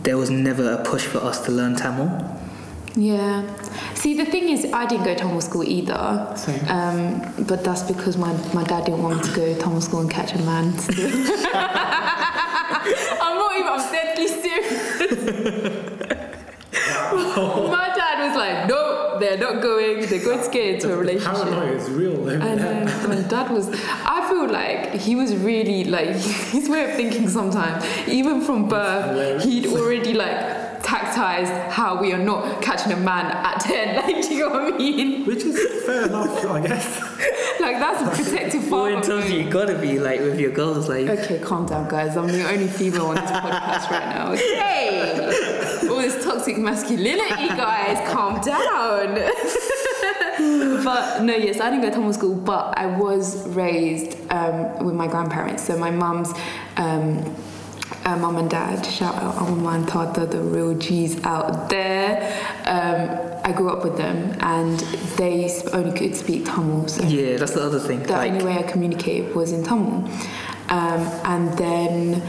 There 0.02 0.16
was 0.18 0.30
never 0.30 0.72
a 0.72 0.82
push 0.84 1.04
for 1.06 1.18
us 1.18 1.44
to 1.46 1.52
learn 1.52 1.76
Tamil. 1.76 2.08
Yeah. 2.94 3.42
See, 3.94 4.14
the 4.16 4.24
thing 4.24 4.50
is, 4.50 4.66
I 4.72 4.86
didn't 4.86 5.04
go 5.04 5.14
to 5.14 5.20
Tamil 5.20 5.40
school 5.40 5.64
either. 5.64 6.32
Same. 6.36 6.64
Um, 6.68 7.20
but 7.46 7.64
that's 7.64 7.82
because 7.82 8.16
my, 8.16 8.32
my 8.52 8.62
dad 8.64 8.84
didn't 8.84 9.02
want 9.02 9.16
me 9.18 9.22
to 9.22 9.34
go 9.34 9.54
to 9.54 9.60
Tamil 9.60 9.80
school 9.80 10.00
and 10.00 10.10
catch 10.10 10.34
a 10.34 10.38
man. 10.38 10.74
I'm 13.22 13.38
not 13.38 13.56
even, 13.56 13.68
I'm 13.68 13.92
deadly 13.92 14.28
serious. 14.28 16.28
my 17.12 17.92
dad 17.94 18.28
was 18.28 18.36
like, 18.36 18.68
no, 18.68 19.18
they're 19.18 19.38
not 19.38 19.62
going. 19.62 20.00
They're 20.06 20.24
going 20.24 20.44
to 20.44 20.50
get 20.50 20.74
into 20.74 20.92
a 20.92 20.96
relationship. 20.96 21.44
Paranoia 21.44 21.72
is 21.72 21.90
real. 21.90 22.28
I 22.28 22.54
know. 22.54 22.84
My 23.08 23.22
dad 23.22 23.50
was. 23.50 23.68
I 23.72 24.28
feel 24.28 24.50
like 24.50 24.94
he 24.94 25.14
was 25.14 25.34
really 25.36 25.84
like 25.84 26.16
his 26.56 26.68
way 26.68 26.90
of 26.90 26.96
thinking. 26.96 27.28
Sometimes, 27.28 27.84
even 28.08 28.40
from 28.40 28.68
birth, 28.68 29.44
he'd 29.44 29.66
already 29.66 30.14
like 30.14 30.61
tactized 30.92 31.52
how 31.72 32.00
we 32.00 32.12
are 32.12 32.18
not 32.32 32.60
catching 32.62 32.92
a 32.92 32.96
man 32.96 33.26
at 33.26 33.60
ten. 33.68 33.96
Like, 33.96 34.22
do 34.28 34.34
you 34.34 34.48
know 34.48 34.50
what 34.64 34.74
I 34.74 34.76
mean? 34.78 35.24
Which 35.26 35.42
is 35.44 35.84
fair 35.86 36.06
enough, 36.06 36.44
I 36.46 36.60
guess. 36.66 36.86
Like 37.60 37.78
that's 37.78 38.02
a 38.02 38.22
protective 38.22 38.68
Well, 38.70 38.80
father. 38.86 38.96
in 38.96 39.02
terms 39.02 39.24
of 39.26 39.30
move. 39.30 39.38
you 39.46 39.50
gotta 39.50 39.78
be 39.78 40.00
like 40.00 40.18
with 40.20 40.40
your 40.40 40.50
girls, 40.50 40.88
like 40.88 41.08
Okay, 41.08 41.38
calm 41.38 41.64
down, 41.64 41.88
guys. 41.88 42.16
I'm 42.16 42.26
the 42.26 42.44
only 42.52 42.66
female 42.66 43.06
on 43.06 43.14
this 43.14 43.30
podcast 43.30 43.88
right 43.90 44.08
now. 44.16 44.32
Okay. 44.32 45.88
All 45.88 45.98
this 45.98 46.24
toxic 46.24 46.58
masculinity, 46.58 47.46
guys. 47.48 47.98
Calm 48.12 48.40
down. 48.40 49.14
but 50.84 51.22
no, 51.22 51.34
yes, 51.36 51.60
I 51.60 51.70
didn't 51.70 51.82
go 51.82 51.88
to 51.90 51.94
Tamil 51.94 52.12
school, 52.12 52.34
but 52.34 52.76
I 52.76 52.86
was 52.86 53.46
raised 53.50 54.16
um, 54.32 54.84
with 54.84 54.94
my 54.94 55.06
grandparents. 55.06 55.62
So 55.64 55.76
my 55.78 55.90
mum's 55.90 56.32
um, 56.76 57.34
uh, 58.04 58.16
mum 58.16 58.36
and 58.36 58.50
dad, 58.50 58.84
shout 58.84 59.14
out 59.16 59.36
Amma 59.36 59.70
and 59.70 59.88
Tata, 59.88 60.26
the 60.26 60.40
real 60.40 60.74
G's 60.74 61.22
out 61.24 61.68
there. 61.68 62.20
Um, 62.64 63.40
I 63.44 63.52
grew 63.52 63.70
up 63.70 63.84
with 63.84 63.96
them, 63.96 64.36
and 64.40 64.78
they 65.16 65.50
only 65.72 65.96
could 65.98 66.14
speak 66.16 66.44
Tamil. 66.44 66.88
So 66.88 67.02
yeah, 67.04 67.36
that's 67.36 67.54
the 67.54 67.62
other 67.62 67.80
thing. 67.80 68.02
the 68.02 68.12
like 68.12 68.32
only 68.32 68.44
way 68.44 68.58
I 68.58 68.62
communicated 68.62 69.34
was 69.34 69.52
in 69.52 69.64
Tamil. 69.64 70.08
Um, 70.68 71.00
and 71.24 71.58
then 71.58 72.22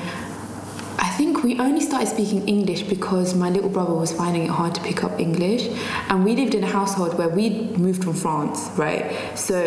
think 1.17 1.43
we 1.43 1.60
only 1.60 1.82
started 1.82 2.08
speaking 2.08 2.47
English 2.47 2.84
because 2.84 3.36
my 3.36 3.49
little 3.49 3.69
brother 3.69 3.93
was 3.93 4.12
finding 4.12 4.43
it 4.43 4.49
hard 4.49 4.73
to 4.76 4.82
pick 4.82 5.04
up 5.04 5.19
English, 5.19 5.63
and 6.10 6.26
we 6.26 6.36
lived 6.36 6.56
in 6.56 6.63
a 6.63 6.71
household 6.80 7.17
where 7.17 7.30
we 7.30 7.49
moved 7.78 8.04
from 8.04 8.13
France, 8.13 8.69
right? 8.76 9.38
So 9.38 9.58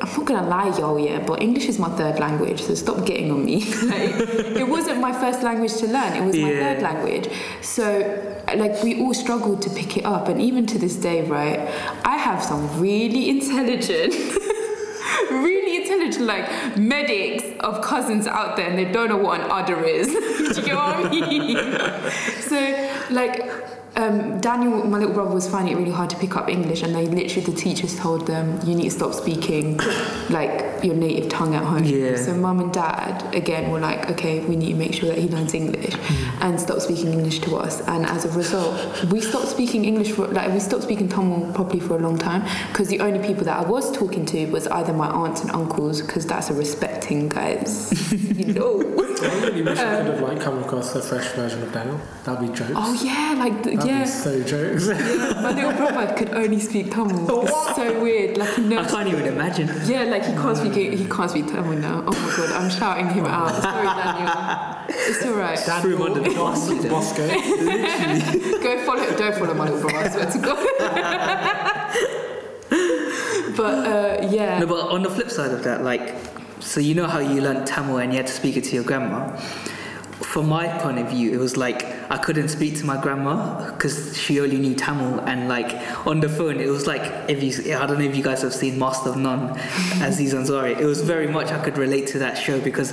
I'm 0.00 0.08
not 0.16 0.24
gonna 0.26 0.48
lie, 0.48 0.76
y'all, 0.78 0.98
yeah, 0.98 1.18
but 1.26 1.42
English 1.42 1.66
is 1.66 1.78
my 1.78 1.90
third 1.96 2.18
language, 2.18 2.62
so 2.62 2.74
stop 2.74 3.04
getting 3.04 3.30
on 3.30 3.44
me. 3.44 3.56
like, 3.94 4.14
it 4.62 4.68
wasn't 4.68 5.00
my 5.00 5.12
first 5.12 5.42
language 5.42 5.74
to 5.76 5.86
learn; 5.86 6.12
it 6.14 6.24
was 6.24 6.36
my 6.36 6.52
third 6.62 6.82
language. 6.82 7.28
So, 7.62 7.84
like, 8.54 8.82
we 8.82 9.00
all 9.00 9.14
struggled 9.14 9.62
to 9.62 9.70
pick 9.70 9.96
it 9.96 10.04
up, 10.04 10.28
and 10.28 10.40
even 10.40 10.66
to 10.66 10.78
this 10.78 10.96
day, 10.96 11.26
right, 11.28 11.60
I 12.04 12.16
have 12.16 12.42
some 12.42 12.80
really 12.80 13.28
intelligent. 13.28 14.14
really 15.30 15.65
intelligent 15.86 16.26
like 16.26 16.76
medics 16.76 17.44
of 17.60 17.82
cousins 17.82 18.26
out 18.26 18.56
there 18.56 18.68
and 18.68 18.78
they 18.78 18.90
don't 18.90 19.08
know 19.08 19.16
what 19.16 19.40
an 19.40 19.50
udder 19.50 19.82
is. 19.84 20.06
Do 20.54 20.60
you 20.60 20.66
get 20.66 20.74
what 20.76 20.96
I 20.96 21.10
mean? 21.10 21.56
so 22.40 22.90
like 23.10 23.66
um, 23.96 24.40
Daniel, 24.40 24.84
my 24.84 24.98
little 24.98 25.14
brother, 25.14 25.32
was 25.32 25.48
finding 25.48 25.74
it 25.74 25.78
really 25.78 25.90
hard 25.90 26.10
to 26.10 26.16
pick 26.16 26.36
up 26.36 26.50
English, 26.50 26.82
and 26.82 26.94
they 26.94 27.06
literally 27.06 27.46
the 27.46 27.56
teachers 27.56 27.96
told 27.98 28.26
them 28.26 28.60
you 28.68 28.74
need 28.74 28.84
to 28.84 28.90
stop 28.90 29.14
speaking 29.14 29.78
like 30.28 30.75
your 30.84 30.94
native 30.94 31.28
tongue 31.28 31.54
at 31.54 31.64
home. 31.64 31.84
Yeah. 31.84 32.16
So 32.16 32.34
mum 32.34 32.60
and 32.60 32.72
dad 32.72 33.34
again 33.34 33.70
were 33.70 33.80
like, 33.80 34.10
okay, 34.10 34.40
we 34.40 34.56
need 34.56 34.72
to 34.72 34.74
make 34.76 34.94
sure 34.94 35.08
that 35.08 35.18
he 35.18 35.28
learns 35.28 35.54
English, 35.54 35.94
mm. 35.94 36.42
and 36.42 36.60
stop 36.60 36.80
speaking 36.80 37.12
English 37.12 37.40
to 37.40 37.56
us. 37.56 37.80
And 37.88 38.06
as 38.06 38.24
a 38.24 38.30
result, 38.30 39.04
we 39.10 39.20
stopped 39.20 39.48
speaking 39.48 39.84
English 39.84 40.12
for 40.12 40.26
like 40.28 40.52
we 40.52 40.60
stopped 40.60 40.84
speaking 40.84 41.08
Tamil 41.08 41.52
properly 41.52 41.80
for 41.80 41.96
a 41.96 42.00
long 42.00 42.18
time 42.18 42.42
because 42.68 42.88
the 42.88 43.00
only 43.00 43.18
people 43.26 43.44
that 43.44 43.58
I 43.58 43.68
was 43.68 43.90
talking 43.96 44.26
to 44.26 44.46
was 44.46 44.66
either 44.68 44.92
my 44.92 45.08
aunts 45.08 45.42
and 45.42 45.50
uncles 45.52 46.02
because 46.02 46.26
that's 46.26 46.50
a 46.50 46.54
respecting 46.54 47.28
guys, 47.28 48.12
you 48.12 48.52
know. 48.52 48.80
I 49.16 49.40
really 49.40 49.62
wish 49.62 49.78
I 49.78 49.96
could 49.96 50.06
have 50.06 50.20
like 50.20 50.40
come 50.40 50.62
across 50.62 50.94
a 50.94 51.02
fresh 51.02 51.28
version 51.32 51.62
of 51.62 51.72
Daniel. 51.72 51.98
That'd 52.24 52.48
be 52.48 52.54
jokes. 52.54 52.72
Oh 52.74 52.92
yeah, 53.02 53.34
like 53.38 53.62
the, 53.62 53.76
That'd 53.76 53.88
yeah. 53.88 54.02
be 54.02 54.08
so 54.08 54.42
jokes. 54.42 54.86
My 54.86 55.52
little 55.52 55.72
brother 55.72 56.14
could 56.14 56.30
only 56.30 56.60
speak 56.60 56.90
Tamil. 56.92 57.26
It's 57.66 57.76
so 57.76 58.02
weird. 58.02 58.38
Like 58.38 58.54
he 58.54 58.76
I 58.76 58.84
can't 58.84 59.08
even 59.08 59.26
imagine. 59.26 59.68
Yeah, 59.86 60.04
like 60.04 60.24
he 60.24 60.32
can't 60.32 60.56
speak. 60.56 60.75
He 60.76 61.04
can't 61.06 61.30
speak 61.30 61.46
Tamil 61.46 61.78
now. 61.78 62.04
Oh 62.06 62.12
my 62.12 62.36
god, 62.36 62.52
I'm 62.52 62.70
shouting 62.70 63.08
him 63.08 63.26
out. 63.26 63.50
Sorry, 63.62 63.86
Daniel. 63.86 64.76
It's 64.88 65.24
alright. 65.24 65.58
Threw 65.82 65.96
him 65.96 66.02
under 66.02 66.20
the 66.20 66.34
Bos- 66.34 66.68
bus. 66.68 66.84
Bosco. 66.86 67.26
Go 68.62 68.84
follow. 68.84 69.16
Don't 69.16 69.34
follow 69.34 69.54
my 69.54 69.64
little 69.70 69.80
brother. 69.88 69.98
I 69.98 70.08
swear 70.08 70.30
to 70.30 70.38
God. 70.38 70.58
but 73.56 73.74
uh, 73.86 74.28
yeah. 74.30 74.58
No, 74.58 74.66
but 74.66 74.88
on 74.90 75.02
the 75.02 75.10
flip 75.10 75.30
side 75.30 75.50
of 75.52 75.62
that, 75.64 75.82
like, 75.82 76.14
so 76.60 76.80
you 76.80 76.94
know 76.94 77.06
how 77.06 77.18
you 77.18 77.40
learned 77.40 77.66
Tamil 77.66 77.98
and 77.98 78.12
you 78.12 78.18
had 78.18 78.26
to 78.26 78.32
speak 78.32 78.56
it 78.56 78.64
to 78.64 78.74
your 78.74 78.84
grandma. 78.84 79.38
From 80.22 80.48
my 80.48 80.66
point 80.78 80.98
of 80.98 81.08
view, 81.08 81.32
it 81.32 81.38
was 81.38 81.56
like 81.56 81.84
I 82.10 82.16
couldn't 82.16 82.48
speak 82.48 82.78
to 82.78 82.86
my 82.86 83.00
grandma 83.00 83.70
because 83.70 84.16
she 84.16 84.40
only 84.40 84.58
knew 84.58 84.74
Tamil, 84.74 85.20
and 85.20 85.48
like 85.48 85.70
on 86.06 86.20
the 86.20 86.28
phone, 86.28 86.58
it 86.58 86.68
was 86.68 86.86
like 86.86 87.02
if 87.28 87.42
you, 87.42 87.76
I 87.76 87.86
don't 87.86 87.98
know 87.98 88.04
if 88.04 88.16
you 88.16 88.22
guys 88.22 88.42
have 88.42 88.54
seen 88.54 88.78
Master 88.78 89.10
of 89.10 89.16
None, 89.16 89.50
Aziz 90.02 90.32
Ansari. 90.32 90.78
It 90.78 90.84
was 90.84 91.02
very 91.02 91.26
much 91.26 91.48
I 91.48 91.62
could 91.62 91.76
relate 91.76 92.06
to 92.08 92.18
that 92.20 92.38
show 92.38 92.60
because 92.60 92.92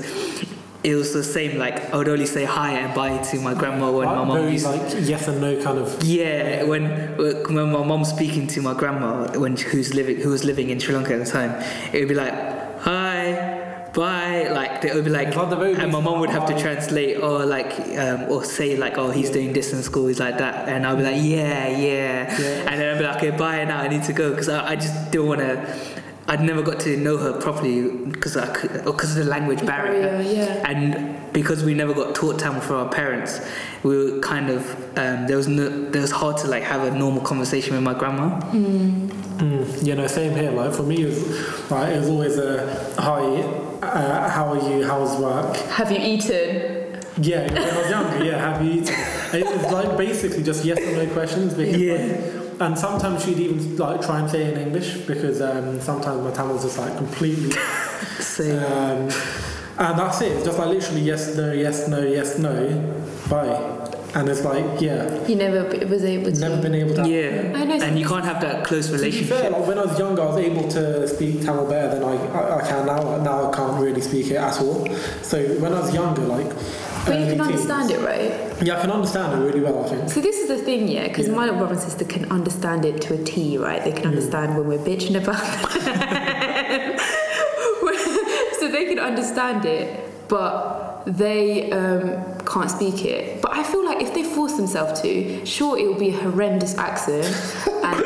it 0.83 0.95
was 0.95 1.13
the 1.13 1.23
same. 1.23 1.57
Like 1.57 1.93
I 1.93 1.97
would 1.97 2.09
only 2.09 2.25
say 2.25 2.43
hi 2.43 2.71
and 2.71 2.93
bye 2.93 3.17
to 3.17 3.39
my 3.39 3.53
grandma 3.53 3.91
when 3.91 4.07
my 4.07 4.25
mom 4.25 4.38
very 4.38 4.51
used 4.51 4.65
like 4.65 4.81
yes 4.99 5.27
and 5.27 5.39
no 5.39 5.62
kind 5.63 5.79
of. 5.79 6.03
yeah, 6.03 6.63
when 6.63 7.17
when 7.17 7.71
my 7.71 7.83
mom's 7.83 8.09
speaking 8.09 8.47
to 8.47 8.62
my 8.62 8.73
grandma 8.73 9.31
when 9.39 9.55
who's 9.55 9.93
living 9.93 10.17
who 10.17 10.29
was 10.29 10.43
living 10.43 10.69
in 10.69 10.79
Sri 10.79 10.93
Lanka 10.93 11.13
at 11.13 11.25
the 11.25 11.31
time, 11.31 11.51
it 11.93 11.99
would 11.99 12.09
be 12.09 12.15
like 12.15 12.53
bye, 13.93 14.47
like 14.49 14.82
they 14.82 14.93
would 14.93 15.03
be 15.03 15.10
like, 15.10 15.34
the 15.34 15.56
very 15.56 15.73
and 15.75 15.91
my 15.91 15.99
mom 16.01 16.19
would 16.19 16.29
have 16.29 16.45
to 16.47 16.60
translate 16.60 17.17
or 17.17 17.45
like 17.45 17.71
um, 17.97 18.23
or 18.32 18.43
say 18.43 18.75
like 18.77 18.97
oh 18.97 19.12
he's 19.12 19.29
doing 19.29 19.53
this 19.53 19.71
in 19.73 19.82
school, 19.84 20.08
he's 20.08 20.19
like 20.19 20.38
that, 20.39 20.67
and 20.67 20.86
I'll 20.86 20.97
be 20.97 21.03
like 21.03 21.17
yeah 21.17 21.67
yeah, 21.67 22.39
Yeah. 22.41 22.69
and 22.71 22.82
then 22.82 22.89
I'll 22.93 22.97
be 22.97 23.03
like 23.06 23.17
okay 23.17 23.32
bye 23.38 23.63
now 23.65 23.79
I 23.79 23.88
need 23.88 24.03
to 24.03 24.13
go 24.13 24.32
because 24.32 24.49
I, 24.49 24.71
I 24.71 24.75
just 24.75 25.12
don't 25.12 25.27
want 25.27 25.41
to. 25.41 26.03
I'd 26.25 26.39
never 26.39 26.62
got 26.62 26.79
to 26.82 26.95
know 26.95 27.17
her 27.17 27.34
properly 27.41 27.89
because 28.08 28.38
I 28.38 28.45
because 28.86 29.17
of 29.17 29.25
the 29.25 29.29
language 29.29 29.65
barrier 29.65 30.03
Barrier, 30.08 30.32
yeah. 30.32 30.69
and 30.69 31.34
because 31.34 31.65
we 31.65 31.73
never 31.73 31.93
got 31.93 32.15
taught 32.15 32.39
Tamil 32.39 32.62
from 32.62 32.77
our 32.77 32.89
parents, 32.89 33.41
we 33.84 33.97
were 33.97 34.19
kind 34.21 34.49
of 34.49 34.62
um, 34.97 35.27
there 35.27 35.36
was 35.36 35.49
no 35.49 35.67
there 35.91 36.01
was 36.01 36.12
hard 36.12 36.38
to 36.38 36.47
like 36.47 36.63
have 36.63 36.84
a 36.86 36.97
normal 36.97 37.21
conversation 37.21 37.73
with 37.75 37.84
my 37.84 37.93
grandma. 37.93 38.39
Mm, 38.51 39.86
you 39.86 39.95
know, 39.95 40.08
same 40.08 40.34
here. 40.34 40.51
Like 40.51 40.73
for 40.73 40.84
me, 40.84 41.01
it 41.03 41.08
was, 41.08 41.71
like, 41.71 41.93
it 41.93 41.99
was 41.99 42.10
always 42.10 42.38
a 42.38 42.95
hi, 42.97 43.19
uh, 43.86 44.30
how 44.30 44.54
are 44.54 44.69
you? 44.69 44.86
How's 44.86 45.19
work? 45.19 45.56
Have 45.58 45.91
you 45.91 45.98
eaten? 46.00 47.00
Yeah, 47.22 47.52
when 47.54 47.58
I 47.62 47.78
was 47.78 47.89
younger, 47.89 48.24
yeah, 48.26 48.38
have 48.39 48.65
you 48.65 48.82
eaten? 48.82 48.96
It 49.34 49.46
was 49.46 49.72
like 49.72 49.98
basically 49.98 50.43
just 50.43 50.65
yes 50.65 50.80
or 50.80 51.06
no 51.06 51.12
questions. 51.13 51.54
Because, 51.54 51.78
Yeah. 51.80 51.93
like, 51.93 52.62
and 52.62 52.78
sometimes 52.78 53.24
she'd 53.26 53.38
even 53.39 53.78
like 53.78 54.02
try 54.02 54.19
and 54.19 54.30
say 54.30 54.43
it 54.43 54.58
in 54.58 54.67
English 54.67 54.98
because 55.06 55.41
um, 55.41 55.80
sometimes 55.82 56.22
my 56.24 56.32
Tamil's 56.32 56.63
just 56.63 56.78
like 56.78 56.96
completely. 56.98 57.52
So 58.19 58.43
Um, 58.43 59.10
and 59.78 60.00
that's 60.00 60.22
it. 60.22 60.32
It's 60.34 60.46
just 60.46 60.58
like 60.60 60.67
literally 60.69 61.02
yes, 61.02 61.36
no, 61.36 61.52
yes, 61.52 61.88
no, 61.88 62.00
yes, 62.02 62.38
no, 62.38 62.54
bye. 63.30 63.83
And 64.15 64.30
it's 64.30 64.43
like 64.43 64.80
yeah, 64.80 65.26
you 65.28 65.36
never 65.36 65.63
b- 65.71 65.86
was 65.86 66.04
able 66.06 66.32
to. 66.32 66.39
never 66.39 66.62
been 66.62 66.76
able 66.76 66.93
to. 66.95 67.10
yeah, 67.10 67.52
I 67.56 67.65
know 67.65 67.76
and 67.82 67.97
you 67.97 68.06
can't 68.08 68.23
have 68.26 68.39
that 68.41 68.63
close 68.63 68.86
To 68.88 68.91
be 68.93 68.97
fair, 68.99 69.08
relationship. 69.10 69.52
like 69.52 69.67
when 69.67 69.80
I 69.80 69.86
was 69.86 69.97
younger, 69.97 70.21
I 70.21 70.26
was 70.26 70.38
able 70.38 70.67
to 70.69 71.08
speak 71.08 71.41
Tamil 71.41 71.67
better 71.67 71.95
than 71.95 72.04
I, 72.04 72.13
I, 72.28 72.58
I 72.60 72.62
can 72.67 72.86
now. 72.86 73.17
Now 73.23 73.49
I 73.52 73.56
can't 73.56 73.82
really 73.82 74.02
speak 74.02 74.28
it 74.30 74.36
at 74.36 74.62
all. 74.62 74.88
So 75.23 75.43
when 75.60 75.73
I 75.73 75.80
was 75.80 75.91
younger, 75.93 76.21
like. 76.21 76.47
But 77.06 77.15
you 77.19 77.26
early 77.26 77.32
can 77.36 77.41
understand 77.41 77.89
teens- 77.89 78.02
it, 78.02 78.06
right? 78.06 78.63
Yeah, 78.65 78.78
I 78.78 78.82
can 78.82 78.91
understand 78.91 79.34
it 79.41 79.45
really 79.47 79.60
well. 79.62 79.84
I 79.84 79.89
think. 79.89 80.10
So 80.10 80.21
this 80.21 80.38
is 80.38 80.47
the 80.47 80.58
thing, 80.60 80.88
yeah, 80.88 81.08
because 81.08 81.28
Yeah. 81.28 81.34
my 81.36 81.45
little 81.45 81.58
brother 81.58 81.73
and 81.73 81.82
sister 81.82 82.06
can 82.06 82.32
understand 82.32 82.86
it 82.86 83.02
to 83.02 83.15
a 83.15 83.23
T, 83.23 83.58
right? 83.58 83.84
They 83.84 83.91
can 83.91 84.06
understand 84.08 84.56
when 84.56 84.67
we're 84.67 84.78
bitching 84.78 85.15
about 85.21 85.41
them. 85.73 86.99
so 88.60 88.67
they 88.69 88.86
can 88.86 88.99
understand 88.99 89.65
it, 89.65 89.99
but 90.30 91.04
they 91.06 91.71
um, 91.71 92.33
can't 92.54 92.70
speak 92.70 93.04
it. 93.04 93.42
But 93.42 93.54
I 93.54 93.63
feel 93.63 93.84
like 93.84 94.02
if 94.02 94.13
they 94.13 94.24
force 94.24 94.54
themselves 94.54 95.02
to, 95.02 95.46
sure, 95.46 95.78
it 95.78 95.88
will 95.88 96.00
be 96.00 96.10
a 96.10 96.18
horrendous 96.18 96.78
accent, 96.78 97.26
and 97.84 98.00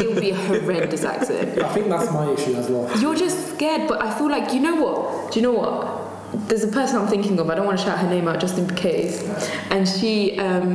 it 0.00 0.06
will 0.08 0.20
be 0.20 0.30
a 0.30 0.36
horrendous 0.36 1.04
accent. 1.04 1.60
I 1.60 1.68
think 1.74 1.88
that's 1.88 2.12
my 2.12 2.30
issue 2.30 2.54
as 2.54 2.68
well. 2.68 2.96
You're 3.00 3.16
just 3.16 3.54
scared, 3.54 3.88
but 3.88 4.00
I 4.00 4.16
feel 4.16 4.30
like 4.30 4.52
you 4.54 4.60
know 4.60 4.76
what? 4.76 5.32
Do 5.32 5.40
you 5.40 5.46
know 5.46 5.52
what? 5.52 6.48
There's 6.48 6.62
a 6.62 6.68
person 6.68 6.98
I'm 6.98 7.08
thinking 7.08 7.38
of. 7.40 7.50
I 7.50 7.54
don't 7.56 7.66
want 7.66 7.78
to 7.78 7.84
shout 7.84 7.98
her 7.98 8.08
name 8.08 8.28
out 8.28 8.38
just 8.38 8.58
in 8.58 8.68
case, 8.76 9.24
and 9.70 9.88
she 9.88 10.38
um, 10.38 10.72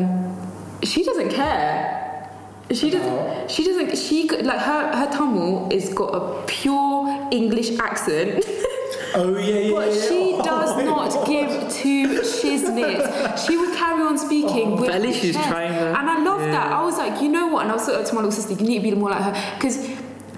she 0.83 1.03
doesn't 1.03 1.29
care. 1.29 2.29
She 2.71 2.89
doesn't. 2.89 3.51
She 3.51 3.63
doesn't. 3.63 3.97
She 3.97 4.27
like 4.29 4.59
her 4.59 4.95
her 4.95 5.09
Tamil 5.11 5.69
is 5.71 5.93
got 5.93 6.09
a 6.09 6.43
pure 6.47 7.29
English 7.31 7.77
accent, 7.79 8.43
Oh 9.15 9.37
yeah, 9.37 9.59
yeah. 9.59 9.71
but 9.71 9.93
yeah. 9.93 10.01
she 10.07 10.37
does 10.43 10.83
not 10.83 11.27
give 11.27 11.49
two 11.71 12.21
shiznits. 12.21 13.45
She 13.45 13.57
will 13.57 13.75
carry 13.75 14.01
on 14.01 14.17
speaking 14.17 14.73
oh, 14.73 14.75
with. 14.75 14.87
But 14.87 14.95
at 14.95 15.01
least 15.01 15.21
she's 15.21 15.35
chest. 15.35 15.49
trying 15.49 15.73
her. 15.73 15.89
And 15.89 16.09
I 16.09 16.23
love 16.23 16.41
Yeah. 16.41 16.51
that. 16.51 16.71
I 16.71 16.83
was 16.83 16.97
like, 16.97 17.21
you 17.21 17.29
know 17.29 17.47
what? 17.47 17.63
And 17.63 17.71
I 17.71 17.75
was 17.75 17.85
sort 17.85 17.99
of 17.99 18.05
to 18.07 18.13
my 18.15 18.21
little 18.21 18.31
sister, 18.31 18.53
you 18.53 18.67
need 18.67 18.79
to 18.79 18.83
be 18.83 18.95
more 18.95 19.11
like 19.11 19.21
her. 19.21 19.55
Because 19.55 19.87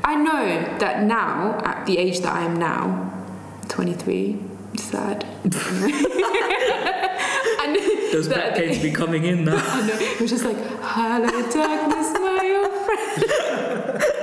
I 0.04 0.16
know 0.16 0.78
that 0.80 1.04
now, 1.04 1.58
at 1.64 1.86
the 1.86 1.98
age 1.98 2.20
that 2.22 2.34
I 2.34 2.44
am 2.44 2.58
now, 2.58 3.12
23, 3.70 4.38
sad. 4.78 5.24
and 5.44 5.52
Those 8.12 8.28
that- 8.30 8.36
back 8.36 8.56
pains 8.56 8.80
be 8.82 8.92
coming 8.92 9.24
in 9.26 9.46
now. 9.46 9.56
I 9.66 9.88
know. 9.88 9.94
It 10.00 10.20
was 10.22 10.30
just 10.32 10.44
like, 10.44 10.58
hello, 10.82 11.28
darkness, 11.52 12.14
my 12.14 12.46
old 12.62 12.74
friend. 12.86 14.04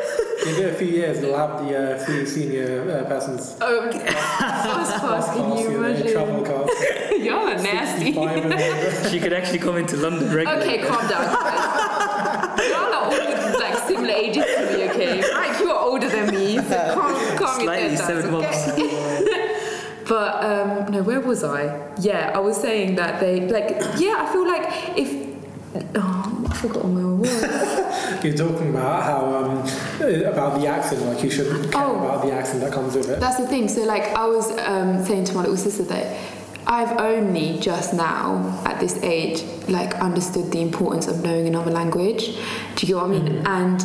In 0.46 0.64
a 0.64 0.72
few 0.74 0.88
years, 0.88 1.20
they'll 1.20 1.36
have 1.36 1.64
the 1.64 1.94
uh, 1.94 2.04
free 2.04 2.26
senior 2.26 2.90
uh, 2.90 3.04
persons. 3.08 3.56
Oh, 3.60 3.92
fast 3.92 5.00
pass, 5.00 5.26
can 5.28 5.56
you 5.56 5.70
know, 5.70 5.84
imagine? 5.84 6.12
Travel 6.12 6.42
cards. 6.44 6.72
Y'all 7.18 7.48
are 7.48 7.54
nasty. 7.54 8.12
65 8.12 8.44
and 8.44 8.52
older. 8.52 9.08
she 9.10 9.20
could 9.20 9.32
actually 9.32 9.60
come 9.60 9.76
into 9.76 9.96
London 9.96 10.34
regularly. 10.34 10.64
Okay, 10.64 10.86
calm 10.86 11.08
down. 11.08 11.32
guys. 11.32 12.70
Y'all 12.70 12.92
are 12.92 13.04
all 13.04 13.58
like 13.60 13.78
similar 13.86 14.10
ages 14.14 14.44
to 14.44 14.76
me, 14.76 14.90
okay? 14.90 15.20
Right, 15.32 15.60
you 15.60 15.70
are 15.70 15.84
older 15.84 16.08
than 16.08 16.34
me, 16.34 16.56
so 16.56 16.94
calm, 16.94 17.36
calm 17.36 17.60
your 17.60 17.74
Slightly, 17.74 17.88
head 17.90 17.98
down, 17.98 18.06
seven 18.08 18.34
okay? 18.34 18.82
months. 18.82 20.08
But 20.08 20.44
um, 20.44 20.92
no, 20.92 21.02
where 21.04 21.20
was 21.20 21.44
I? 21.44 21.92
Yeah, 22.00 22.32
I 22.34 22.40
was 22.40 22.56
saying 22.56 22.96
that 22.96 23.20
they 23.20 23.40
like. 23.48 23.70
Yeah, 23.96 24.16
I 24.18 24.32
feel 24.32 24.46
like 24.46 24.98
if. 24.98 25.22
Oh, 25.94 26.46
I 26.50 26.54
forgot 26.56 26.84
where 26.84 27.06
I 27.06 27.14
was. 27.14 27.81
You're 28.24 28.34
talking 28.36 28.70
about 28.70 29.02
how 29.02 29.34
um, 29.34 29.58
uh, 30.00 30.30
about 30.30 30.60
the 30.60 30.66
accent, 30.68 31.02
like 31.02 31.22
you 31.24 31.30
shouldn't 31.30 31.72
care 31.72 31.82
Oh. 31.84 31.98
about 31.98 32.24
the 32.24 32.32
accent 32.32 32.60
that 32.60 32.72
comes 32.72 32.94
with 32.94 33.08
it. 33.10 33.18
That's 33.20 33.36
the 33.38 33.46
thing. 33.48 33.68
So, 33.68 33.82
like, 33.84 34.04
I 34.14 34.26
was 34.26 34.50
um, 34.60 35.04
saying 35.04 35.24
to 35.24 35.34
my 35.34 35.40
little 35.40 35.56
sister 35.56 35.82
that 35.84 36.16
I've 36.66 36.92
only 37.00 37.58
just 37.58 37.94
now, 37.94 38.62
at 38.64 38.78
this 38.78 38.96
age, 39.02 39.42
like, 39.68 39.94
understood 39.96 40.52
the 40.52 40.60
importance 40.60 41.08
of 41.08 41.22
knowing 41.24 41.46
another 41.48 41.72
language. 41.72 42.36
Do 42.76 42.86
you 42.86 42.94
get 42.94 42.96
what 42.96 43.04
I 43.06 43.08
mean? 43.08 43.42
And 43.44 43.80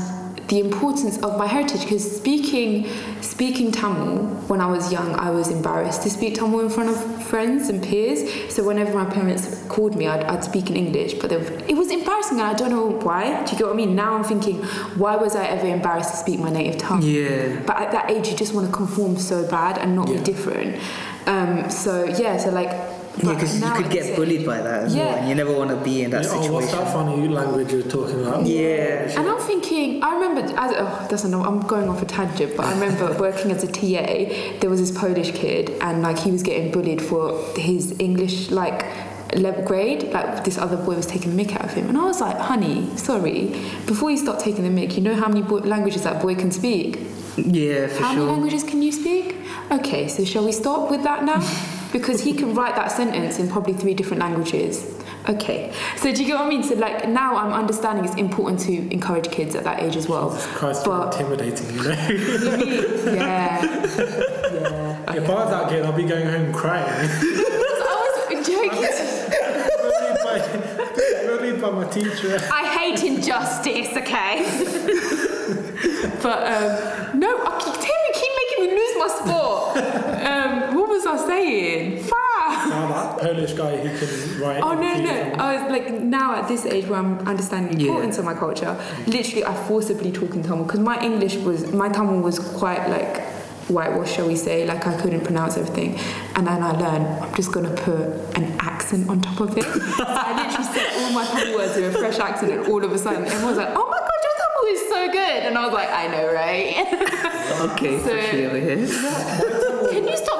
the 0.47 0.59
importance 0.59 1.17
of 1.23 1.37
my 1.37 1.45
heritage 1.45 1.81
because 1.81 2.05
speaking 2.19 2.87
speaking 3.21 3.71
Tamil 3.71 4.17
when 4.47 4.61
I 4.61 4.67
was 4.67 4.91
young, 4.91 5.13
I 5.15 5.29
was 5.29 5.49
embarrassed 5.49 6.03
to 6.03 6.09
speak 6.09 6.35
Tamil 6.35 6.61
in 6.61 6.69
front 6.69 6.89
of 6.89 7.23
friends 7.25 7.67
and 7.69 7.83
peers. 7.83 8.19
So 8.53 8.63
whenever 8.63 8.93
my 8.93 9.05
parents 9.05 9.61
called 9.67 9.95
me, 9.97 10.07
I'd, 10.07 10.23
I'd 10.23 10.43
speak 10.45 10.69
in 10.69 10.77
English, 10.77 11.15
but 11.15 11.31
it 11.33 11.75
was 11.75 11.91
embarrassing, 11.91 12.39
and 12.39 12.47
I 12.47 12.53
don't 12.53 12.69
know 12.71 12.87
why. 13.07 13.43
Do 13.43 13.51
you 13.51 13.57
get 13.57 13.65
what 13.67 13.73
I 13.73 13.75
mean? 13.75 13.93
Now 13.95 14.15
I'm 14.15 14.23
thinking, 14.23 14.63
why 15.01 15.17
was 15.17 15.35
I 15.35 15.45
ever 15.47 15.67
embarrassed 15.67 16.11
to 16.11 16.17
speak 16.17 16.39
my 16.39 16.49
native 16.49 16.77
tongue? 16.79 17.01
Yeah. 17.01 17.61
But 17.67 17.77
at 17.77 17.91
that 17.91 18.09
age, 18.09 18.29
you 18.29 18.35
just 18.37 18.53
want 18.53 18.67
to 18.67 18.73
conform 18.73 19.17
so 19.17 19.45
bad 19.49 19.77
and 19.77 19.95
not 19.95 20.07
Yeah. 20.07 20.17
be 20.19 20.23
different. 20.23 20.77
Um, 21.25 21.69
so 21.69 22.05
yeah, 22.05 22.37
so 22.37 22.51
like. 22.51 22.96
Yeah, 23.23 23.33
because 23.33 23.59
you 23.61 23.71
could 23.71 23.89
get 23.91 24.15
bullied 24.15 24.45
by 24.45 24.61
that 24.61 24.83
as 24.83 24.95
well, 24.95 25.05
Yeah. 25.05 25.15
and 25.15 25.29
you 25.29 25.35
never 25.35 25.51
want 25.53 25.69
to 25.71 25.75
be 25.77 26.03
in 26.03 26.11
that 26.11 26.23
Yeah, 26.23 26.29
oh, 26.33 26.51
what's 26.51 26.67
situation. 26.67 26.85
that 26.85 26.93
funny 26.93 27.27
language 27.27 27.71
you're 27.73 27.81
talking 27.83 28.21
about? 28.25 28.45
Yeah. 28.45 29.19
And 29.19 29.27
I'm 29.27 29.39
thinking, 29.39 30.03
I 30.03 30.13
remember, 30.13 30.41
as, 30.55 30.73
oh, 30.77 31.07
doesn't 31.09 31.31
know, 31.31 31.43
I'm 31.43 31.61
going 31.61 31.89
off 31.89 32.01
a 32.01 32.05
tangent, 32.05 32.55
but 32.55 32.65
I 32.67 32.73
remember 32.73 33.15
working 33.19 33.51
as 33.51 33.63
a 33.63 33.67
TA, 33.67 34.59
there 34.59 34.69
was 34.69 34.79
this 34.79 34.91
Polish 34.97 35.31
kid, 35.31 35.71
and 35.81 36.01
like 36.03 36.19
he 36.19 36.31
was 36.31 36.43
getting 36.43 36.71
bullied 36.71 37.01
for 37.01 37.43
his 37.55 37.95
English, 37.99 38.51
like, 38.51 38.85
level 39.35 39.63
grade. 39.63 40.03
Like, 40.13 40.43
this 40.45 40.57
other 40.57 40.77
boy 40.77 40.95
was 40.95 41.05
taking 41.05 41.35
the 41.35 41.43
mick 41.43 41.53
out 41.55 41.65
of 41.65 41.73
him. 41.73 41.89
And 41.89 41.97
I 41.97 42.05
was 42.05 42.21
like, 42.21 42.37
honey, 42.37 42.87
sorry, 42.97 43.47
before 43.85 44.09
you 44.11 44.17
start 44.17 44.39
taking 44.39 44.63
the 44.63 44.69
mick, 44.81 44.95
you 44.95 45.01
know 45.01 45.15
how 45.15 45.27
many 45.27 45.41
boy- 45.41 45.59
languages 45.73 46.03
that 46.03 46.21
boy 46.21 46.35
can 46.35 46.51
speak? 46.51 46.99
Yeah, 47.35 47.87
for 47.87 48.03
How 48.03 48.13
many 48.13 48.25
languages 48.25 48.63
can 48.63 48.81
you 48.81 48.91
speak? 48.91 49.35
Okay, 49.71 50.07
so 50.07 50.23
shall 50.23 50.45
we 50.45 50.51
stop 50.51 50.89
with 50.91 51.03
that 51.03 51.23
now? 51.25 51.41
because 51.91 52.21
he 52.21 52.33
can 52.33 52.53
write 52.53 52.75
that 52.75 52.91
sentence 52.91 53.39
in 53.39 53.49
probably 53.49 53.73
three 53.73 53.93
different 53.93 54.21
languages. 54.21 54.93
Okay, 55.29 55.73
so 55.97 56.11
do 56.13 56.21
you 56.21 56.27
get 56.27 56.35
what 56.35 56.45
I 56.45 56.49
mean? 56.49 56.63
So 56.63 56.75
like 56.75 57.09
now 57.09 57.35
I'm 57.35 57.51
understanding 57.51 58.05
it's 58.05 58.15
important 58.15 58.61
to 58.61 58.91
encourage 58.93 59.29
kids 59.29 59.55
at 59.55 59.65
that 59.65 59.81
age 59.83 59.97
as 59.97 60.07
well. 60.07 60.29
Jesus 60.29 60.47
Christ, 60.53 60.85
But 60.85 61.13
intimidating, 61.19 61.75
you 61.75 61.83
know? 61.83 61.89
yeah, 63.13 63.61
yeah. 63.63 65.13
if 65.13 65.29
I 65.29 65.33
was 65.33 65.49
that 65.49 65.69
kid, 65.69 65.85
I'd 65.85 65.97
be 65.97 66.03
going 66.03 66.27
home 66.27 66.53
crying. 66.53 66.85
I 66.89 68.27
was 68.31 68.47
joking. 68.47 68.71
bullied, 71.27 71.61
by, 71.61 71.71
my 71.71 71.87
teacher. 71.89 72.39
I 72.51 72.65
hate 72.77 73.03
injustice. 73.03 73.89
Okay. 73.97 74.43
but 76.21 76.39
um, 76.47 77.19
no, 77.19 77.43
I 77.45 77.59
keep, 77.59 77.73
Tim, 77.73 77.97
you 78.07 78.13
keep 78.13 78.31
making 78.41 78.59
me 78.63 78.67
lose 78.79 78.93
my 78.97 79.07
sport. 79.07 80.06
What 81.07 81.21
was 81.21 81.23
I 81.23 81.27
saying? 81.27 82.03
Far. 82.03 82.67
Now 82.69 82.87
that 82.89 83.19
Polish 83.21 83.53
guy 83.53 83.77
who 83.77 83.97
can 83.97 84.41
write. 84.41 84.61
Oh 84.61 84.73
no, 84.73 84.81
no, 84.81 85.15
in. 85.15 85.39
I 85.39 85.55
was 85.63 85.71
like 85.71 85.89
now 86.01 86.35
at 86.35 86.47
this 86.49 86.65
age 86.65 86.85
where 86.87 86.99
I'm 86.99 87.19
understanding 87.27 87.77
the 87.77 87.83
Yeah. 87.85 87.89
importance 87.91 88.17
of 88.17 88.25
my 88.25 88.33
culture. 88.33 88.75
Literally, 89.07 89.45
I 89.45 89.53
forcibly 89.67 90.11
talk 90.11 90.35
in 90.35 90.43
Tamil 90.43 90.65
because 90.65 90.81
my 90.81 90.99
English 91.01 91.35
was 91.37 91.71
my 91.71 91.87
Tamil 91.87 92.19
was 92.19 92.39
quite 92.39 92.89
like 92.89 93.21
whitewash, 93.69 94.15
shall 94.15 94.27
we 94.27 94.35
say? 94.35 94.65
Like 94.65 94.85
I 94.85 94.99
couldn't 95.01 95.21
pronounce 95.23 95.55
everything, 95.57 95.97
and 96.35 96.45
then 96.45 96.61
I 96.61 96.71
learned 96.73 97.07
I'm 97.23 97.33
just 97.35 97.53
gonna 97.53 97.73
put 97.87 98.01
an 98.37 98.45
accent 98.59 99.07
on 99.09 99.21
top 99.21 99.39
of 99.39 99.57
it. 99.57 99.63
so 99.97 100.03
I 100.05 100.43
literally 100.43 100.67
said 100.73 100.87
all 101.03 101.11
my 101.13 101.25
Tamil 101.25 101.55
words 101.55 101.75
with 101.77 101.95
a 101.95 101.97
fresh 101.97 102.19
accent, 102.19 102.51
and 102.51 102.67
all 102.67 102.83
of 102.83 102.91
a 102.91 102.97
sudden 102.97 103.23
everyone's 103.25 103.57
like, 103.57 103.69
"Oh 103.79 103.87
my 103.93 103.99
god, 104.07 104.19
your 104.27 104.35
Tamil 104.41 104.65
is 104.75 104.81
so 104.89 105.07
good!" 105.19 105.39
And 105.47 105.57
I 105.57 105.63
was 105.65 105.73
like, 105.73 105.89
"I 105.89 106.07
know, 106.07 106.33
right?" 106.33 106.67
Okay, 107.71 107.97
So- 107.99 108.09
freshly 108.09 108.45
over 108.45 108.59
here. 108.59 108.75
Can 108.75 108.79
you 108.81 108.87
stop 108.87 109.76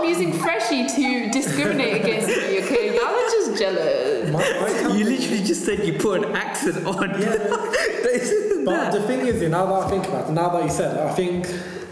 using 0.07 0.33
freshie 0.33 0.87
to 0.87 1.29
discriminate 1.31 2.01
against 2.01 2.27
me? 2.27 2.63
Okay, 2.63 2.95
y'all 2.95 3.05
are 3.05 3.29
just 3.31 3.57
jealous. 3.59 4.31
My, 4.31 4.39
my 4.39 4.95
You 4.95 5.05
literally 5.05 5.43
just 5.43 5.65
said 5.65 5.85
you 5.85 5.93
put 5.99 6.23
an 6.25 6.35
accent 6.35 6.85
on. 6.85 7.15
Isn't 7.21 8.65
But 8.65 8.71
that- 8.75 8.93
the 8.93 9.01
thing 9.07 9.25
is, 9.27 9.41
now 9.49 9.65
that 9.65 9.85
I 9.85 9.89
think 9.89 10.07
about 10.07 10.29
it, 10.29 10.33
now 10.33 10.49
that 10.49 10.63
you 10.63 10.69
said 10.69 10.97
it, 10.97 11.03
I 11.03 11.13
think 11.13 11.47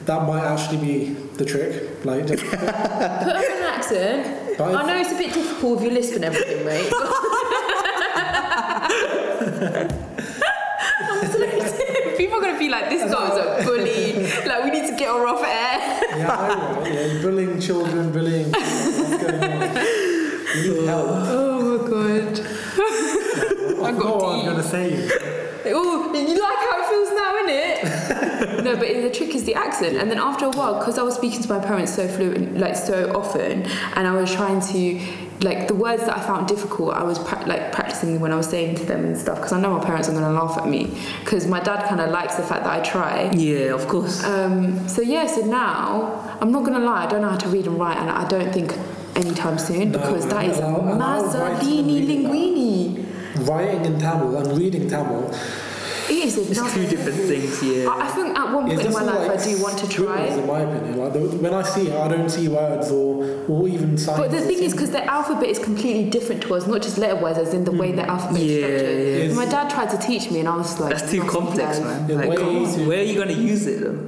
that 0.05 0.27
might 0.27 0.43
actually 0.43 0.77
be 0.77 1.13
the 1.13 1.45
trick. 1.45 2.05
Like, 2.05 2.27
just, 2.27 2.43
Put 2.45 2.59
on 2.59 2.69
an 2.69 3.63
accent. 3.63 4.57
But 4.57 4.75
I 4.75 4.85
know 4.87 4.97
it's 5.01 5.11
a 5.11 5.17
bit 5.17 5.33
difficult 5.33 5.75
with 5.75 5.83
your 5.83 5.93
lisp 5.93 6.15
and 6.15 6.25
everything, 6.25 6.65
mate. 6.65 6.91
People 12.17 12.39
are 12.39 12.41
gonna 12.41 12.57
be 12.59 12.69
like, 12.69 12.89
this 12.89 13.11
guy 13.11 13.29
is 13.29 13.37
a 13.37 13.63
bully. 13.65 14.13
Like, 14.47 14.63
we 14.63 14.71
need 14.71 14.87
to 14.89 14.95
get 14.95 15.09
her 15.09 15.27
off 15.27 15.43
air. 15.43 15.74
Yeah, 16.25 16.33
I 16.33 16.55
know, 16.55 16.73
right? 16.77 16.87
Yeah, 16.93 17.05
you're 17.05 17.21
bullying 17.21 17.59
children, 17.59 18.11
bullying. 18.11 18.51
What's 18.51 19.23
going 19.23 19.43
on? 19.43 19.75
You 20.63 20.73
need 20.73 20.87
help. 20.87 21.07
Oh 21.09 21.77
my 21.77 21.89
god. 21.89 22.39
I 23.85 23.91
got 23.91 23.95
forgot 23.95 24.15
what 24.17 24.23
I 24.23 24.35
was 24.35 24.41
deep. 24.41 24.45
going 24.45 24.57
to 24.57 24.63
say. 24.63 25.09
Oh, 25.67 26.13
you 26.13 26.39
like 26.41 26.59
how 26.59 26.75
it 26.81 26.85
feels 26.89 27.11
now, 27.11 27.31
innit? 27.41 28.63
no, 28.63 28.75
but 28.75 28.87
the 28.87 29.09
trick 29.11 29.35
is 29.35 29.43
the 29.45 29.55
accent. 29.55 29.97
And 29.97 30.09
then 30.09 30.17
after 30.19 30.45
a 30.45 30.49
while, 30.51 30.79
because 30.79 30.97
I 30.97 31.01
was 31.03 31.15
speaking 31.15 31.41
to 31.41 31.49
my 31.49 31.59
parents 31.59 31.93
so 31.95 32.07
fluent, 32.07 32.57
like 32.57 32.75
so 32.75 33.11
often, 33.15 33.63
and 33.95 34.07
I 34.07 34.13
was 34.13 34.31
trying 34.33 34.61
to, 34.61 34.99
like, 35.41 35.67
the 35.67 35.75
words 35.75 36.05
that 36.05 36.17
I 36.17 36.21
found 36.21 36.47
difficult, 36.47 36.93
I 36.93 37.03
was 37.03 37.19
pra- 37.19 37.45
like 37.45 37.71
practicing 37.71 38.19
when 38.19 38.31
I 38.31 38.35
was 38.35 38.47
saying 38.47 38.75
to 38.77 38.85
them 38.85 39.03
and 39.05 39.17
stuff. 39.17 39.37
Because 39.37 39.51
I 39.51 39.59
know 39.61 39.71
my 39.77 39.83
parents 39.83 40.07
are 40.09 40.13
gonna 40.13 40.31
laugh 40.31 40.57
at 40.57 40.67
me. 40.67 40.97
Because 41.23 41.45
my 41.47 41.59
dad 41.59 41.87
kind 41.87 41.99
of 42.01 42.09
likes 42.09 42.35
the 42.35 42.43
fact 42.43 42.63
that 42.63 42.71
I 42.79 42.81
try. 42.83 43.29
Yeah, 43.31 43.73
of 43.73 43.87
course. 43.87 44.23
Um, 44.23 44.87
so 44.87 45.01
yeah, 45.01 45.27
so 45.27 45.41
now 45.45 46.37
I'm 46.41 46.51
not 46.51 46.63
gonna 46.63 46.79
lie, 46.79 47.03
I 47.05 47.07
don't 47.07 47.21
know 47.21 47.29
how 47.29 47.37
to 47.37 47.49
read 47.49 47.67
and 47.67 47.77
write, 47.79 47.97
and 47.97 48.09
I 48.09 48.27
don't 48.27 48.51
think 48.53 48.73
anytime 49.15 49.57
soon 49.57 49.91
No, 49.91 49.99
because 49.99 50.27
that 50.27 50.45
is 50.45 50.57
allow- 50.57 50.93
allow 50.93 51.21
linguini. 52.07 53.05
Writing 53.47 53.85
in 53.85 53.99
Tamil 53.99 54.37
and 54.37 54.57
reading 54.57 54.89
Tamil. 54.89 55.31
It 56.09 56.25
is 56.25 56.37
It's 56.37 56.59
another. 56.59 56.73
two 56.75 56.87
different 56.87 57.17
things, 57.31 57.63
yeah. 57.63 57.89
I 57.89 58.05
I 58.05 58.07
think 58.09 58.37
at 58.37 58.53
one 58.53 58.65
point 58.67 58.81
in 58.81 58.93
my 58.93 59.01
life 59.01 59.27
like 59.27 59.39
I 59.39 59.43
do 59.43 59.61
want 59.61 59.77
to 59.79 59.85
scribbles, 59.87 60.15
try. 60.15 60.25
in 60.25 60.47
my 60.47 60.59
opinion. 60.61 60.97
Like 60.99 61.13
the, 61.13 61.19
when 61.43 61.53
I 61.53 61.63
see 61.63 61.87
it, 61.87 61.93
I 61.95 62.07
don't 62.07 62.29
see 62.29 62.47
words 62.47 62.91
or 62.91 63.25
or 63.47 63.67
even 63.67 63.97
signs. 63.97 64.19
But 64.19 64.31
the 64.31 64.41
thing 64.41 64.59
is, 64.59 64.71
because 64.73 64.91
the 64.91 65.03
alphabet 65.05 65.49
is 65.49 65.59
completely 65.59 66.09
different 66.09 66.41
to 66.43 66.55
us, 66.55 66.67
not 66.67 66.81
just 66.81 66.97
letter 66.97 67.15
wise, 67.15 67.37
as 67.37 67.53
in 67.53 67.63
the 67.63 67.71
way 67.71 67.89
hmm. 67.91 67.97
the 67.97 68.05
alphabet 68.09 68.41
is 68.41 68.51
Yeah, 68.51 68.67
structured. 68.67 69.29
yeah. 69.29 69.35
My 69.35 69.45
dad 69.45 69.69
tried 69.75 69.89
to 69.95 69.97
teach 69.97 70.29
me, 70.31 70.39
and 70.41 70.47
I 70.47 70.55
was 70.57 70.79
like, 70.79 70.91
That's 70.97 71.11
too 71.11 71.23
complex, 71.23 71.79
man. 71.79 72.07
Yeah, 72.09 72.15
Like, 72.17 72.29
way 72.29 72.37
on, 72.37 72.87
where 72.87 72.99
are 72.99 73.03
you 73.03 73.17
gonna 73.19 73.33
use 73.51 73.65
it 73.65 73.81
though? 73.81 73.99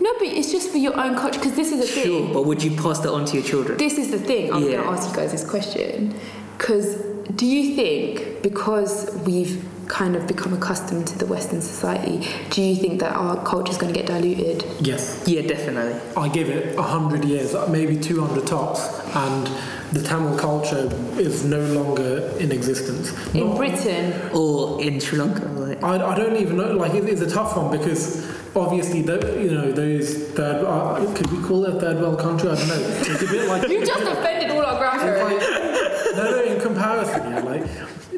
No, 0.00 0.12
but 0.18 0.28
it's 0.28 0.50
just 0.50 0.70
for 0.70 0.78
your 0.78 0.98
own 0.98 1.14
culture. 1.14 1.38
Because 1.38 1.54
this 1.56 1.70
is 1.72 1.80
the 1.80 1.86
Sure, 1.86 2.02
thing. 2.04 2.32
but 2.32 2.42
would 2.46 2.62
you 2.62 2.72
pass 2.76 2.98
that 3.00 3.12
on 3.12 3.24
to 3.26 3.34
your 3.38 3.44
children? 3.44 3.78
This 3.78 3.96
is 3.96 4.10
the 4.10 4.18
thing. 4.18 4.52
I'm 4.52 4.62
Yeah. 4.62 4.72
going 4.72 4.82
to 4.84 4.90
ask 4.90 5.08
you 5.10 5.16
guys 5.16 5.30
this 5.32 5.44
question. 5.48 6.14
Because 6.58 6.96
do 7.36 7.46
you 7.46 7.74
think 7.74 8.42
because 8.42 9.10
we've 9.24 9.64
kind 9.88 10.16
of 10.16 10.26
become 10.26 10.52
accustomed 10.54 11.06
to 11.08 11.18
the 11.18 11.26
Western 11.26 11.60
society, 11.60 12.26
do 12.50 12.62
you 12.62 12.76
think 12.76 13.00
that 13.00 13.14
our 13.14 13.42
culture 13.44 13.70
is 13.72 13.78
going 13.78 13.92
to 13.92 13.98
get 13.98 14.06
diluted? 14.08 14.64
yes, 14.80 15.22
Yeah, 15.26 15.42
definitely. 15.42 15.94
I 16.16 16.28
give 16.28 16.48
it 16.48 16.76
hundred 16.78 17.24
years, 17.24 17.54
maybe 17.68 17.96
two 17.98 18.20
hundred 18.24 18.46
tops, 18.46 18.80
and 19.14 19.48
the 19.92 20.02
Tamil 20.02 20.36
culture 20.38 20.88
is 21.18 21.44
no 21.44 21.60
longer 21.66 22.28
in 22.38 22.50
existence. 22.50 23.12
In 23.34 23.48
Not- 23.48 23.56
Britain, 23.58 24.30
Or 24.32 24.82
in 24.82 24.98
Sri 25.00 25.18
Lanka, 25.18 25.44
like. 25.46 25.82
I, 25.82 25.94
I 26.12 26.14
don't 26.16 26.36
even 26.36 26.56
know. 26.56 26.72
Like 26.72 26.94
it, 26.94 27.04
it's 27.08 27.20
a 27.20 27.30
tough 27.30 27.56
one 27.56 27.70
because 27.76 28.26
obviously, 28.56 29.02
the, 29.02 29.16
you 29.42 29.50
know, 29.52 29.70
those 29.70 30.14
third. 30.32 30.64
Uh, 30.64 31.12
could 31.14 31.30
we 31.30 31.42
call 31.46 31.64
it 31.64 31.76
a 31.76 31.80
third 31.80 31.98
world 32.00 32.18
country? 32.18 32.48
I 32.50 32.54
don't 32.56 32.68
know. 32.68 32.74
It's 32.78 33.22
a 33.22 33.26
bit 33.26 33.48
like. 33.48 33.68
you 33.74 33.86
just 33.86 34.02
offended 34.02 34.50
all 34.50 34.64
our 34.64 34.78
grandparents. 34.78 35.44
like- 35.46 36.16
no, 36.16 36.30
no, 36.30 36.42
in 36.44 36.60
comparison, 36.60 37.30
yeah, 37.32 37.40
like 37.40 37.66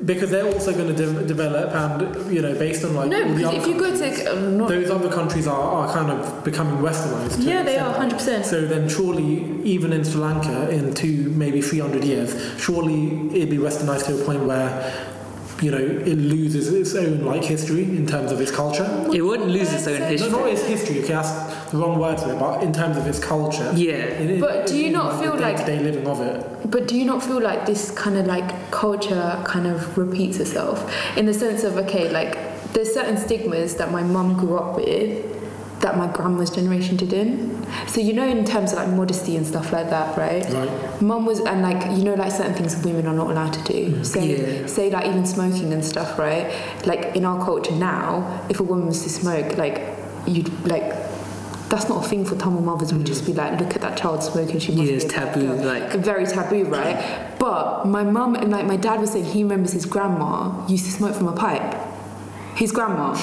because 0.04 0.30
they're 0.30 0.46
also 0.46 0.72
going 0.72 0.94
to 0.94 0.94
de- 0.94 1.24
develop, 1.26 1.70
and 1.74 2.32
you 2.32 2.42
know, 2.42 2.54
based 2.54 2.84
on 2.84 2.94
like 2.94 3.08
No, 3.08 3.22
all 3.28 3.34
because 3.34 3.54
if 3.54 3.66
you 3.66 3.78
go 3.78 3.96
to 3.96 4.32
um, 4.32 4.58
not, 4.58 4.68
those 4.68 4.90
other 4.90 5.10
countries 5.10 5.46
are, 5.46 5.58
are 5.60 5.92
kind 5.92 6.10
of 6.10 6.44
becoming 6.44 6.76
westernized. 6.78 7.44
yeah, 7.44 7.62
they 7.62 7.78
are 7.78 7.90
100. 7.90 8.14
percent 8.16 8.46
So 8.46 8.66
then, 8.66 8.88
surely, 8.88 9.60
even 9.62 9.92
in 9.92 10.04
Sri 10.04 10.20
Lanka, 10.20 10.68
in 10.70 10.92
two 10.94 11.30
maybe 11.30 11.60
three 11.62 11.78
hundred 11.80 12.04
years, 12.04 12.34
surely 12.60 13.28
it'd 13.34 13.50
be 13.50 13.58
westernized 13.58 14.06
to 14.06 14.20
a 14.20 14.24
point 14.24 14.44
where, 14.44 14.70
you 15.62 15.70
know, 15.70 15.78
it 15.78 16.16
loses 16.18 16.72
its 16.72 16.94
own 16.94 17.24
like 17.24 17.42
history 17.42 17.84
in 17.84 18.06
terms 18.06 18.30
of 18.30 18.40
its 18.40 18.50
culture. 18.50 18.84
It 19.12 19.22
wouldn't 19.22 19.48
lose 19.50 19.72
its 19.72 19.86
own 19.86 20.00
No, 20.00 20.06
history. 20.06 20.30
not 20.30 20.48
its 20.48 20.62
history. 20.64 20.98
Okay, 21.02 21.12
that's 21.14 21.70
the 21.70 21.78
wrong 21.78 21.98
word 21.98 22.20
for 22.20 22.30
it, 22.32 22.38
but 22.38 22.62
in 22.62 22.72
terms 22.72 22.96
of 22.96 23.06
its 23.06 23.18
culture. 23.18 23.72
Yeah. 23.74 23.94
In- 24.20 24.30
in- 24.30 24.40
But 24.40 24.66
do 24.66 24.76
you 24.76 24.86
in, 24.88 24.92
not 24.92 25.20
feel 25.20 25.32
the 25.34 25.40
like- 25.42 25.56
day-to-day 25.64 25.82
living 25.82 26.06
of 26.06 26.20
it? 26.20 26.70
But 26.70 26.86
do 26.88 26.96
you 26.96 27.04
not 27.04 27.22
feel 27.22 27.40
like 27.40 27.64
this 27.66 27.90
kind 27.92 28.16
of 28.18 28.26
like 28.26 28.70
culture 28.70 29.40
kind 29.44 29.66
of 29.66 29.96
repeats 29.96 30.38
itself 30.40 30.92
in 31.16 31.24
the 31.26 31.34
sense 31.34 31.64
of 31.64 31.76
okay, 31.78 32.10
like 32.10 32.36
there's 32.72 32.92
certain 32.92 33.16
stigmas 33.16 33.76
that 33.76 33.90
my 33.92 34.02
mum 34.02 34.36
grew 34.36 34.58
up 34.58 34.76
with 34.76 35.35
that 35.80 35.96
my 35.98 36.06
grandma's 36.06 36.50
generation 36.50 36.96
didn't. 36.96 37.66
So 37.86 38.00
you 38.00 38.12
know, 38.12 38.26
in 38.26 38.44
terms 38.44 38.72
of 38.72 38.78
like 38.78 38.88
modesty 38.88 39.36
and 39.36 39.46
stuff 39.46 39.72
like 39.72 39.90
that, 39.90 40.16
right? 40.16 40.44
Right. 40.52 41.02
Mum 41.02 41.26
was 41.26 41.40
and 41.40 41.62
like 41.62 41.84
you 41.96 42.04
know 42.04 42.14
like 42.14 42.32
certain 42.32 42.54
things 42.54 42.82
women 42.84 43.06
are 43.06 43.14
not 43.14 43.30
allowed 43.30 43.52
to 43.54 43.62
do. 43.72 43.92
Mm. 43.96 44.06
Say 44.06 44.60
Yeah. 44.60 44.66
say 44.66 44.90
like 44.90 45.06
even 45.06 45.26
smoking 45.26 45.72
and 45.72 45.84
stuff, 45.84 46.18
right? 46.18 46.52
Like 46.86 47.14
in 47.16 47.24
our 47.24 47.44
culture 47.44 47.74
now, 47.74 48.44
if 48.48 48.60
a 48.60 48.62
woman 48.62 48.86
was 48.86 49.02
to 49.02 49.10
smoke, 49.10 49.56
like 49.58 49.82
you'd 50.26 50.48
like 50.66 50.94
that's 51.68 51.88
not 51.88 52.04
a 52.04 52.08
thing 52.08 52.24
for 52.24 52.36
Tamil 52.36 52.62
mothers. 52.62 52.92
Would 52.92 53.02
mm. 53.02 53.06
just 53.06 53.26
be 53.26 53.32
like, 53.34 53.58
look 53.60 53.74
at 53.74 53.82
that 53.82 53.96
child 53.98 54.22
smoking. 54.22 54.60
She 54.60 54.70
must 54.72 54.82
Yeah, 54.84 54.90
be 54.90 54.94
it's 54.94 55.04
a 55.04 55.08
taboo, 55.08 55.46
girl." 55.56 55.66
like- 55.66 55.92
very 55.94 56.24
taboo, 56.24 56.64
right? 56.64 57.36
But 57.38 57.86
my 57.86 58.02
mum 58.04 58.34
and 58.36 58.50
like 58.50 58.66
my 58.66 58.76
dad 58.76 59.00
was 59.00 59.10
saying 59.10 59.24
he 59.26 59.42
remembers 59.42 59.72
his 59.72 59.84
grandma 59.84 60.66
used 60.68 60.84
to 60.86 60.90
smoke 60.92 61.14
from 61.14 61.28
a 61.28 61.32
pipe. 61.36 61.74
His 62.54 62.72
grandma. 62.72 63.18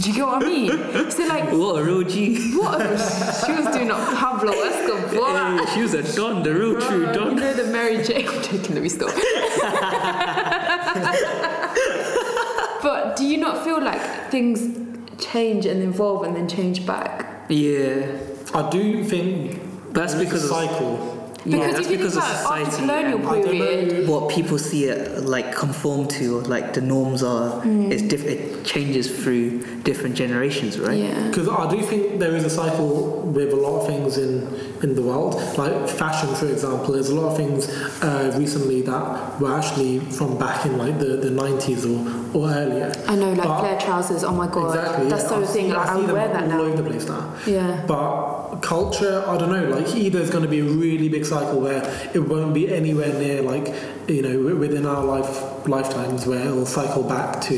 Do 0.00 0.10
you 0.10 0.16
get 0.16 0.26
what 0.26 0.42
I 0.42 0.46
mean? 0.46 1.10
So 1.10 1.24
like, 1.26 1.44
What 1.52 1.80
a 1.80 1.84
real 1.84 2.02
G. 2.02 2.52
what? 2.56 2.80
A, 2.80 3.44
she 3.46 3.52
was 3.52 3.66
doing 3.74 3.90
up 3.92 4.16
Pablo 4.16 4.52
Escobar. 4.52 5.58
Hey, 5.58 5.74
she 5.74 5.82
was 5.82 5.94
a 5.94 6.16
don, 6.16 6.42
the 6.42 6.52
real 6.52 6.80
true 6.80 7.06
You 7.06 7.12
don. 7.12 7.36
know 7.36 7.52
the 7.54 7.64
Mary 7.70 8.02
Jane. 8.02 8.26
I'm 8.28 8.42
joking. 8.42 8.74
Let 8.74 8.82
me 8.82 8.88
stop. 8.88 9.10
but 12.82 13.16
do 13.16 13.24
you 13.24 13.38
not 13.38 13.64
feel 13.64 13.80
like 13.80 14.00
things 14.30 14.78
change 15.18 15.66
and 15.66 15.82
evolve 15.82 16.24
and 16.24 16.36
then 16.36 16.48
change 16.48 16.84
back? 16.84 17.46
Yeah, 17.48 18.18
I 18.52 18.68
do 18.70 19.04
think 19.04 19.60
that's 19.92 20.14
because 20.14 20.50
a 20.50 20.54
of 20.54 20.70
cycle. 20.70 21.13
Yeah, 21.44 21.56
Because 21.58 21.74
that's 21.74 21.86
if 21.86 21.90
you 21.92 21.96
because 21.98 22.14
think 22.14 22.24
of 22.24 22.30
about 22.40 22.58
after 22.58 22.70
society 22.70 22.86
colonial 22.86 23.34
and 23.34 23.44
period, 23.50 24.08
what 24.08 24.30
people 24.30 24.58
see 24.58 24.84
it 24.86 25.24
like 25.24 25.54
conform 25.54 26.08
to, 26.08 26.38
or 26.38 26.42
like 26.42 26.74
the 26.74 26.80
norms 26.80 27.22
are. 27.22 27.60
Mm. 27.62 27.90
It's 27.92 28.02
diff- 28.02 28.24
it 28.24 28.64
changes 28.64 29.06
through 29.22 29.60
different 29.82 30.14
generations, 30.16 30.78
right? 30.78 30.98
yeah. 30.98 31.28
Because 31.28 31.48
I 31.48 31.70
do 31.70 31.82
think 31.82 32.18
there 32.18 32.34
is 32.34 32.44
a 32.44 32.50
cycle 32.50 33.20
with 33.20 33.52
a 33.52 33.56
lot 33.56 33.80
of 33.80 33.86
things 33.86 34.16
in, 34.18 34.46
in 34.82 34.94
the 34.94 35.02
world, 35.02 35.34
like 35.58 35.88
fashion, 35.88 36.34
for 36.34 36.46
example. 36.46 36.94
There's 36.94 37.10
a 37.10 37.14
lot 37.14 37.30
of 37.32 37.36
things 37.36 37.68
uh, 38.02 38.34
recently 38.38 38.80
that 38.82 39.38
were 39.40 39.54
actually 39.54 40.00
from 40.00 40.38
back 40.38 40.64
in 40.64 40.78
like 40.78 40.98
the, 40.98 41.16
the 41.16 41.28
90s 41.30 41.84
or, 41.84 42.36
or 42.38 42.50
earlier. 42.50 42.92
I 43.06 43.16
know, 43.16 43.32
like 43.32 43.42
But- 43.48 43.60
flare 43.60 43.80
trousers. 43.80 44.24
Oh 44.24 44.32
my 44.32 44.46
god, 44.48 44.76
Exactly. 44.76 45.08
that's 45.10 45.22
yeah. 45.24 45.28
so 45.28 45.36
I 45.36 45.40
the 45.40 45.46
thing. 45.46 45.66
see- 45.68 45.72
Like, 45.74 45.88
I 45.88 45.92
see 45.92 45.98
would 46.00 46.08
them 46.08 46.16
wear 46.16 46.28
that 46.28 46.42
all 46.44 46.48
now. 46.48 46.60
over 46.62 46.76
the 46.82 46.88
place 46.88 47.06
now. 47.06 47.34
Yeah. 47.46 47.84
But 47.86 48.56
culture, 48.62 49.24
I 49.26 49.36
don't 49.36 49.50
know. 49.50 49.68
Like 49.76 49.94
either 49.94 50.18
there's 50.18 50.30
going 50.30 50.44
to 50.44 50.48
be 50.50 50.60
a 50.60 50.64
really 50.64 51.08
big 51.08 51.24
cycle 51.34 51.58
where 51.66 51.82
it 52.18 52.22
won't 52.32 52.52
be 52.60 52.64
anywhere 52.80 53.12
near 53.24 53.38
like 53.52 53.66
you 54.14 54.22
know 54.26 54.36
within 54.64 54.84
our 54.94 55.04
life 55.14 55.32
lifetimes 55.76 56.20
where 56.30 56.44
it'll 56.48 56.66
cycle 56.80 57.02
back 57.16 57.40
to 57.48 57.54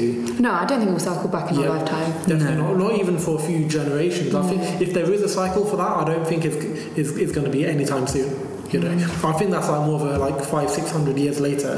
No, 0.47 0.51
I 0.63 0.65
don't 0.69 0.79
think 0.81 0.91
we'll 0.95 1.07
cycle 1.13 1.29
back 1.37 1.47
in 1.51 1.55
Yeah. 1.61 1.69
our 1.69 1.77
lifetime. 1.79 2.11
definitely 2.31 2.57
not 2.63 2.77
not 2.85 2.93
even 3.03 3.17
for 3.25 3.33
a 3.41 3.43
few 3.49 3.61
generations. 3.79 4.31
I 4.35 4.43
Mm. 4.43 4.49
think 4.51 4.61
if 4.87 4.91
there 4.97 5.09
is 5.17 5.23
a 5.31 5.33
cycle 5.41 5.65
for 5.71 5.77
that, 5.83 5.93
I 6.03 6.05
don't 6.11 6.27
think 6.31 6.41
it's 6.49 6.59
it's, 7.01 7.11
it's 7.23 7.33
going 7.37 7.47
to 7.51 7.55
be 7.59 7.63
anytime 7.77 8.07
soon. 8.15 8.31
You 8.73 8.79
know, 8.83 8.89
Mm. 8.91 9.31
I 9.31 9.33
think 9.39 9.49
that's 9.55 9.69
like 9.75 9.83
more 9.89 9.99
of 10.01 10.05
a 10.15 10.19
like 10.27 10.39
five 10.55 10.69
six 10.79 10.87
hundred 10.97 11.17
years 11.25 11.39
later 11.49 11.75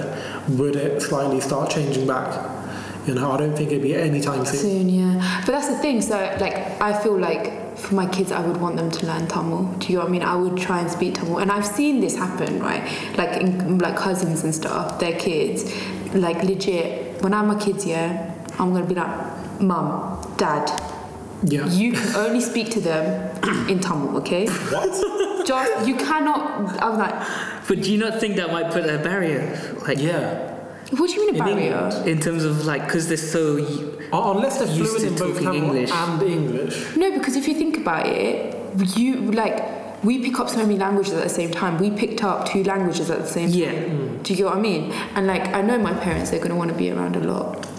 would 0.59 0.77
it 0.85 0.93
slightly 1.09 1.41
start 1.49 1.67
changing 1.77 2.07
back. 2.15 2.29
You 3.07 3.15
know, 3.17 3.27
I 3.35 3.37
don't 3.43 3.57
think 3.59 3.69
it'd 3.73 3.83
be 3.91 3.95
anytime 4.11 4.43
soon. 4.51 4.61
Soon, 4.69 4.87
yeah. 5.01 5.15
But 5.45 5.53
that's 5.55 5.69
the 5.73 5.79
thing. 5.85 5.97
So, 6.11 6.17
like, 6.45 6.57
I 6.89 6.91
feel 7.03 7.17
like 7.29 7.45
for 7.79 7.95
my 7.95 8.07
kids, 8.07 8.33
I 8.33 8.45
would 8.47 8.61
want 8.61 8.77
them 8.77 8.91
to 8.91 9.07
learn 9.07 9.27
Tamil. 9.29 9.65
Do 9.79 9.89
you 9.89 9.95
know 9.97 10.01
what 10.03 10.09
I 10.09 10.13
mean? 10.13 10.23
I 10.23 10.35
would 10.37 10.57
try 10.57 10.81
and 10.81 10.91
speak 10.91 11.15
Tamil, 11.15 11.39
and 11.39 11.51
I've 11.51 11.67
seen 11.67 12.01
this 12.01 12.17
happen, 12.17 12.61
right? 12.61 12.83
Like, 13.17 13.41
in, 13.41 13.79
like 13.79 13.97
cousins 13.97 14.45
and 14.45 14.55
stuff, 14.55 14.99
their 14.99 15.19
kids, 15.19 15.73
like 16.15 16.43
legit. 16.43 17.23
When 17.23 17.33
I'm 17.35 17.47
my 17.49 17.59
kids, 17.59 17.87
yeah, 17.87 18.35
I'm 18.59 18.73
gonna 18.73 18.87
be 18.87 18.95
like, 18.95 19.61
Mum, 19.61 20.35
Dad, 20.37 20.71
Yeah. 21.45 21.67
you 21.67 21.93
can 21.93 22.15
only 22.17 22.41
speak 22.41 22.71
to 22.71 22.81
them 22.81 23.69
in 23.69 23.81
Tamil, 23.81 24.17
okay? 24.19 24.47
What? 24.49 25.47
Just 25.47 25.89
you 25.89 25.97
cannot. 25.97 26.79
I 26.83 26.89
was 26.91 26.99
like, 26.99 27.15
But 27.69 27.83
do 27.83 27.93
you 27.93 27.99
not 27.99 28.21
think 28.21 28.37
that 28.37 28.51
might 28.53 28.71
put 28.71 28.85
a 28.85 28.99
barrier, 28.99 29.59
like 29.87 29.99
Yeah. 29.99 30.58
What 30.97 31.09
do 31.11 31.15
you 31.15 31.27
mean 31.27 31.35
a 31.35 31.39
In 31.39 31.45
barrier? 31.57 31.85
England. 31.85 32.09
in 32.09 32.19
terms 32.21 32.45
of 32.45 32.65
like, 32.65 32.85
because 32.87 33.09
they're 33.09 33.17
so 33.19 33.59
Uh, 34.13 34.33
Unless 34.35 34.59
they're 34.59 34.69
Used 34.69 34.97
fluent 34.97 35.01
to 35.01 35.07
in 35.09 35.15
both 35.19 35.43
talking 35.43 35.47
Tamil 35.61 35.65
English. 35.77 35.91
and 35.93 36.23
English. 36.23 36.97
No, 36.97 37.11
because 37.19 37.37
if 37.37 37.47
you 37.49 37.55
think 37.55 37.77
about 37.77 38.07
it, 38.07 38.55
you 38.97 39.31
like 39.33 39.57
we 40.05 40.19
pick 40.23 40.39
up 40.41 40.49
so 40.49 40.59
many 40.59 40.79
languages 40.79 41.13
at 41.13 41.23
the 41.25 41.29
same 41.29 41.51
time. 41.51 41.77
We 41.79 41.91
picked 41.91 42.23
up 42.23 42.49
two 42.49 42.63
languages 42.65 43.11
at 43.11 43.19
the 43.19 43.27
same 43.27 43.51
time. 43.51 43.59
yeah. 43.59 43.73
Mm. 43.73 44.23
Do 44.23 44.33
you 44.33 44.37
get 44.37 44.47
what 44.47 44.57
I 44.57 44.61
mean? 44.61 44.93
And 45.17 45.27
like 45.27 45.45
I 45.49 45.61
know 45.61 45.77
my 45.79 45.93
parents, 45.93 46.31
they're 46.31 46.41
gonna 46.41 46.57
want 46.57 46.71
to 46.71 46.77
be 46.77 46.91
around 46.91 47.17
a 47.17 47.21
lot. 47.21 47.67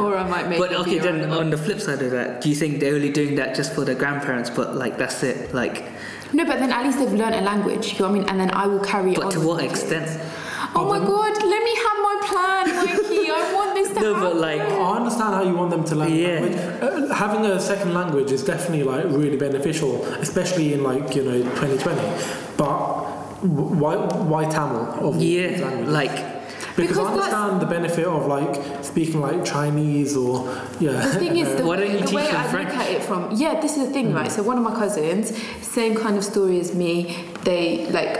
Or 0.00 0.16
I 0.16 0.28
might 0.28 0.48
make. 0.48 0.58
But 0.58 0.72
okay, 0.72 0.98
then 0.98 1.30
on 1.30 1.50
the 1.50 1.56
flip 1.58 1.80
side 1.80 2.00
of 2.02 2.10
that, 2.12 2.40
do 2.42 2.48
you 2.48 2.54
think 2.54 2.80
they're 2.80 2.94
only 2.94 3.10
doing 3.10 3.34
that 3.36 3.54
just 3.54 3.74
for 3.74 3.84
their 3.84 3.94
grandparents? 3.94 4.48
But 4.50 4.74
like 4.76 4.96
that's 4.98 5.22
it, 5.22 5.52
like. 5.54 5.84
No, 6.32 6.44
but 6.44 6.58
then 6.60 6.70
at 6.72 6.84
least 6.84 6.98
they've 6.98 7.12
learned 7.12 7.34
a 7.34 7.40
language. 7.40 7.94
You 7.94 7.98
know 8.00 8.04
what 8.08 8.10
I 8.16 8.18
mean? 8.20 8.28
And 8.28 8.40
then 8.40 8.50
I 8.52 8.66
will 8.66 8.80
carry 8.80 9.12
it 9.12 9.18
on. 9.18 9.24
But 9.24 9.32
to 9.32 9.40
what 9.46 9.58
my 9.58 9.64
extent? 9.64 10.08
Oh 10.74 10.88
my 10.88 10.98
god, 11.00 11.32
let 11.54 11.62
me 11.64 11.74
have 11.84 11.98
my 12.08 12.16
plan, 12.28 12.86
Mikey. 12.86 13.30
I 13.30 13.52
want 13.54 13.74
this 13.74 13.88
to 13.94 14.00
No, 14.00 14.14
happen. 14.14 14.28
but 14.30 14.36
like, 14.36 14.60
I 14.60 14.96
understand 14.98 15.34
how 15.34 15.42
you 15.42 15.54
want 15.56 15.70
them 15.70 15.84
to 15.84 15.94
learn 15.96 16.12
Yeah. 16.14 16.28
language. 16.40 16.58
Uh, 17.10 17.14
having 17.14 17.44
a 17.46 17.60
second 17.60 17.92
language 17.94 18.30
is 18.30 18.44
definitely 18.44 18.84
like 18.84 19.04
really 19.06 19.36
beneficial, 19.36 20.04
especially 20.20 20.72
in 20.74 20.84
like 20.84 21.14
you 21.16 21.24
know 21.24 21.42
2020. 21.42 22.00
But 22.56 22.76
w- 23.42 23.74
why 23.82 23.96
why 23.96 24.44
Tamil 24.44 24.82
of 25.08 25.20
yeah, 25.20 25.58
languages? 25.60 25.88
like 25.88 26.16
because, 26.76 26.96
Because 26.96 26.98
I 26.98 27.12
understand 27.12 27.62
the 27.62 27.66
benefit 27.66 28.06
of 28.06 28.26
like 28.26 28.84
speaking 28.84 29.20
like 29.20 29.44
Chinese 29.44 30.16
or 30.16 30.46
yeah. 30.80 30.92
The 30.92 31.18
thing 31.18 31.36
is, 31.36 31.54
the, 31.56 31.64
Why 31.66 31.76
don't 31.76 31.90
you 31.90 31.98
the 31.98 32.06
teach 32.06 32.14
way 32.14 32.26
them 32.26 32.36
I 32.36 32.48
French? 32.48 32.68
look 32.70 32.78
at 32.78 32.90
it 32.90 33.02
from 33.02 33.30
yeah, 33.32 33.60
this 33.60 33.76
is 33.76 33.86
the 33.88 33.92
thing, 33.92 34.12
right? 34.12 34.30
So 34.30 34.42
one 34.42 34.56
of 34.56 34.64
my 34.64 34.74
cousins, 34.74 35.36
same 35.62 35.94
kind 35.96 36.16
of 36.16 36.24
story 36.24 36.60
as 36.60 36.74
me. 36.74 37.24
They 37.42 37.86
like 37.90 38.18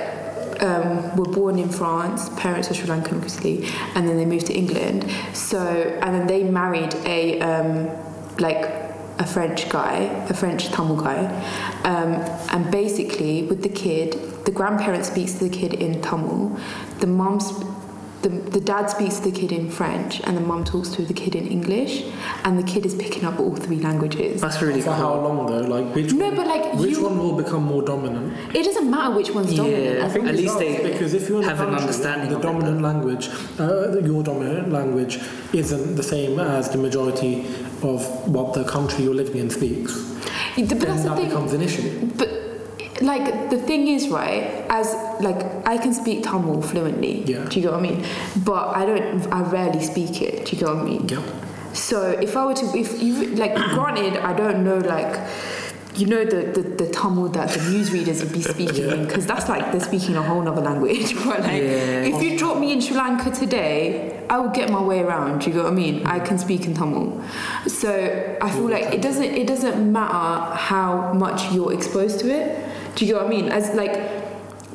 um, 0.63 1.17
were 1.17 1.25
born 1.25 1.59
in 1.59 1.69
France. 1.69 2.29
Parents 2.31 2.71
are 2.71 2.75
Sri 2.75 2.87
Lankan, 2.89 3.15
obviously, 3.15 3.67
and 3.95 4.09
then 4.09 4.17
they 4.17 4.27
moved 4.27 4.47
to 4.47 4.55
England. 4.55 5.11
So 5.33 5.59
and 6.03 6.15
then 6.15 6.27
they 6.27 6.45
married 6.45 6.95
a 7.05 7.41
um, 7.41 7.89
like 8.39 8.65
a 9.19 9.27
French 9.27 9.69
guy, 9.69 9.97
a 10.31 10.35
French 10.35 10.69
Tamil 10.69 10.97
guy, 10.97 11.27
um, 11.85 12.15
and 12.53 12.71
basically 12.71 13.43
with 13.43 13.63
the 13.63 13.69
kid, 13.69 14.13
the 14.47 14.51
grandparent 14.51 15.05
speaks 15.05 15.35
to 15.35 15.45
the 15.45 15.51
kid 15.51 15.75
in 15.75 16.01
Tamil, 16.01 16.59
the 17.01 17.07
mum. 17.07 17.39
Sp- 18.21 18.23
the, 18.23 18.29
the 18.29 18.61
dad 18.61 18.87
speaks 18.91 19.17
to 19.19 19.31
the 19.31 19.41
kid 19.41 19.51
in 19.53 19.71
French 19.71 20.21
and 20.25 20.37
the 20.37 20.41
mum 20.43 20.65
talks 20.65 20.91
to 20.91 21.03
the 21.03 21.15
kid 21.15 21.35
in 21.35 21.47
English 21.47 22.05
and 22.45 22.59
the 22.59 22.63
kid 22.63 22.85
is 22.85 22.95
picking 22.95 23.25
up 23.25 23.41
all 23.41 23.57
three 23.57 23.79
languages. 23.79 24.41
that's 24.41 24.61
really 24.61 24.81
For 24.83 24.93
how 24.93 25.15
long 25.15 25.47
though? 25.47 25.61
Like 25.61 25.95
which 25.95 26.13
No, 26.13 26.27
one, 26.27 26.37
but, 26.37 26.47
like, 26.47 26.75
which 26.75 26.91
you- 26.93 27.03
one 27.05 27.19
will 27.19 27.33
become 27.37 27.65
more 27.65 27.83
dominant? 27.83 28.37
It 28.55 28.65
doesn't 28.65 28.91
matter 28.91 29.15
which 29.15 29.31
one's 29.31 29.53
Yeah, 29.53 29.63
dominant. 29.63 30.01
I 30.05 30.09
think 30.09 30.27
at 30.29 30.35
least 30.37 30.59
they 30.59 30.91
because 30.91 31.15
if 31.15 31.29
you're 31.29 31.39
in 31.39 31.43
the 31.45 31.49
have 31.49 31.61
an 31.61 31.67
country, 31.67 31.83
understanding 31.83 32.29
the 32.31 32.37
of 32.37 32.43
it, 32.43 32.47
dominant 32.47 32.83
language, 32.83 33.31
uh, 33.59 33.99
your 34.01 34.23
dominant 34.23 34.71
language 34.73 35.19
isn't 35.53 35.97
the 35.97 36.03
same 36.03 36.39
as 36.39 36.69
the 36.71 36.79
majority 36.79 37.47
of 37.83 38.05
what 38.29 38.53
the 38.55 38.65
country 38.65 39.05
you're 39.05 39.15
living 39.15 39.37
in 39.37 39.51
speaks. 39.51 39.93
But 40.57 40.69
then 40.69 40.79
that's 40.81 41.03
the 41.03 41.09
that 41.09 41.17
thing. 41.17 41.29
becomes 41.29 41.53
an 41.55 41.63
issue. 41.63 42.07
But 42.17 42.29
like 43.01 43.51
the 43.51 43.59
thing 43.59 43.89
is, 43.89 44.09
right? 44.09 44.45
As 44.69 44.93
like 45.21 45.41
I 45.67 45.79
can 45.79 45.93
speak 45.95 46.23
Tamil 46.25 46.63
fluently. 46.63 47.23
Yeah. 47.25 47.45
Do 47.49 47.57
you 47.57 47.63
get 47.63 47.73
what 47.73 47.81
I 47.81 47.83
mean? 47.83 48.05
But 48.45 48.69
I 48.77 48.85
don't. 48.87 49.27
I 49.33 49.43
rarely 49.51 49.81
speak 49.83 50.21
it. 50.23 50.47
Do 50.47 50.53
you 50.57 50.59
get 50.61 50.69
what 50.69 50.79
I 50.79 50.85
mean? 50.85 51.09
Yeah. 51.09 51.23
So 51.73 52.11
if 52.11 52.37
I 52.37 52.45
were 52.47 52.55
to, 52.55 52.67
if 52.77 53.01
you 53.03 53.27
like, 53.37 53.55
granted, 53.75 54.17
I 54.19 54.33
don't 54.37 54.65
know 54.65 54.79
like. 54.79 55.19
You 55.97 56.07
know 56.07 56.25
the, 56.25 56.43
the, 56.63 56.85
the 56.85 56.91
Tamil 56.93 57.29
that 57.31 57.49
the 57.51 57.59
newsreaders 57.59 58.23
would 58.23 58.33
be 58.33 58.41
speaking 58.41 58.89
in 58.91 59.07
because 59.07 59.27
that's 59.27 59.49
like 59.49 59.73
they're 59.73 59.81
speaking 59.81 60.15
a 60.15 60.23
whole 60.23 60.47
other 60.49 60.61
language. 60.63 61.13
But 61.25 61.41
like, 61.41 61.61
Yeah. 61.63 62.05
if 62.07 62.23
you 62.23 62.39
drop 62.39 62.59
me 62.59 62.73
in 62.73 62.81
Sri 62.81 62.97
Lanka 62.97 63.31
today, 63.33 64.25
I 64.31 64.39
will 64.39 64.51
get 64.51 64.71
my 64.71 64.81
way 64.81 65.01
around. 65.01 65.41
Do 65.41 65.49
you 65.49 65.53
get 65.57 65.65
what 65.65 65.73
I 65.73 65.75
mean? 65.75 66.07
I 66.07 66.21
can 66.21 66.39
speak 66.39 66.65
in 66.65 66.75
Tamil, 66.75 67.21
so 67.67 67.91
I 68.41 68.51
feel 68.51 68.71
like 68.71 68.95
it 68.95 69.03
doesn't 69.03 69.25
it 69.25 69.49
doesn't 69.49 69.93
matter 69.93 70.55
how 70.57 71.13
much 71.13 71.51
you're 71.53 71.73
exposed 71.75 72.21
to 72.21 72.31
it. 72.31 72.70
Do 72.95 73.05
you 73.05 73.13
get 73.13 73.23
what 73.23 73.27
I 73.27 73.37
mean? 73.37 73.49
As 73.49 73.75
like 73.75 74.21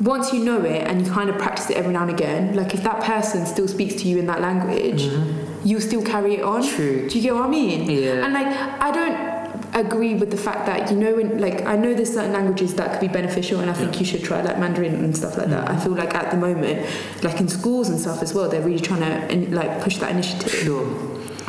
once 0.00 0.32
you 0.32 0.44
know 0.44 0.62
it 0.62 0.86
and 0.86 1.06
you 1.06 1.10
kind 1.10 1.30
of 1.30 1.38
practice 1.38 1.70
it 1.70 1.76
every 1.76 1.92
now 1.92 2.02
and 2.02 2.10
again, 2.10 2.54
like 2.54 2.74
if 2.74 2.82
that 2.82 3.02
person 3.02 3.46
still 3.46 3.68
speaks 3.68 3.94
to 4.02 4.08
you 4.08 4.18
in 4.18 4.26
that 4.26 4.40
language, 4.40 5.02
mm-hmm. 5.02 5.66
you 5.66 5.80
still 5.80 6.02
carry 6.02 6.34
it 6.34 6.42
on. 6.42 6.66
True. 6.66 7.08
Do 7.08 7.16
you 7.16 7.22
get 7.22 7.34
what 7.34 7.44
I 7.44 7.48
mean? 7.48 7.88
Yeah. 7.90 8.24
And 8.24 8.34
like 8.34 8.46
I 8.46 8.90
don't 8.90 9.36
agree 9.74 10.14
with 10.14 10.30
the 10.30 10.36
fact 10.36 10.66
that 10.66 10.90
you 10.90 10.96
know 10.96 11.14
when 11.16 11.38
like 11.38 11.64
I 11.66 11.76
know 11.76 11.94
there's 11.94 12.12
certain 12.12 12.32
languages 12.32 12.74
that 12.74 12.92
could 12.92 13.00
be 13.00 13.08
beneficial 13.08 13.60
and 13.60 13.70
I 13.70 13.74
think 13.74 13.94
Yeah. 13.94 14.00
you 14.00 14.06
should 14.06 14.24
try 14.24 14.40
like 14.42 14.58
Mandarin 14.58 14.94
and 14.96 15.16
stuff 15.16 15.36
like 15.36 15.48
that. 15.48 15.66
Mm. 15.66 15.74
I 15.74 15.78
feel 15.78 15.92
like 15.92 16.14
at 16.14 16.30
the 16.30 16.36
moment, 16.36 16.86
like 17.22 17.40
in 17.40 17.48
schools 17.48 17.88
and 17.88 17.98
stuff 17.98 18.22
as 18.22 18.34
well, 18.34 18.48
they're 18.48 18.62
really 18.62 18.80
trying 18.80 19.00
to 19.00 19.32
in, 19.32 19.52
like 19.54 19.80
push 19.82 19.96
that 19.98 20.10
initiative. 20.10 20.50
Sure. 20.50 20.84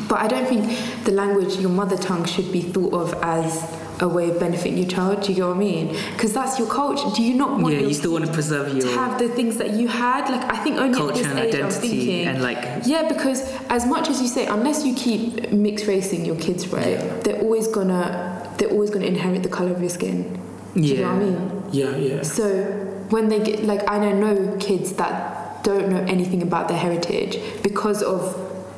But 0.08 0.22
I 0.22 0.28
don't 0.28 0.48
think 0.48 1.04
the 1.04 1.12
language, 1.12 1.58
your 1.58 1.70
mother 1.70 1.98
tongue, 1.98 2.24
should 2.24 2.52
be 2.52 2.62
thought 2.62 2.94
of 2.94 3.14
as 3.22 3.62
a 4.00 4.08
way 4.08 4.30
of 4.30 4.40
benefiting 4.40 4.78
your 4.78 4.88
child. 4.88 5.22
Do 5.24 5.30
you 5.30 5.36
get 5.36 5.48
what 5.48 5.56
I 5.56 5.60
mean? 5.60 5.96
Because 6.14 6.34
that's 6.34 6.60
your 6.60 6.70
culture. 6.70 7.10
Do 7.16 7.24
you 7.24 7.34
not 7.34 7.60
want 7.60 7.74
Yeah, 7.74 7.82
you 7.82 7.94
still 7.94 8.12
want 8.14 8.26
to 8.26 8.32
preserve 8.32 8.72
your 8.74 8.82
to 8.82 8.88
have 8.92 9.18
the 9.20 9.28
things 9.30 9.58
that 9.58 9.72
you 9.72 9.88
had? 9.88 10.30
Like 10.30 10.44
I 10.54 10.58
think 10.64 10.78
only 10.78 10.92
at 10.92 10.96
culture 10.98 11.18
this 11.24 11.28
and 11.28 11.40
age 11.40 11.56
I'm 11.56 11.66
identity 11.66 11.90
thinking. 11.90 12.26
and 12.28 12.42
like 12.44 12.64
Yeah, 12.86 13.08
because 13.08 13.40
as 13.70 13.86
much 13.86 14.10
as 14.10 14.22
you 14.22 14.28
say, 14.28 14.46
unless 14.46 14.86
you 14.86 14.94
keep 14.94 15.52
mixed 15.52 15.88
racing 15.88 16.26
your 16.26 16.36
kids, 16.36 16.68
right, 16.68 17.00
Yeah. 17.00 17.18
they're 17.24 17.42
always 17.42 17.68
gonna 17.68 18.34
they're 18.58 18.70
always 18.72 18.90
gonna 18.90 19.06
inherit 19.06 19.44
the 19.44 19.50
color 19.50 19.72
of 19.72 19.82
your 19.82 19.90
skin. 19.90 20.40
Do 20.76 20.82
you 20.82 20.98
know 20.98 21.14
what 21.14 21.22
I 21.22 21.26
mean? 21.26 21.64
Yeah, 21.72 21.96
yeah. 21.96 22.22
So 22.24 22.64
when 23.10 23.30
they 23.30 23.40
get 23.40 23.64
like 23.66 23.90
I 23.90 23.98
don't 24.00 24.20
know 24.20 24.58
kids 24.60 24.94
that 24.94 25.64
don't 25.64 25.90
know 25.90 26.04
anything 26.08 26.42
about 26.44 26.68
their 26.68 26.78
heritage 26.78 27.40
because 27.64 28.04
of 28.04 28.20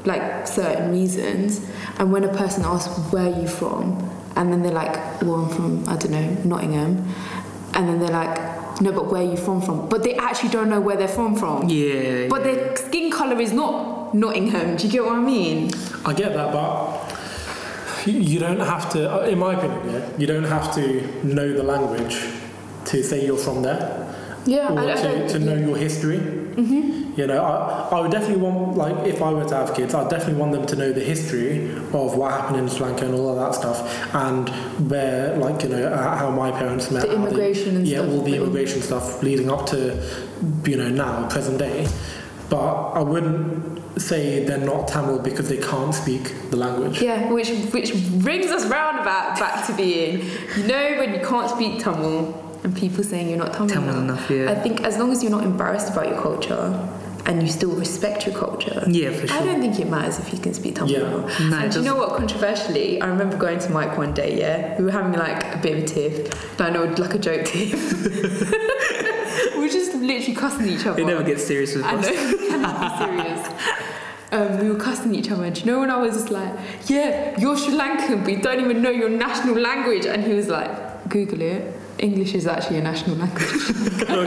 like 0.05 0.47
certain 0.47 0.91
reasons, 0.91 1.69
and 1.97 2.11
when 2.11 2.23
a 2.23 2.33
person 2.33 2.63
asks 2.63 2.97
where 3.11 3.25
are 3.33 3.39
you 3.41 3.47
from, 3.47 4.09
and 4.35 4.51
then 4.51 4.61
they're 4.61 4.71
like, 4.71 5.21
well 5.21 5.35
I'm 5.45 5.49
from 5.49 5.87
I 5.89 5.95
don't 5.97 6.11
know 6.11 6.37
Nottingham, 6.45 7.05
and 7.73 7.87
then 7.87 7.99
they're 7.99 8.09
like, 8.09 8.81
no, 8.81 8.91
but 8.91 9.07
where 9.11 9.21
are 9.21 9.29
you 9.31 9.37
from 9.37 9.61
from? 9.61 9.89
But 9.89 10.03
they 10.03 10.15
actually 10.15 10.49
don't 10.49 10.69
know 10.69 10.79
where 10.79 10.95
they're 10.95 11.07
from 11.19 11.35
from. 11.35 11.67
Yeah. 11.69 12.27
But 12.29 12.43
their 12.43 12.75
skin 12.77 13.11
color 13.11 13.39
is 13.41 13.51
not 13.51 14.13
Nottingham. 14.15 14.77
Do 14.77 14.85
you 14.87 14.91
get 14.93 15.03
what 15.05 15.15
I 15.15 15.19
mean? 15.19 15.71
I 16.05 16.13
get 16.13 16.33
that, 16.33 16.53
but 16.53 17.13
you- 18.05 18.19
you 18.21 18.39
don't 18.39 18.59
have 18.61 18.89
to. 18.93 18.99
uh, 19.13 19.25
In 19.27 19.37
my 19.39 19.53
opinion, 19.53 19.81
yeah, 19.93 20.01
you 20.17 20.25
don't 20.27 20.45
have 20.45 20.73
to 20.75 21.03
know 21.23 21.51
the 21.53 21.63
language 21.63 22.17
to 22.85 23.03
say 23.03 23.25
you're 23.25 23.37
from 23.37 23.61
there 23.61 24.07
Yeah, 24.45 24.69
or 24.71 24.79
I, 24.79 24.93
I 24.93 24.95
to, 24.95 25.03
don't. 25.03 25.29
to 25.31 25.39
know 25.39 25.55
your 25.67 25.77
history. 25.77 26.17
Mm-hmm. 26.19 27.08
You 27.19 27.27
know, 27.27 27.43
I, 27.43 27.97
I 27.97 27.99
would 27.99 28.11
definitely 28.11 28.41
want, 28.41 28.77
like, 28.77 28.95
if 29.05 29.21
I 29.21 29.29
were 29.33 29.43
to 29.43 29.55
have 29.61 29.75
kids, 29.75 29.93
I'd 29.93 30.09
definitely 30.09 30.39
want 30.39 30.53
them 30.53 30.65
to 30.67 30.75
know 30.77 30.93
the 30.93 31.01
history 31.13 31.69
of 31.99 32.15
what 32.15 32.31
happened 32.31 32.57
in 32.61 32.69
Sri 32.69 32.85
Lanka 32.85 33.03
and 33.07 33.13
all 33.13 33.27
of 33.27 33.35
that 33.43 33.53
stuff, 33.61 33.77
and 34.15 34.47
where, 34.89 35.35
like, 35.35 35.61
you 35.63 35.69
know, 35.73 35.83
uh, 35.85 36.15
how 36.17 36.29
my 36.31 36.49
parents 36.49 36.89
met. 36.91 37.01
The 37.01 37.09
how 37.09 37.15
they- 37.17 37.27
immigration 37.27 37.75
and 37.75 37.85
yeah, 37.85 37.97
stuff. 37.97 38.09
all 38.11 38.21
the 38.21 38.35
immigration 38.37 38.81
stuff 38.81 39.21
leading 39.21 39.49
up 39.51 39.65
to, 39.73 40.01
you 40.63 40.77
know, 40.77 40.87
now 40.87 41.27
present 41.27 41.57
day. 41.59 41.87
But 42.49 42.93
I 42.93 43.01
wouldn't 43.01 44.01
say 44.01 44.45
they're 44.45 44.57
not 44.73 44.87
Tamil 44.87 45.19
because 45.19 45.49
they 45.49 45.57
can't 45.57 45.93
speak 45.93 46.23
the 46.51 46.55
language. 46.65 47.01
Yeah, 47.01 47.29
which 47.33 47.49
which 47.75 47.91
brings 48.27 48.49
us 48.49 48.65
round 48.67 48.97
about 48.99 49.37
back 49.37 49.67
to 49.67 49.73
being, 49.73 50.23
you 50.57 50.63
know, 50.71 50.85
when 50.99 51.13
you 51.13 51.19
can't 51.31 51.49
speak 51.49 51.83
Tamil 51.83 52.33
and 52.63 52.73
people 52.75 53.03
saying 53.03 53.27
you're 53.29 53.37
not 53.45 53.51
Tamil, 53.53 53.75
Tamil 53.75 53.97
enough, 53.99 54.29
yeah. 54.31 54.49
I 54.51 54.55
think 54.55 54.81
as 54.89 54.97
long 54.97 55.11
as 55.11 55.21
you're 55.21 55.35
not 55.39 55.43
embarrassed 55.43 55.89
about 55.91 56.07
your 56.07 56.21
culture 56.21 56.63
and 57.25 57.41
you 57.41 57.47
still 57.47 57.71
respect 57.75 58.25
your 58.25 58.35
culture. 58.35 58.83
Yeah, 58.87 59.11
for 59.11 59.27
sure. 59.27 59.37
I 59.37 59.45
don't 59.45 59.61
think 59.61 59.79
it 59.79 59.87
matters 59.89 60.19
if 60.19 60.31
you 60.33 60.39
can 60.39 60.53
speak 60.53 60.75
Tamil 60.75 60.91
Yeah. 60.93 61.49
No, 61.49 61.57
and 61.57 61.71
do 61.71 61.79
you 61.79 61.85
know 61.85 61.95
what? 61.95 62.15
Controversially, 62.17 63.01
I 63.01 63.07
remember 63.07 63.37
going 63.37 63.59
to 63.59 63.69
Mike 63.71 63.97
one 63.97 64.13
day. 64.13 64.39
Yeah, 64.39 64.77
we 64.77 64.85
were 64.85 64.91
having 64.91 65.13
like 65.13 65.55
a 65.55 65.59
bit 65.59 65.77
of 65.77 65.83
a 65.83 65.87
tiff. 65.87 66.59
No, 66.59 66.69
no, 66.69 66.83
like 66.85 67.13
a 67.13 67.19
joke 67.19 67.45
tiff. 67.45 67.73
we 69.55 69.59
were 69.61 69.67
just 69.67 69.93
literally 69.95 70.35
cussing 70.35 70.67
each 70.67 70.85
other. 70.85 71.01
It 71.01 71.05
never 71.05 71.23
gets 71.23 71.45
serious 71.45 71.75
with 71.75 71.83
I 71.85 71.95
us. 71.95 72.05
know, 72.05 72.11
it 72.13 72.49
cannot 72.49 72.81
be 72.81 73.21
serious. 73.23 73.53
Um, 74.31 74.59
we 74.59 74.69
were 74.69 74.79
cussing 74.79 75.15
each 75.15 75.31
other. 75.31 75.43
And 75.43 75.55
do 75.55 75.61
you 75.61 75.65
know 75.67 75.79
when 75.79 75.89
I 75.91 75.97
was 75.97 76.13
just 76.15 76.29
like, 76.29 76.53
yeah, 76.87 77.39
you're 77.39 77.57
Sri 77.57 77.73
Lankan, 77.73 78.23
but 78.23 78.31
you 78.31 78.41
don't 78.41 78.59
even 78.59 78.81
know 78.81 78.91
your 78.91 79.09
national 79.09 79.55
language? 79.59 80.05
And 80.05 80.23
he 80.23 80.33
was 80.33 80.47
like, 80.47 81.09
Google 81.09 81.41
it. 81.41 81.78
English 81.99 82.33
is 82.33 82.47
actually 82.47 82.77
a 82.77 82.81
national 82.81 83.15
language. 83.17 83.45
Oh, 84.09 84.21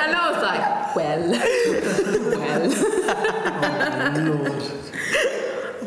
and 0.00 0.12
I 0.14 0.30
was 0.30 0.42
like, 0.42 0.94
well, 0.96 1.30
well. 2.36 2.68
Lord. 4.24 4.62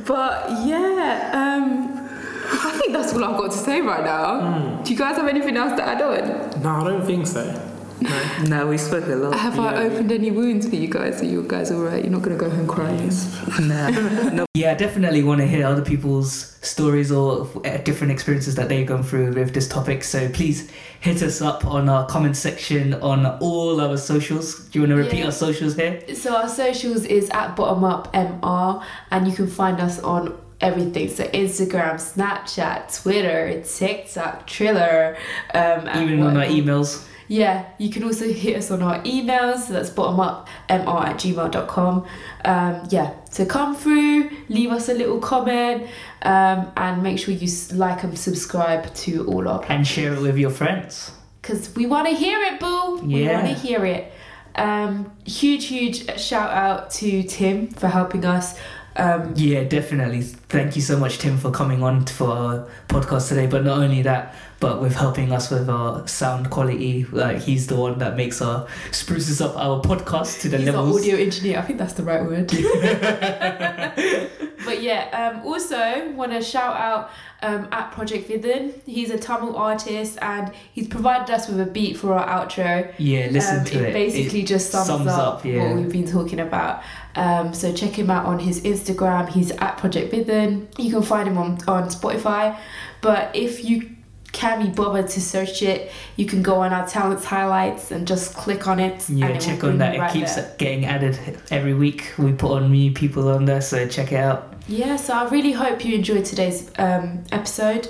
But 0.05 0.65
yeah, 0.65 1.31
um, 1.33 2.09
I 2.51 2.71
think 2.79 2.93
that's 2.93 3.13
all 3.13 3.23
I've 3.23 3.37
got 3.37 3.51
to 3.51 3.57
say 3.57 3.81
right 3.81 4.03
now. 4.03 4.81
Do 4.83 4.91
you 4.91 4.97
guys 4.97 5.17
have 5.17 5.27
anything 5.27 5.55
else 5.57 5.73
to 5.77 5.83
add 5.87 6.01
on? 6.01 6.61
No, 6.61 6.69
I 6.69 6.83
don't 6.83 7.05
think 7.05 7.27
so. 7.27 7.68
No. 8.01 8.43
No, 8.47 8.67
we 8.67 8.77
spoke 8.77 9.05
a 9.07 9.15
lot. 9.15 9.35
Have 9.37 9.59
I 9.59 9.83
opened 9.83 10.11
any 10.11 10.31
wounds 10.31 10.67
for 10.69 10.75
you 10.75 10.87
guys? 10.87 11.21
Are 11.21 11.25
you 11.25 11.43
guys 11.47 11.71
alright? 11.71 12.03
You're 12.03 12.11
not 12.11 12.21
going 12.21 12.37
to 12.37 12.43
go 12.43 12.49
home 12.49 12.67
crying? 12.67 13.11
Nah. 13.61 13.89
no. 14.29 14.45
Yeah, 14.53 14.71
I 14.71 14.75
definitely 14.75 15.23
want 15.23 15.41
to 15.41 15.47
hear 15.47 15.65
other 15.65 15.81
people's 15.83 16.57
stories 16.61 17.11
or 17.11 17.47
uh, 17.65 17.77
different 17.77 18.11
experiences 18.11 18.55
that 18.55 18.69
they've 18.69 18.87
gone 18.87 19.03
through 19.03 19.33
with 19.33 19.53
this 19.53 19.67
topic. 19.67 20.03
So 20.03 20.29
please 20.29 20.71
hit 21.01 21.21
us 21.21 21.41
up 21.41 21.65
on 21.65 21.89
our 21.89 22.05
comment 22.07 22.37
section 22.37 22.93
on 22.95 23.25
all 23.39 23.79
our 23.81 23.97
socials. 23.97 24.67
Do 24.69 24.79
you 24.79 24.83
want 24.83 24.91
to 24.91 25.03
repeat 25.03 25.19
Yeah. 25.19 25.25
our 25.25 25.31
socials 25.31 25.75
here? 25.75 26.01
So 26.15 26.35
our 26.35 26.49
socials 26.49 27.05
is 27.05 27.29
at 27.31 27.55
bottom 27.55 27.83
up 27.83 28.13
mr, 28.13 28.83
and 29.11 29.27
you 29.27 29.33
can 29.33 29.47
find 29.47 29.79
us 29.79 29.99
on 29.99 30.37
everything. 30.61 31.09
So 31.09 31.23
Instagram, 31.25 31.95
Snapchat, 31.95 33.01
Twitter, 33.01 33.61
TikTok, 33.63 34.45
Triller, 34.47 35.17
um, 35.53 35.87
Even 36.01 36.21
on 36.21 36.37
our 36.37 36.45
emails. 36.45 37.05
Yeah, 37.29 37.65
you 37.77 37.89
can 37.89 38.03
also 38.03 38.25
hit 38.43 38.57
us 38.57 38.71
on 38.71 38.81
our 38.81 38.99
emails. 39.03 39.59
So 39.67 39.73
that's 39.73 39.89
bottomupmr 39.91 40.47
at 40.69 41.15
gmail.com. 41.17 42.05
Um, 42.43 42.87
yeah, 42.89 43.13
so 43.29 43.45
come 43.45 43.75
through, 43.75 44.29
leave 44.49 44.71
us 44.71 44.89
a 44.89 44.93
little 44.93 45.19
comment, 45.19 45.83
um, 46.23 46.71
and 46.75 47.01
make 47.03 47.19
sure 47.19 47.33
you 47.33 47.47
like 47.75 48.03
and 48.03 48.17
subscribe 48.17 48.93
to 48.95 49.25
all 49.27 49.47
our 49.47 49.63
And 49.69 49.85
share 49.87 50.13
it 50.13 50.21
with 50.21 50.37
your 50.37 50.49
friends. 50.49 51.11
because 51.41 51.73
we 51.75 51.85
want 51.85 52.07
to 52.09 52.15
hear 52.15 52.39
it, 52.43 52.59
boo. 52.59 53.01
Yeah. 53.05 53.15
We 53.15 53.27
want 53.43 53.47
to 53.47 53.53
hear 53.53 53.85
it. 53.85 54.11
Um, 54.55 55.11
huge, 55.25 55.65
huge 55.67 56.19
shout 56.19 56.49
out 56.51 56.89
to 56.91 57.23
Tim 57.23 57.67
for 57.67 57.87
helping 57.87 58.25
us. 58.25 58.57
Um, 58.95 59.33
Yeah, 59.35 59.63
definitely. 59.63 60.21
Thank 60.23 60.75
you 60.75 60.81
so 60.81 60.97
much, 60.97 61.19
Tim, 61.19 61.37
for 61.37 61.51
coming 61.51 61.83
on 61.83 62.05
for 62.07 62.27
our 62.29 62.67
podcast 62.89 63.29
today. 63.29 63.47
But 63.47 63.63
not 63.63 63.77
only 63.77 64.01
that, 64.01 64.35
but 64.59 64.81
with 64.81 64.95
helping 64.95 65.31
us 65.31 65.49
with 65.49 65.69
our 65.69 66.07
sound 66.07 66.49
quality. 66.49 67.05
Like 67.05 67.39
he's 67.39 67.67
the 67.67 67.75
one 67.75 67.99
that 67.99 68.17
makes 68.17 68.41
our 68.41 68.67
spruces 68.91 69.41
up 69.41 69.55
our 69.55 69.81
podcast 69.81 70.41
to 70.41 70.49
the 70.49 70.57
he's 70.57 70.65
levels. 70.67 70.99
audio 71.01 71.17
engineer. 71.17 71.59
I 71.59 71.61
think 71.61 71.79
that's 71.79 71.93
the 71.93 72.03
right 72.03 72.23
word. 72.23 72.47
but 74.65 74.81
yeah, 74.81 75.31
um, 75.37 75.45
also 75.47 76.09
want 76.11 76.31
to 76.31 76.41
shout 76.41 76.75
out 76.75 77.09
um, 77.41 77.67
at 77.71 77.91
Project 77.91 78.29
Vidin. 78.29 78.73
He's 78.85 79.09
a 79.09 79.17
Tamil 79.17 79.55
artist 79.55 80.17
and 80.21 80.51
he's 80.73 80.87
provided 80.87 81.33
us 81.33 81.47
with 81.47 81.59
a 81.61 81.65
beat 81.65 81.97
for 81.97 82.13
our 82.13 82.27
outro. 82.45 82.93
Yeah, 82.97 83.27
listen 83.31 83.59
Um, 83.59 83.65
to 83.65 83.87
it. 83.89 83.93
basically 83.93 84.43
just 84.43 84.71
sums, 84.71 84.87
sums 84.87 85.07
up, 85.07 85.35
up, 85.39 85.45
yeah. 85.45 85.67
what 85.67 85.75
we've 85.77 85.91
been 85.91 86.07
talking 86.11 86.39
about. 86.39 86.83
Um, 87.15 87.53
so 87.53 87.73
check 87.73 87.97
him 87.97 88.09
out 88.09 88.25
on 88.25 88.39
his 88.39 88.61
Instagram. 88.61 89.29
He's 89.29 89.51
at 89.51 89.77
Project 89.77 90.11
Bidden. 90.11 90.67
You 90.77 90.91
can 90.91 91.01
find 91.01 91.27
him 91.27 91.37
on, 91.37 91.51
on 91.67 91.89
Spotify. 91.89 92.57
But 93.01 93.35
if 93.35 93.63
you 93.63 93.95
can 94.31 94.63
be 94.63 94.69
bothered 94.69 95.07
to 95.09 95.21
search 95.21 95.61
it, 95.63 95.91
you 96.15 96.25
can 96.25 96.41
go 96.41 96.55
on 96.61 96.71
our 96.73 96.87
talents 96.87 97.25
highlights 97.25 97.91
and 97.91 98.07
just 98.07 98.35
click 98.35 98.67
on 98.67 98.79
it. 98.79 99.09
Yeah, 99.09 99.27
and 99.27 99.35
it 99.37 99.41
check 99.41 99.63
on 99.63 99.77
that. 99.79 99.95
you 99.95 100.03
It 100.03 100.11
keeps 100.11 100.35
there. 100.35 100.53
getting 100.57 100.85
added 100.85 101.17
every 101.51 101.73
week. 101.73 102.13
We 102.17 102.31
put 102.33 102.51
on 102.51 102.71
new 102.71 102.91
people 102.91 103.29
on 103.29 103.45
there, 103.45 103.61
so 103.61 103.87
check 103.87 104.11
it 104.11 104.17
out. 104.19 104.53
Yeah, 104.67 104.97
so 104.97 105.13
I 105.13 105.27
really 105.29 105.51
hope 105.53 105.83
you 105.83 105.95
enjoyed 105.95 106.25
today's 106.25 106.69
um, 106.77 107.23
episode. 107.31 107.89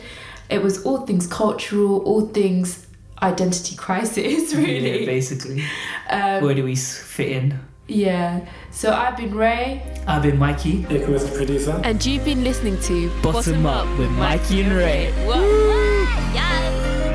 It 0.50 0.64
was 0.64 0.86
all 0.86 1.06
things 1.06 1.28
cultural, 1.28 2.00
all 2.04 2.28
things 2.28 2.88
identity 3.22 3.76
crisis, 3.76 4.54
Yeah, 4.54 4.60
really. 4.60 5.06
basically. 5.06 5.64
Um, 6.10 6.44
Where 6.44 6.56
do 6.56 6.64
we 6.64 6.76
fit 6.76 7.30
in? 7.32 7.60
yeah. 7.88 8.48
So 8.72 8.94
I've 8.94 9.18
been 9.18 9.34
Ray. 9.36 9.82
I've 10.08 10.22
been 10.22 10.38
Mikey. 10.38 10.86
Ick 10.90 11.08
was 11.08 11.30
the 11.30 11.36
producer. 11.36 11.82
And 11.84 12.04
you've 12.06 12.24
been 12.24 12.44
listening 12.46 12.80
to 12.84 13.10
Bottom 13.22 13.66
Up 13.66 13.88
with 13.98 14.10
Mikey 14.12 14.62
and 14.62 14.74
Ray. 14.74 15.12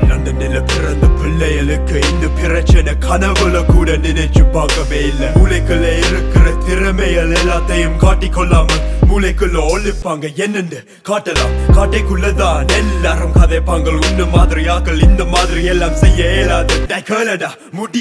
லண்டனில 0.07 0.61
பிறந்த 0.63 1.07
பிள்ளைகளுக்கு 1.19 1.99
இந்த 2.11 2.27
பிரச்சனை 2.35 2.93
கனவுல 2.99 3.65
கூட 3.65 3.91
நினைச்சு 3.97 4.51
பார்க்கவே 4.51 4.99
இல்லை. 5.07 5.29
மூளைக்குள்ள 5.35 5.85
இருக்கிற 5.99 6.45
திறமைகள் 6.65 7.29
எல்லாத்தையும் 7.31 7.97
காட்டிக்கொள்ளாமல் 7.97 8.83
மூளைக்குள்ள 9.09 9.57
ஒழிப்பாங்க 9.73 10.25
என்னன்னு 10.45 10.79
காட்டலாம். 11.09 11.53
காட்டைக்குள்ளதான் 11.77 12.69
எல்லாரும் 12.79 13.35
கதைப்பாங்க 13.39 13.93
உன்ன 14.07 14.25
மாதிரி 14.35 14.63
ஆக்கள் 14.75 15.03
இந்த 15.09 15.23
மாதிரி 15.33 15.61
எல்லாம் 15.73 15.97
செய்ய 16.03 16.29
இயலாது. 16.35 16.75
டேய் 16.91 17.07
கேளடா 17.09 17.51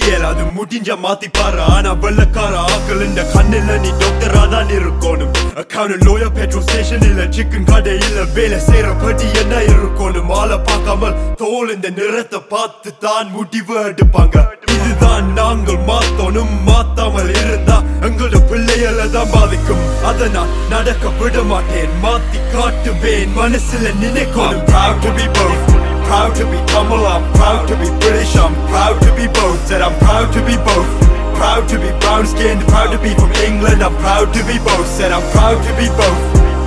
இயலாது. 0.01 0.43
முடிஞ்ச 0.57 0.97
மாத்தி 1.05 1.29
பாரு 1.37 1.61
ஆனா 1.75 1.91
வெள்ளக்கார 2.05 2.55
ஆக்கள் 2.75 3.05
இந்த 3.09 3.23
கண்ணில் 3.35 3.73
நீ 3.85 3.91
டாக்டரா 4.03 4.43
தான் 4.55 4.73
இருக்கணும். 4.79 5.33
அக்கௌண்ட் 5.63 6.05
லோயர் 6.07 6.35
பெட்ரோல் 6.39 6.65
ஸ்டேஷன் 6.67 7.07
இல்ல 7.11 7.23
சிக்கன் 7.37 7.69
கடை 7.71 7.95
இல்ல 8.07 8.25
வேலை 8.37 8.59
செய்யற 8.69 8.89
பட்டி 9.03 9.27
என்ன 9.43 9.55
இருக்கணும்? 9.73 10.29
மாலை 10.33 10.59
பார்க்காமல் 10.69 11.17
தோல் 11.43 11.73
இந்த 11.75 11.89
நிறத்தை 11.99 12.41
பார்த்து 12.55 12.93
தான் 13.07 13.31
முடிவு 13.37 13.77
எடுப்பாங்க. 13.91 14.37
இதுதான் 14.75 15.29
நாங்கள் 15.39 15.83
மாத்தணும். 15.91 16.53
மாத்தாமல் 16.69 17.33
இருந்தா 17.43 17.77
எங்களோட 18.07 18.39
பிள்ளைகளை 18.51 19.07
தான் 19.17 19.33
பாதிக்கும். 19.37 19.85
அதனால் 20.11 20.53
நட 20.73 20.93
நடக்க 20.93 21.06
விட 21.20 21.38
மாட்டேன் 21.52 21.93
மாத்தி 22.04 22.39
காட்டுவேன் 22.54 23.32
மனசுல 23.38 23.93
நினைக்கணும் 24.02 24.66
proud 24.72 24.97
to 25.06 25.12
be 25.18 25.26
both 25.38 25.62
proud 26.08 26.32
to 26.39 26.45
be 26.52 26.60
Tamil 26.72 27.04
I'm 27.14 27.24
proud 27.38 27.62
to 27.70 27.76
be 27.82 27.89
British 28.04 28.34
I'm 28.43 28.56
proud 28.72 28.97
to 29.06 29.12
be 29.20 29.26
both 29.38 29.60
said 29.70 29.82
I'm 29.88 29.97
proud 30.04 30.28
to 30.36 30.41
be 30.50 30.58
both 30.70 30.91
proud 31.39 31.64
to 31.72 31.78
be 31.84 31.91
brown 32.04 32.26
skinned 32.34 32.64
proud 32.72 32.89
to 32.95 33.00
be 33.06 33.14
from 33.22 33.34
England 33.47 33.82
I'm 33.88 33.97
proud 34.06 34.28
to 34.38 34.41
be 34.50 34.58
both 34.70 34.88
said 34.97 35.14
I'm 35.18 35.28
proud 35.36 35.60
to 35.68 35.74
be 35.82 35.89
both 36.02 36.22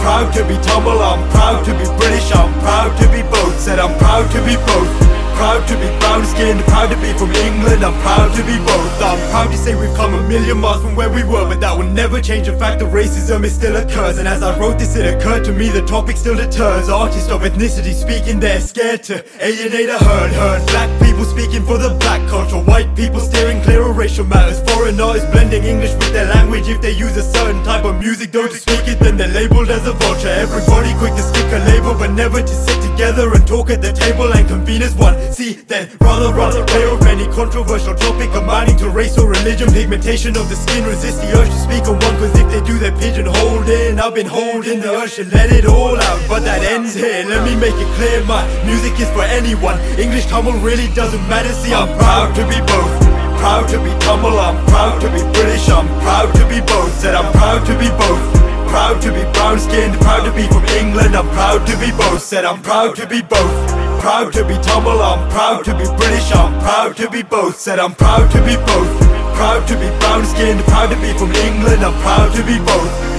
Proud 0.04 0.28
to 0.36 0.42
be 0.48 0.56
Tamil, 0.66 1.00
I'm 1.00 1.20
proud 1.30 1.58
to 1.66 1.72
be 1.80 1.86
British, 1.98 2.28
I'm 2.38 2.52
proud 2.62 2.90
to 3.00 3.06
be 3.12 3.20
both. 3.32 3.52
Said 3.64 3.78
I'm 3.78 3.94
proud 4.00 4.26
to 4.34 4.40
be 4.46 4.56
both. 4.68 4.90
Proud 5.38 5.62
to 5.68 5.74
be 5.82 5.88
brown 6.00 6.24
skinned, 6.26 6.62
proud 6.87 6.95
to 6.95 7.01
be 7.01 7.17
from 7.17 7.31
England, 7.31 7.83
I'm 7.83 7.93
proud 8.01 8.33
to 8.35 8.43
be 8.43 8.57
both. 8.59 9.01
I'm 9.01 9.19
proud 9.31 9.51
to 9.51 9.57
say 9.57 9.75
we've 9.75 9.93
come 9.95 10.13
a 10.13 10.27
million 10.27 10.57
miles 10.57 10.81
from 10.81 10.95
where 10.95 11.09
we 11.09 11.23
were, 11.23 11.45
but 11.47 11.59
that 11.59 11.77
will 11.77 11.89
never 11.89 12.21
change 12.21 12.47
the 12.47 12.57
fact 12.57 12.79
that 12.79 12.91
racism 12.93 13.43
is 13.43 13.53
still 13.53 13.75
occurs. 13.75 14.17
And 14.17 14.27
as 14.27 14.41
I 14.41 14.57
wrote 14.57 14.79
this, 14.79 14.95
it 14.95 15.05
occurred 15.13 15.43
to 15.45 15.51
me 15.51 15.69
the 15.69 15.81
topic 15.85 16.17
still 16.17 16.35
deters. 16.35 16.89
Artists 16.89 17.29
of 17.29 17.41
ethnicity 17.41 17.93
speaking, 17.93 18.39
they're 18.39 18.61
scared 18.61 19.03
to 19.03 19.23
alienate 19.43 19.89
a 19.89 19.97
herd. 19.97 20.31
Herd 20.31 20.65
black 20.67 20.89
people 21.01 21.25
speaking 21.25 21.63
for 21.65 21.77
the 21.77 21.89
black 21.99 22.27
culture, 22.29 22.57
white 22.57 22.95
people 22.95 23.19
steering 23.19 23.61
clear 23.63 23.81
of 23.81 23.97
racial 23.97 24.25
matters. 24.25 24.59
Foreign 24.69 24.99
artists 24.99 25.29
blending 25.31 25.63
English 25.63 25.93
with 25.95 26.13
their 26.13 26.27
language. 26.33 26.67
If 26.67 26.81
they 26.81 26.91
use 26.91 27.15
a 27.17 27.23
certain 27.23 27.63
type 27.63 27.83
of 27.85 27.99
music, 27.99 28.31
to 28.31 28.49
speak 28.49 28.87
it, 28.87 28.99
then 28.99 29.17
they're 29.17 29.33
labeled 29.33 29.69
as 29.69 29.87
a 29.87 29.93
vulture. 29.93 30.29
Everybody 30.29 30.93
quick 30.99 31.15
to 31.15 31.21
stick 31.21 31.51
a 31.51 31.59
label, 31.71 31.95
but 31.95 32.11
never 32.11 32.41
to 32.41 32.47
sit 32.47 32.79
together 32.91 33.33
and 33.33 33.47
talk 33.47 33.69
at 33.69 33.81
the 33.81 33.91
table 33.91 34.31
and 34.31 34.47
convene 34.47 34.83
as 34.83 34.93
one. 34.93 35.15
See, 35.33 35.53
then 35.53 35.89
rather 35.99 36.33
run 36.33 36.55
away 36.77 36.93
of 36.93 37.01
any 37.07 37.25
controversial 37.33 37.95
topic 37.95 38.29
amounting 38.35 38.77
to 38.77 38.89
race 38.89 39.17
or 39.17 39.29
religion, 39.29 39.71
pigmentation 39.71 40.37
of 40.37 40.49
the 40.49 40.55
skin. 40.55 40.85
Resist 40.85 41.21
the 41.21 41.29
urge 41.37 41.49
to 41.49 41.59
speak 41.59 41.83
on 41.87 41.99
one, 41.99 42.15
cause 42.17 42.33
if 42.37 42.49
they 42.51 42.61
do, 42.65 42.77
they're 42.77 42.95
pigeonholed 42.97 43.67
in. 43.69 43.99
I've 43.99 44.13
been 44.13 44.27
holding 44.27 44.79
the 44.79 44.91
urge 44.91 45.15
to 45.15 45.25
let 45.25 45.51
it 45.51 45.65
all 45.65 45.97
out, 45.97 46.21
but 46.27 46.43
that 46.43 46.61
ends 46.63 46.93
here. 46.93 47.25
Let 47.25 47.43
me 47.43 47.55
make 47.55 47.75
it 47.75 47.89
clear 47.95 48.23
my 48.25 48.43
music 48.65 48.99
is 48.99 49.09
for 49.11 49.23
anyone. 49.23 49.79
English 49.97 50.25
Tamil 50.27 50.53
really 50.59 50.87
doesn't 50.93 51.21
matter. 51.27 51.51
See, 51.53 51.73
I'm 51.73 51.89
proud 51.97 52.35
to 52.35 52.43
be 52.47 52.59
both. 52.65 52.93
Proud 53.41 53.67
to 53.69 53.77
be 53.79 53.91
Tamil, 54.01 54.37
I'm 54.39 54.57
proud 54.67 54.99
to 55.01 55.09
be 55.11 55.21
British, 55.33 55.69
I'm 55.69 55.87
proud 56.01 56.33
to 56.35 56.43
be 56.47 56.59
both. 56.61 56.93
Said 56.99 57.15
I'm 57.15 57.31
proud 57.33 57.65
to 57.67 57.73
be 57.77 57.89
both. 57.89 58.23
Proud 58.67 59.01
to 59.01 59.09
be 59.13 59.23
brown 59.31 59.59
skinned, 59.59 59.95
proud 60.01 60.25
to 60.25 60.31
be 60.33 60.45
from 60.47 60.65
England, 60.75 61.15
I'm 61.15 61.29
proud 61.29 61.65
to 61.67 61.77
be 61.77 61.91
both. 61.91 62.21
Said 62.21 62.45
I'm 62.45 62.61
proud 62.61 62.95
to 62.97 63.07
be 63.07 63.21
both. 63.21 63.86
Proud 63.99 64.33
to 64.33 64.45
be 64.45 64.55
Tamil, 64.63 65.01
I'm 65.01 65.29
proud 65.29 65.65
to 65.65 65.73
be 65.73 65.85
British, 65.97 66.31
I'm 66.31 66.59
proud 66.61 66.95
to 66.97 67.09
be 67.09 67.23
both. 67.23 67.59
Said 67.59 67.79
I'm 67.79 67.93
proud 67.93 68.31
to 68.31 68.39
be 68.45 68.55
both. 68.55 69.01
Proud 69.35 69.67
to 69.67 69.75
be 69.75 69.89
brown 69.99 70.25
skinned, 70.25 70.61
proud 70.61 70.89
to 70.89 70.95
be 70.95 71.13
from 71.17 71.31
England, 71.31 71.83
I'm 71.83 71.93
proud 72.01 72.33
to 72.35 72.43
be 72.43 72.57
both. 72.59 73.16